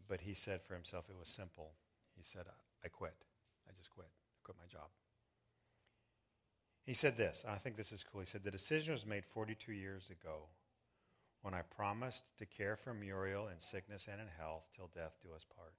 but 0.08 0.22
he 0.22 0.34
said 0.34 0.62
for 0.62 0.74
himself 0.74 1.06
it 1.10 1.16
was 1.18 1.30
simple. 1.30 1.72
He 2.16 2.24
said, 2.24 2.44
I 2.84 2.88
quit. 2.88 3.16
I 3.68 3.72
just 3.78 3.90
quit. 3.90 4.08
I 4.08 4.40
quit 4.44 4.58
my 4.58 4.68
job. 4.72 4.90
He 6.86 6.94
said 6.94 7.18
this, 7.18 7.44
and 7.44 7.54
I 7.54 7.58
think 7.58 7.76
this 7.76 7.92
is 7.92 8.04
cool. 8.04 8.22
He 8.22 8.28
said, 8.28 8.44
The 8.44 8.52
decision 8.52 8.94
was 8.94 9.06
made 9.06 9.26
42 9.26 9.74
years 9.74 10.12
ago 10.12 10.44
when 11.42 11.54
I 11.54 11.62
promised 11.62 12.24
to 12.38 12.46
care 12.46 12.76
for 12.76 12.94
Muriel 12.94 13.48
in 13.48 13.60
sickness 13.60 14.08
and 14.12 14.22
in 14.22 14.28
health 14.38 14.64
till 14.76 14.90
death 14.94 15.14
do 15.22 15.34
us 15.36 15.46
part. 15.56 15.74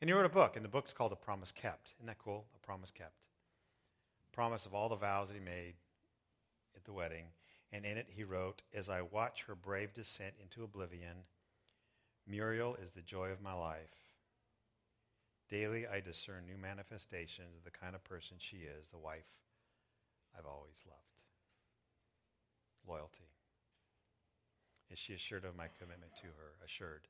And 0.00 0.08
he 0.08 0.14
wrote 0.14 0.26
a 0.26 0.30
book, 0.30 0.56
and 0.56 0.64
the 0.64 0.70
book's 0.70 0.92
called 0.92 1.12
A 1.12 1.16
Promise 1.16 1.52
Kept. 1.52 1.94
Isn't 1.98 2.06
that 2.06 2.18
cool? 2.18 2.46
A 2.54 2.66
Promise 2.66 2.92
Kept. 2.92 3.24
Promise 4.32 4.66
of 4.66 4.74
all 4.74 4.88
the 4.88 4.96
vows 4.96 5.28
that 5.28 5.34
he 5.34 5.40
made 5.40 5.74
at 6.76 6.84
the 6.84 6.92
wedding. 6.92 7.24
And 7.72 7.84
in 7.84 7.98
it 7.98 8.08
he 8.14 8.24
wrote, 8.24 8.62
As 8.72 8.88
I 8.88 9.02
watch 9.02 9.44
her 9.44 9.54
brave 9.54 9.92
descent 9.92 10.34
into 10.40 10.62
oblivion, 10.62 11.24
Muriel 12.28 12.76
is 12.82 12.90
the 12.90 13.00
joy 13.00 13.28
of 13.28 13.40
my 13.40 13.54
life. 13.54 13.94
Daily 15.48 15.86
I 15.86 16.00
discern 16.00 16.46
new 16.46 16.58
manifestations 16.60 17.56
of 17.56 17.64
the 17.64 17.70
kind 17.70 17.94
of 17.94 18.04
person 18.04 18.36
she 18.38 18.58
is, 18.58 18.88
the 18.88 18.98
wife 18.98 19.24
I've 20.38 20.46
always 20.46 20.82
loved. 20.86 21.00
Loyalty. 22.86 23.24
Is 24.90 24.98
she 24.98 25.14
assured 25.14 25.44
of 25.44 25.56
my 25.56 25.66
commitment 25.78 26.14
to 26.16 26.26
her? 26.26 26.64
Assured. 26.64 27.08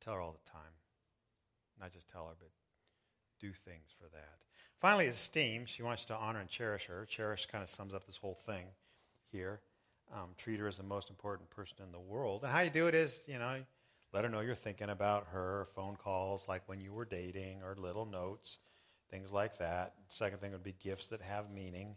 Tell 0.00 0.14
her 0.14 0.20
all 0.20 0.32
the 0.32 0.50
time. 0.50 0.72
Not 1.80 1.92
just 1.92 2.08
tell 2.08 2.26
her, 2.26 2.34
but 2.38 2.50
do 3.40 3.52
things 3.52 3.94
for 3.98 4.08
that. 4.12 4.38
Finally, 4.80 5.06
esteem. 5.06 5.64
She 5.66 5.82
wants 5.82 6.04
to 6.06 6.14
honor 6.14 6.40
and 6.40 6.48
cherish 6.48 6.84
her. 6.86 7.06
Cherish 7.06 7.46
kind 7.46 7.62
of 7.62 7.70
sums 7.70 7.94
up 7.94 8.06
this 8.06 8.16
whole 8.16 8.38
thing 8.46 8.66
here. 9.30 9.60
Um, 10.12 10.30
treat 10.36 10.60
her 10.60 10.68
as 10.68 10.76
the 10.76 10.82
most 10.82 11.10
important 11.10 11.50
person 11.50 11.76
in 11.84 11.92
the 11.92 11.98
world. 11.98 12.42
And 12.42 12.52
how 12.52 12.60
you 12.60 12.70
do 12.70 12.86
it 12.86 12.94
is, 12.94 13.22
you 13.26 13.38
know, 13.38 13.60
let 14.14 14.22
her 14.22 14.30
know 14.30 14.40
you're 14.40 14.54
thinking 14.54 14.90
about 14.90 15.26
her, 15.32 15.66
phone 15.74 15.96
calls 15.96 16.46
like 16.46 16.62
when 16.66 16.80
you 16.80 16.92
were 16.92 17.04
dating, 17.04 17.62
or 17.64 17.74
little 17.76 18.06
notes, 18.06 18.58
things 19.10 19.32
like 19.32 19.58
that. 19.58 19.94
Second 20.08 20.40
thing 20.40 20.52
would 20.52 20.62
be 20.62 20.76
gifts 20.80 21.08
that 21.08 21.20
have 21.20 21.50
meaning. 21.50 21.96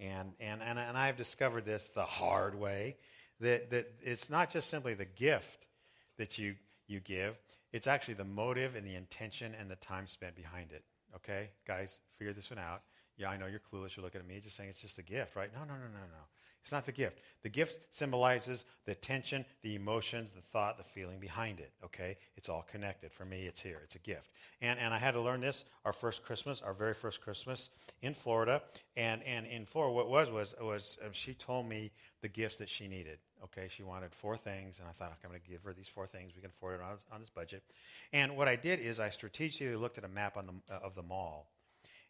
And, 0.00 0.32
and, 0.40 0.62
and, 0.62 0.78
and 0.78 0.96
I've 0.96 1.18
discovered 1.18 1.66
this 1.66 1.88
the 1.88 2.04
hard 2.04 2.54
way 2.54 2.96
that, 3.40 3.70
that 3.70 3.92
it's 4.02 4.30
not 4.30 4.50
just 4.50 4.70
simply 4.70 4.94
the 4.94 5.04
gift 5.04 5.68
that 6.16 6.38
you, 6.38 6.54
you 6.86 7.00
give, 7.00 7.36
it's 7.70 7.86
actually 7.86 8.14
the 8.14 8.24
motive 8.24 8.74
and 8.74 8.86
the 8.86 8.94
intention 8.94 9.54
and 9.60 9.70
the 9.70 9.76
time 9.76 10.06
spent 10.06 10.34
behind 10.34 10.72
it. 10.72 10.84
Okay, 11.16 11.50
guys, 11.66 12.00
figure 12.18 12.32
this 12.32 12.48
one 12.48 12.58
out. 12.58 12.80
Yeah, 13.16 13.30
I 13.30 13.36
know 13.36 13.46
you're 13.46 13.60
clueless. 13.60 13.96
You're 13.96 14.04
looking 14.04 14.20
at 14.20 14.26
me 14.26 14.40
just 14.40 14.56
saying 14.56 14.70
it's 14.70 14.80
just 14.80 14.96
the 14.96 15.02
gift, 15.02 15.36
right? 15.36 15.50
No, 15.52 15.60
no, 15.60 15.74
no, 15.74 15.86
no, 15.86 16.00
no. 16.10 16.24
It's 16.62 16.72
not 16.72 16.86
the 16.86 16.92
gift. 16.92 17.20
The 17.42 17.48
gift 17.48 17.80
symbolizes 17.90 18.64
the 18.86 18.92
attention, 18.92 19.44
the 19.62 19.74
emotions, 19.74 20.30
the 20.30 20.40
thought, 20.40 20.78
the 20.78 20.84
feeling 20.84 21.18
behind 21.18 21.58
it. 21.58 21.72
Okay? 21.84 22.16
It's 22.36 22.48
all 22.48 22.64
connected. 22.70 23.12
For 23.12 23.24
me, 23.24 23.46
it's 23.46 23.60
here. 23.60 23.80
It's 23.82 23.96
a 23.96 23.98
gift. 23.98 24.30
And, 24.60 24.78
and 24.78 24.94
I 24.94 24.98
had 24.98 25.12
to 25.12 25.20
learn 25.20 25.40
this 25.40 25.64
our 25.84 25.92
first 25.92 26.24
Christmas, 26.24 26.62
our 26.62 26.72
very 26.72 26.94
first 26.94 27.20
Christmas 27.20 27.70
in 28.02 28.14
Florida. 28.14 28.62
And, 28.96 29.22
and 29.24 29.44
in 29.46 29.66
Florida, 29.66 29.92
what 29.92 30.08
was 30.08 30.30
was, 30.30 30.54
was 30.60 30.98
um, 31.04 31.10
she 31.12 31.34
told 31.34 31.68
me 31.68 31.90
the 32.20 32.28
gifts 32.28 32.58
that 32.58 32.68
she 32.68 32.86
needed. 32.86 33.18
Okay? 33.42 33.66
She 33.68 33.82
wanted 33.82 34.14
four 34.14 34.36
things. 34.36 34.78
And 34.78 34.88
I 34.88 34.92
thought, 34.92 35.08
okay, 35.08 35.24
I'm 35.24 35.30
going 35.30 35.42
to 35.42 35.50
give 35.50 35.64
her 35.64 35.72
these 35.72 35.88
four 35.88 36.06
things. 36.06 36.32
We 36.36 36.42
can 36.42 36.50
afford 36.50 36.76
it 36.76 36.82
on, 36.82 36.96
on 37.12 37.20
this 37.20 37.30
budget. 37.30 37.64
And 38.12 38.36
what 38.36 38.46
I 38.46 38.54
did 38.54 38.78
is 38.78 39.00
I 39.00 39.10
strategically 39.10 39.74
looked 39.74 39.98
at 39.98 40.04
a 40.04 40.08
map 40.08 40.36
on 40.36 40.46
the, 40.46 40.74
uh, 40.74 40.78
of 40.78 40.94
the 40.94 41.02
mall. 41.02 41.48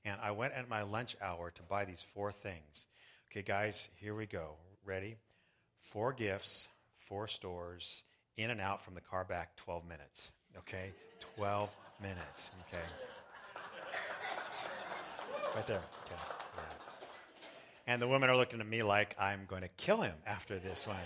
And 0.04 0.16
I 0.22 0.32
went 0.32 0.54
at 0.54 0.68
my 0.68 0.82
lunch 0.82 1.16
hour 1.22 1.50
to 1.50 1.62
buy 1.62 1.84
these 1.84 2.02
four 2.02 2.32
things. 2.32 2.86
Okay, 3.30 3.42
guys, 3.42 3.88
here 3.96 4.14
we 4.14 4.26
go. 4.26 4.56
Ready? 4.84 5.16
Four 5.78 6.12
gifts, 6.12 6.68
four 6.98 7.26
stores, 7.26 8.02
in 8.36 8.50
and 8.50 8.60
out 8.60 8.82
from 8.82 8.94
the 8.94 9.00
car 9.00 9.24
back 9.24 9.56
12 9.56 9.84
minutes. 9.86 10.30
Okay? 10.58 10.92
12 11.36 11.70
minutes. 12.02 12.50
Okay? 12.68 12.82
Right 15.54 15.66
there. 15.66 15.78
Okay. 15.78 16.14
Yeah. 16.56 16.62
And 17.86 18.00
the 18.00 18.08
women 18.08 18.30
are 18.30 18.36
looking 18.36 18.60
at 18.60 18.66
me 18.66 18.82
like 18.82 19.14
I'm 19.20 19.44
going 19.46 19.62
to 19.62 19.68
kill 19.68 20.00
him 20.00 20.14
after 20.26 20.58
this 20.58 20.86
one. 20.86 20.96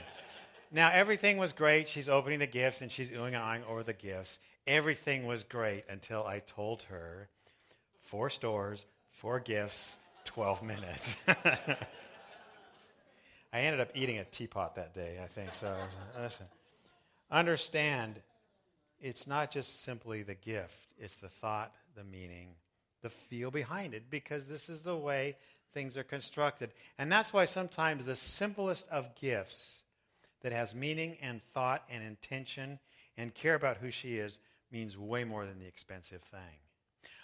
Now, 0.73 0.91
everything 0.93 1.37
was 1.37 1.53
great. 1.53 1.89
She's 1.89 2.09
opening 2.09 2.39
the 2.39 2.47
gifts 2.47 2.81
and 2.83 2.91
she's 2.91 3.11
oohing 3.11 3.29
and 3.29 3.37
eyeing 3.37 3.65
over 3.69 3.83
the 3.83 3.93
gifts. 3.93 4.39
Everything 4.67 5.27
was 5.27 5.43
great 5.43 5.85
until 5.89 6.27
I 6.27 6.41
told 6.41 6.83
her 6.85 7.29
four 8.07 8.31
stores, 8.31 8.87
four 9.11 9.39
gifts, 9.41 9.99
12 10.25 10.63
minutes. 10.63 11.17
I 13.53 13.61
ended 13.61 13.81
up 13.81 13.91
eating 13.95 14.19
a 14.19 14.25
teapot 14.25 14.75
that 14.77 14.95
day, 14.95 15.19
I 15.23 15.27
think. 15.27 15.55
So, 15.55 15.75
listen, 16.19 16.47
understand 17.31 18.23
it's 19.01 19.27
not 19.27 19.51
just 19.51 19.83
simply 19.83 20.23
the 20.23 20.35
gift, 20.35 20.95
it's 20.99 21.17
the 21.17 21.29
thought, 21.29 21.73
the 21.95 22.05
meaning, 22.05 22.49
the 23.03 23.11
feel 23.11 23.51
behind 23.51 23.95
it, 23.95 24.11
because 24.11 24.47
this 24.47 24.69
is 24.69 24.83
the 24.83 24.97
way 24.97 25.37
things 25.73 25.97
are 25.97 26.05
constructed. 26.05 26.71
And 26.99 27.11
that's 27.11 27.33
why 27.33 27.45
sometimes 27.45 28.07
the 28.07 28.17
simplest 28.17 28.89
of 28.89 29.15
gifts 29.15 29.83
that 30.43 30.53
has 30.53 30.75
meaning 30.75 31.17
and 31.21 31.43
thought 31.55 31.83
and 31.91 32.03
intention 32.05 32.79
and 33.17 33.35
care 33.35 33.55
about 33.55 33.79
who 33.79 33.91
she 33.91 34.17
is 34.17 34.39
means 34.71 34.97
way 34.97 35.25
more 35.25 35.47
than 35.47 35.59
the 35.59 35.67
expensive 35.67 36.23
thing. 36.23 36.66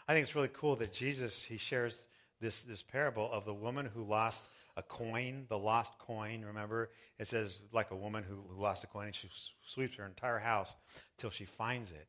I 0.08 0.14
think 0.14 0.24
it's 0.24 0.34
really 0.34 0.50
cool 0.52 0.76
that 0.76 0.92
Jesus, 0.92 1.42
he 1.42 1.56
shares 1.56 2.06
this, 2.40 2.62
this 2.62 2.82
parable 2.82 3.30
of 3.32 3.44
the 3.44 3.54
woman 3.54 3.86
who 3.86 4.02
lost 4.02 4.44
a 4.76 4.82
coin, 4.82 5.44
the 5.48 5.58
lost 5.58 5.98
coin. 5.98 6.44
Remember, 6.44 6.90
it 7.18 7.26
says 7.26 7.62
like 7.72 7.90
a 7.90 7.96
woman 7.96 8.24
who, 8.24 8.42
who 8.48 8.62
lost 8.62 8.84
a 8.84 8.86
coin 8.86 9.06
and 9.06 9.14
she 9.14 9.28
sweeps 9.62 9.96
her 9.96 10.06
entire 10.06 10.38
house 10.38 10.74
till 11.18 11.30
she 11.30 11.44
finds 11.44 11.92
it. 11.92 12.06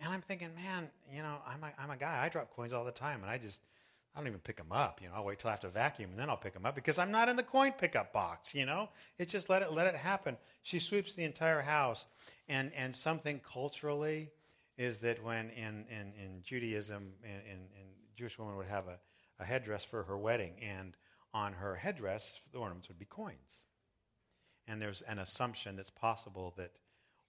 And 0.00 0.12
I'm 0.12 0.20
thinking, 0.20 0.50
man, 0.54 0.88
you 1.12 1.22
know, 1.22 1.36
I'm 1.46 1.62
a, 1.62 1.72
I'm 1.78 1.90
a 1.90 1.96
guy. 1.96 2.22
I 2.22 2.28
drop 2.28 2.50
coins 2.54 2.72
all 2.72 2.84
the 2.84 2.90
time, 2.90 3.22
and 3.22 3.30
I 3.30 3.38
just 3.38 3.62
I 4.14 4.18
don't 4.18 4.26
even 4.26 4.40
pick 4.40 4.56
them 4.56 4.72
up. 4.72 5.00
You 5.00 5.08
know, 5.08 5.14
I'll 5.16 5.24
wait 5.24 5.38
till 5.38 5.48
I 5.48 5.52
have 5.52 5.60
to 5.60 5.68
vacuum 5.68 6.10
and 6.10 6.18
then 6.18 6.28
I'll 6.28 6.36
pick 6.36 6.52
them 6.52 6.66
up 6.66 6.74
because 6.74 6.98
I'm 6.98 7.10
not 7.10 7.28
in 7.28 7.36
the 7.36 7.42
coin 7.42 7.72
pickup 7.72 8.12
box. 8.12 8.54
You 8.54 8.66
know, 8.66 8.90
it's 9.18 9.32
just 9.32 9.48
let 9.48 9.62
it 9.62 9.72
let 9.72 9.86
it 9.86 9.94
happen. 9.96 10.36
She 10.62 10.78
sweeps 10.80 11.14
the 11.14 11.24
entire 11.24 11.62
house, 11.62 12.06
and 12.48 12.72
and 12.76 12.94
something 12.94 13.40
culturally 13.40 14.30
is 14.76 14.98
that 14.98 15.22
when 15.22 15.50
in 15.50 15.86
in, 15.90 16.12
in 16.22 16.42
Judaism, 16.42 17.12
in, 17.22 17.30
in, 17.30 17.58
in 17.58 17.86
Jewish 18.16 18.38
woman 18.38 18.56
would 18.56 18.68
have 18.68 18.88
a, 18.88 18.98
a 19.38 19.44
headdress 19.44 19.84
for 19.84 20.04
her 20.04 20.18
wedding, 20.18 20.54
and 20.62 20.94
on 21.34 21.54
her 21.54 21.74
headdress, 21.74 22.40
the 22.52 22.58
ornaments 22.58 22.88
would 22.88 22.98
be 22.98 23.04
coins. 23.04 23.64
And 24.66 24.80
there's 24.80 25.02
an 25.02 25.18
assumption 25.18 25.76
that's 25.76 25.90
possible 25.90 26.54
that 26.56 26.78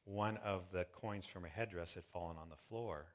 one 0.06 0.38
of 0.38 0.72
the 0.72 0.86
coins 0.86 1.26
from 1.26 1.44
her 1.44 1.50
headdress 1.50 1.94
had 1.94 2.04
fallen 2.06 2.38
on 2.38 2.50
the 2.50 2.56
floor. 2.56 3.08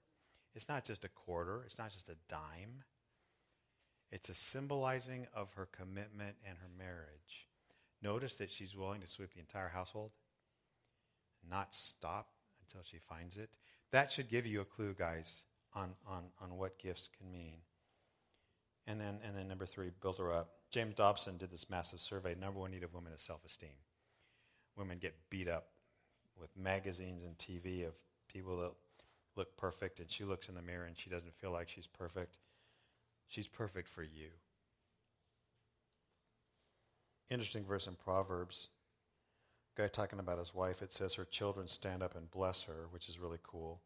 It's 0.55 0.69
not 0.69 0.85
just 0.85 1.05
a 1.05 1.09
quarter, 1.09 1.63
it's 1.67 1.79
not 1.79 1.93
just 1.93 2.09
a 2.09 2.17
dime. 2.29 2.85
It's 4.11 4.31
a 4.31 4.35
symbolizing 4.35 5.27
of 5.35 5.53
her 5.55 5.67
commitment 5.67 6.37
and 6.49 6.57
her 6.59 6.71
marriage. 6.79 7.47
Notice 8.03 8.37
that 8.37 8.51
she's 8.51 8.75
willing 8.75 9.03
to 9.03 9.07
sweep 9.07 9.35
the 9.35 9.41
entire 9.41 9.69
household, 9.69 10.13
not 11.49 11.75
stop 11.75 12.29
until 12.63 12.83
she 12.83 12.99
finds 12.99 13.37
it. 13.37 13.51
That 13.93 14.13
should 14.13 14.29
give 14.29 14.47
you 14.47 14.61
a 14.61 14.65
clue, 14.65 14.95
guys, 14.99 15.43
on, 15.75 15.91
on, 16.07 16.25
on 16.41 16.57
what 16.59 16.79
gifts 16.79 17.09
can 17.19 17.31
mean. 17.33 17.59
And 18.87 19.01
then, 19.01 19.19
and 19.25 19.37
then 19.37 19.49
number 19.49 19.67
three, 19.67 19.91
build 20.01 20.19
her 20.19 20.33
up. 20.33 20.51
James 20.71 20.95
Dobson 20.95 21.37
did 21.37 21.51
this 21.51 21.71
massive 21.71 22.01
survey. 22.01 22.35
Number 22.35 22.61
one 22.61 22.71
need 22.71 22.83
of 22.83 22.95
women 22.95 23.13
is 23.15 23.23
self 23.23 23.45
esteem. 23.45 23.77
Women 24.77 24.99
get 24.99 25.15
beat 25.31 25.49
up 25.49 25.69
with 26.39 26.51
magazines 26.57 27.25
and 27.25 27.37
TV 27.39 27.87
of 27.87 27.95
people 28.29 28.59
that 28.59 28.73
look 29.37 29.57
perfect, 29.57 30.01
and 30.01 30.11
she 30.11 30.25
looks 30.25 30.49
in 30.49 30.55
the 30.55 30.63
mirror 30.63 30.85
and 30.85 30.99
she 30.99 31.11
doesn't 31.11 31.35
feel 31.35 31.51
like 31.51 31.69
she's 31.69 31.87
perfect. 31.87 32.37
She's 33.29 33.49
perfect 33.49 33.89
for 33.89 34.03
you. 34.03 34.29
Interesting 37.31 37.65
verse 37.65 37.87
in 37.87 37.95
Proverbs. 37.95 38.69
Guy 39.79 39.89
talking 39.89 40.19
about 40.19 40.39
his 40.39 40.55
wife, 40.55 40.83
it 40.83 40.93
says 40.93 41.15
her 41.15 41.25
children 41.25 41.69
stand 41.69 42.03
up 42.03 42.15
and 42.17 42.31
bless 42.31 42.65
her, 42.65 42.89
which 42.91 43.09
is 43.09 43.19
really 43.19 43.39
cool. 43.43 43.81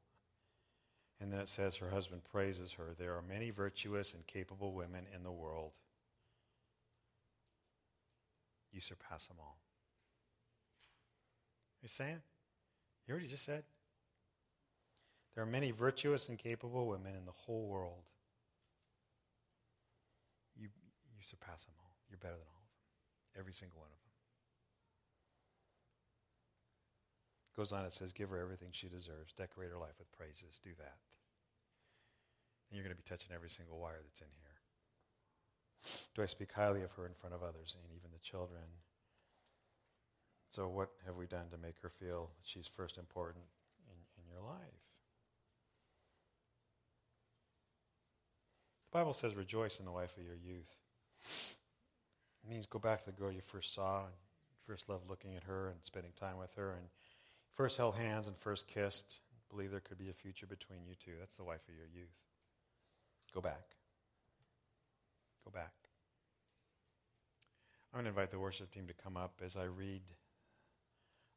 And 1.20 1.32
then 1.32 1.38
it 1.38 1.48
says 1.48 1.76
her 1.76 1.90
husband 1.90 2.22
praises 2.24 2.72
her. 2.72 2.94
There 2.98 3.14
are 3.14 3.22
many 3.22 3.50
virtuous 3.50 4.14
and 4.14 4.26
capable 4.26 4.72
women 4.72 5.04
in 5.14 5.22
the 5.22 5.30
world 5.30 5.72
you 8.72 8.80
surpass 8.80 9.26
them 9.26 9.36
all. 9.38 9.58
You 11.82 11.88
saying? 11.88 12.22
You 13.06 13.16
he 13.16 13.26
just 13.26 13.44
said? 13.44 13.64
There 15.34 15.44
are 15.44 15.46
many 15.46 15.70
virtuous 15.70 16.28
and 16.28 16.38
capable 16.38 16.86
women 16.86 17.14
in 17.16 17.26
the 17.26 17.32
whole 17.32 17.66
world. 17.66 18.04
You 20.56 20.68
You 21.16 21.22
surpass 21.22 21.64
them 21.64 21.74
all. 21.78 21.92
You're 22.08 22.18
better 22.18 22.34
than 22.34 22.48
all 22.48 22.62
of 22.62 22.68
them. 23.34 23.40
Every 23.40 23.52
single 23.52 23.80
one 23.80 23.88
of 23.88 24.00
them. 24.02 24.11
Goes 27.56 27.72
on, 27.72 27.84
it 27.84 27.92
says, 27.92 28.12
Give 28.12 28.30
her 28.30 28.40
everything 28.40 28.68
she 28.72 28.88
deserves. 28.88 29.34
Decorate 29.34 29.70
her 29.70 29.78
life 29.78 29.98
with 29.98 30.10
praises. 30.12 30.58
Do 30.62 30.70
that. 30.78 30.96
And 32.70 32.76
you're 32.76 32.84
going 32.84 32.96
to 32.96 33.02
be 33.02 33.08
touching 33.08 33.34
every 33.34 33.50
single 33.50 33.78
wire 33.78 34.00
that's 34.02 34.20
in 34.20 34.32
here. 34.32 34.52
Do 36.14 36.22
I 36.22 36.26
speak 36.26 36.52
highly 36.52 36.82
of 36.82 36.92
her 36.92 37.06
in 37.06 37.12
front 37.12 37.34
of 37.34 37.42
others 37.42 37.76
and 37.76 37.84
even 37.92 38.10
the 38.12 38.20
children? 38.20 38.62
So, 40.48 40.68
what 40.68 40.90
have 41.06 41.16
we 41.16 41.26
done 41.26 41.48
to 41.50 41.58
make 41.58 41.78
her 41.82 41.88
feel 41.90 42.30
that 42.36 42.46
she's 42.46 42.66
first 42.66 42.98
important 42.98 43.44
in, 43.88 44.22
in 44.22 44.30
your 44.30 44.42
life? 44.46 44.58
The 48.90 48.98
Bible 48.98 49.14
says, 49.14 49.34
rejoice 49.34 49.78
in 49.78 49.86
the 49.86 49.92
wife 49.92 50.16
of 50.16 50.24
your 50.24 50.36
youth. 50.36 50.76
It 52.44 52.50
means 52.50 52.66
go 52.66 52.78
back 52.78 53.04
to 53.04 53.10
the 53.10 53.16
girl 53.16 53.32
you 53.32 53.40
first 53.40 53.74
saw 53.74 54.04
and 54.04 54.14
first 54.66 54.88
loved 54.88 55.08
looking 55.08 55.34
at 55.34 55.44
her 55.44 55.68
and 55.68 55.78
spending 55.82 56.12
time 56.18 56.36
with 56.38 56.54
her 56.56 56.72
and 56.72 56.86
first 57.54 57.76
held 57.76 57.94
hands 57.94 58.26
and 58.26 58.36
first 58.36 58.66
kissed. 58.68 59.20
Believe 59.50 59.70
there 59.70 59.80
could 59.80 59.98
be 59.98 60.08
a 60.08 60.14
future 60.14 60.46
between 60.46 60.80
you 60.86 60.94
two. 60.94 61.12
That's 61.18 61.36
the 61.36 61.44
wife 61.44 61.60
of 61.68 61.74
your 61.74 61.86
youth. 61.94 62.14
Go 63.34 63.40
back. 63.40 63.76
Go 65.44 65.50
back. 65.50 65.72
I'm 67.92 67.98
going 67.98 68.04
to 68.04 68.08
invite 68.10 68.30
the 68.30 68.38
worship 68.38 68.72
team 68.72 68.86
to 68.86 68.94
come 68.94 69.16
up 69.16 69.40
as 69.44 69.56
I 69.56 69.64
read. 69.64 70.00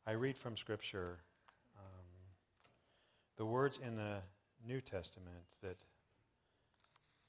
I 0.08 0.12
read 0.12 0.38
from 0.38 0.56
Scripture 0.56 1.18
um, 1.78 2.06
the 3.36 3.46
words 3.46 3.80
in 3.86 3.98
the 3.98 4.18
New 4.66 4.80
Testament 4.80 5.44
that 5.62 5.78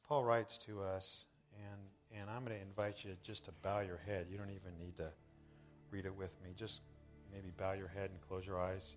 Paul 0.07 0.25
writes 0.25 0.59
to 0.59 0.83
us, 0.83 1.27
and, 1.57 2.21
and 2.21 2.31
I'm 2.31 2.45
going 2.45 2.57
to 2.57 2.63
invite 2.63 3.05
you 3.05 3.17
just 3.25 3.45
to 3.47 3.51
bow 3.63 3.81
your 3.81 4.01
head. 4.07 4.27
You 4.31 4.39
don't 4.39 4.51
even 4.51 4.79
need 4.79 4.97
to 4.99 5.11
read 5.91 6.07
it 6.07 6.15
with 6.15 6.35
me. 6.45 6.51
Just 6.55 6.83
maybe 7.33 7.53
bow 7.57 7.73
your 7.73 7.89
head 7.89 8.11
and 8.11 8.21
close 8.29 8.47
your 8.47 8.61
eyes. 8.61 8.97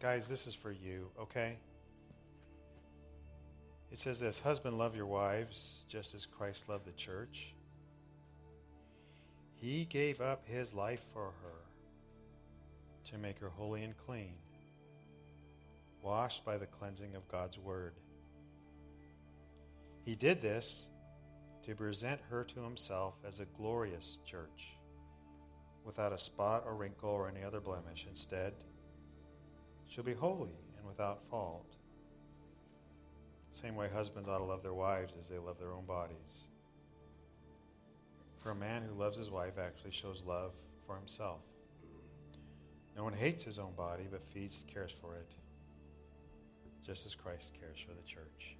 Guys, 0.00 0.28
this 0.28 0.46
is 0.46 0.54
for 0.54 0.72
you, 0.72 1.08
okay? 1.20 1.56
It 3.92 3.98
says 3.98 4.18
this 4.18 4.38
Husband, 4.38 4.78
love 4.78 4.96
your 4.96 5.06
wives 5.06 5.84
just 5.88 6.14
as 6.14 6.26
Christ 6.26 6.68
loved 6.68 6.86
the 6.86 6.92
church. 6.92 7.54
He 9.54 9.84
gave 9.84 10.20
up 10.20 10.44
his 10.44 10.74
life 10.74 11.04
for 11.12 11.26
her 11.26 13.10
to 13.12 13.18
make 13.18 13.38
her 13.38 13.50
holy 13.50 13.84
and 13.84 13.96
clean, 14.06 14.34
washed 16.02 16.44
by 16.44 16.58
the 16.58 16.66
cleansing 16.66 17.14
of 17.14 17.28
God's 17.28 17.58
word. 17.58 17.92
He 20.04 20.16
did 20.16 20.42
this 20.42 20.88
to 21.64 21.76
present 21.76 22.20
her 22.28 22.42
to 22.42 22.60
himself 22.60 23.14
as 23.26 23.38
a 23.38 23.44
glorious 23.56 24.18
church, 24.26 24.74
without 25.84 26.12
a 26.12 26.18
spot 26.18 26.64
or 26.66 26.74
wrinkle 26.74 27.10
or 27.10 27.28
any 27.28 27.42
other 27.42 27.60
blemish. 27.60 28.06
Instead, 28.08 28.52
she'll 29.86 30.04
be 30.04 30.14
holy 30.14 30.54
and 30.78 30.86
without 30.86 31.22
fault. 31.30 31.76
Same 33.50 33.74
way 33.74 33.88
husbands 33.92 34.28
ought 34.28 34.38
to 34.38 34.44
love 34.44 34.62
their 34.62 34.72
wives 34.72 35.14
as 35.18 35.28
they 35.28 35.38
love 35.38 35.58
their 35.58 35.72
own 35.72 35.84
bodies. 35.84 36.46
For 38.42 38.50
a 38.50 38.54
man 38.54 38.82
who 38.82 38.98
loves 38.98 39.18
his 39.18 39.30
wife 39.30 39.58
actually 39.58 39.92
shows 39.92 40.22
love 40.26 40.52
for 40.86 40.96
himself. 40.96 41.40
No 42.96 43.04
one 43.04 43.12
hates 43.12 43.44
his 43.44 43.58
own 43.58 43.72
body, 43.74 44.04
but 44.10 44.22
feeds 44.32 44.58
and 44.58 44.66
cares 44.66 44.92
for 44.92 45.16
it, 45.16 45.34
just 46.84 47.06
as 47.06 47.14
Christ 47.14 47.52
cares 47.58 47.78
for 47.78 47.94
the 47.94 48.02
church. 48.02 48.56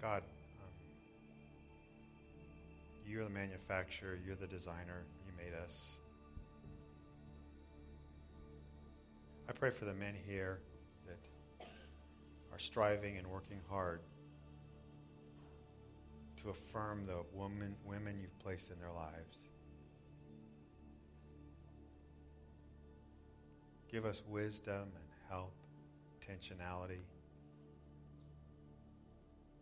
God, 0.00 0.22
you're 3.08 3.24
the 3.24 3.30
manufacturer, 3.30 4.18
you're 4.24 4.36
the 4.36 4.46
designer, 4.46 5.04
you 5.26 5.32
made 5.36 5.54
us. 5.64 6.00
I 9.48 9.52
pray 9.52 9.70
for 9.70 9.86
the 9.86 9.94
men 9.94 10.14
here 10.26 10.58
that 11.06 11.66
are 12.52 12.58
striving 12.58 13.16
and 13.16 13.26
working 13.26 13.60
hard 13.68 14.00
to 16.42 16.50
affirm 16.50 17.06
the 17.06 17.22
woman, 17.32 17.74
women 17.84 18.18
you've 18.20 18.38
placed 18.40 18.70
in 18.70 18.78
their 18.78 18.92
lives. 18.92 19.48
Give 23.90 24.04
us 24.04 24.22
wisdom 24.28 24.82
and 24.82 25.08
help, 25.30 25.54
intentionality. 26.20 27.00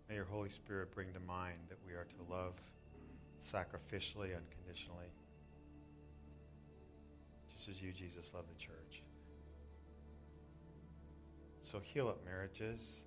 May 0.08 0.16
your 0.16 0.24
Holy 0.24 0.48
Spirit 0.48 0.92
bring 0.92 1.12
to 1.12 1.20
mind 1.20 1.58
that 1.68 1.78
we 1.86 1.92
are 1.92 2.04
to 2.04 2.32
love 2.32 2.54
sacrificially, 3.42 4.34
unconditionally, 4.36 5.10
just 7.52 7.68
as 7.68 7.80
you, 7.80 7.92
Jesus, 7.92 8.32
love 8.34 8.44
the 8.48 8.58
church. 8.62 9.02
So 11.60 11.80
heal 11.80 12.08
up 12.08 12.24
marriages, 12.24 13.00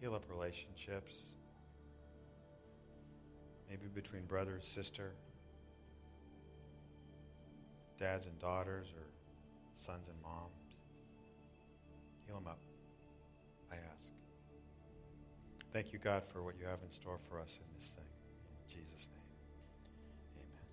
heal 0.00 0.14
up 0.14 0.24
relationships, 0.28 1.24
maybe 3.68 3.86
between 3.94 4.24
brother 4.24 4.54
and 4.54 4.64
sister, 4.64 5.12
dads 7.98 8.26
and 8.26 8.38
daughters, 8.38 8.88
or 8.96 9.06
sons 9.74 10.08
and 10.08 10.20
moms. 10.22 10.50
Heal 12.26 12.36
them 12.36 12.48
up, 12.48 12.58
I 13.70 13.76
ask. 13.76 14.12
Thank 15.72 15.92
you, 15.92 15.98
God, 15.98 16.24
for 16.32 16.42
what 16.42 16.56
you 16.58 16.66
have 16.66 16.80
in 16.84 16.90
store 16.90 17.18
for 17.28 17.40
us 17.40 17.58
in 17.62 17.74
this 17.78 17.88
thing. 17.88 18.19
Jesus' 18.70 19.08
name, 19.12 20.38
amen. 20.38 20.64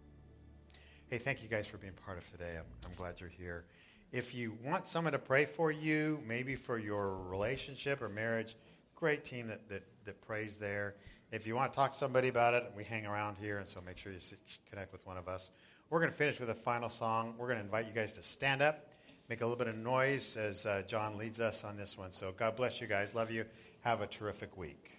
Hey, 1.09 1.17
thank 1.17 1.43
you 1.43 1.49
guys 1.49 1.67
for 1.67 1.77
being 1.77 1.93
part 2.05 2.17
of 2.17 2.31
today. 2.31 2.55
I'm, 2.57 2.65
I'm 2.85 2.95
glad 2.95 3.19
you're 3.19 3.29
here. 3.29 3.65
If 4.11 4.33
you 4.33 4.57
want 4.63 4.87
someone 4.87 5.13
to 5.13 5.19
pray 5.19 5.45
for 5.45 5.71
you, 5.71 6.21
maybe 6.25 6.55
for 6.55 6.77
your 6.77 7.15
relationship 7.15 8.01
or 8.01 8.07
marriage, 8.07 8.55
great 8.95 9.23
team 9.25 9.47
that, 9.47 9.67
that, 9.67 9.83
that 10.05 10.21
prays 10.21 10.57
there. 10.57 10.95
If 11.31 11.45
you 11.45 11.55
want 11.55 11.73
to 11.73 11.75
talk 11.75 11.91
to 11.91 11.97
somebody 11.97 12.29
about 12.29 12.53
it, 12.53 12.71
we 12.75 12.85
hang 12.85 13.05
around 13.05 13.35
here, 13.37 13.57
and 13.57 13.67
so 13.67 13.81
make 13.85 13.97
sure 13.97 14.13
you 14.13 14.19
sit, 14.19 14.39
connect 14.69 14.93
with 14.93 15.05
one 15.05 15.17
of 15.17 15.27
us. 15.27 15.51
We're 15.89 15.99
going 15.99 16.11
to 16.11 16.17
finish 16.17 16.39
with 16.39 16.49
a 16.49 16.55
final 16.55 16.87
song. 16.87 17.33
We're 17.37 17.47
going 17.47 17.59
to 17.59 17.65
invite 17.65 17.85
you 17.85 17.93
guys 17.93 18.13
to 18.13 18.23
stand 18.23 18.61
up, 18.61 18.91
make 19.27 19.41
a 19.41 19.45
little 19.45 19.57
bit 19.57 19.67
of 19.67 19.75
noise 19.75 20.37
as 20.37 20.65
uh, 20.65 20.83
John 20.87 21.17
leads 21.17 21.39
us 21.39 21.63
on 21.65 21.75
this 21.75 21.97
one. 21.97 22.11
So 22.11 22.33
God 22.37 22.55
bless 22.55 22.79
you 22.79 22.87
guys. 22.87 23.13
Love 23.13 23.29
you. 23.29 23.45
Have 23.81 24.01
a 24.01 24.07
terrific 24.07 24.55
week. 24.57 24.96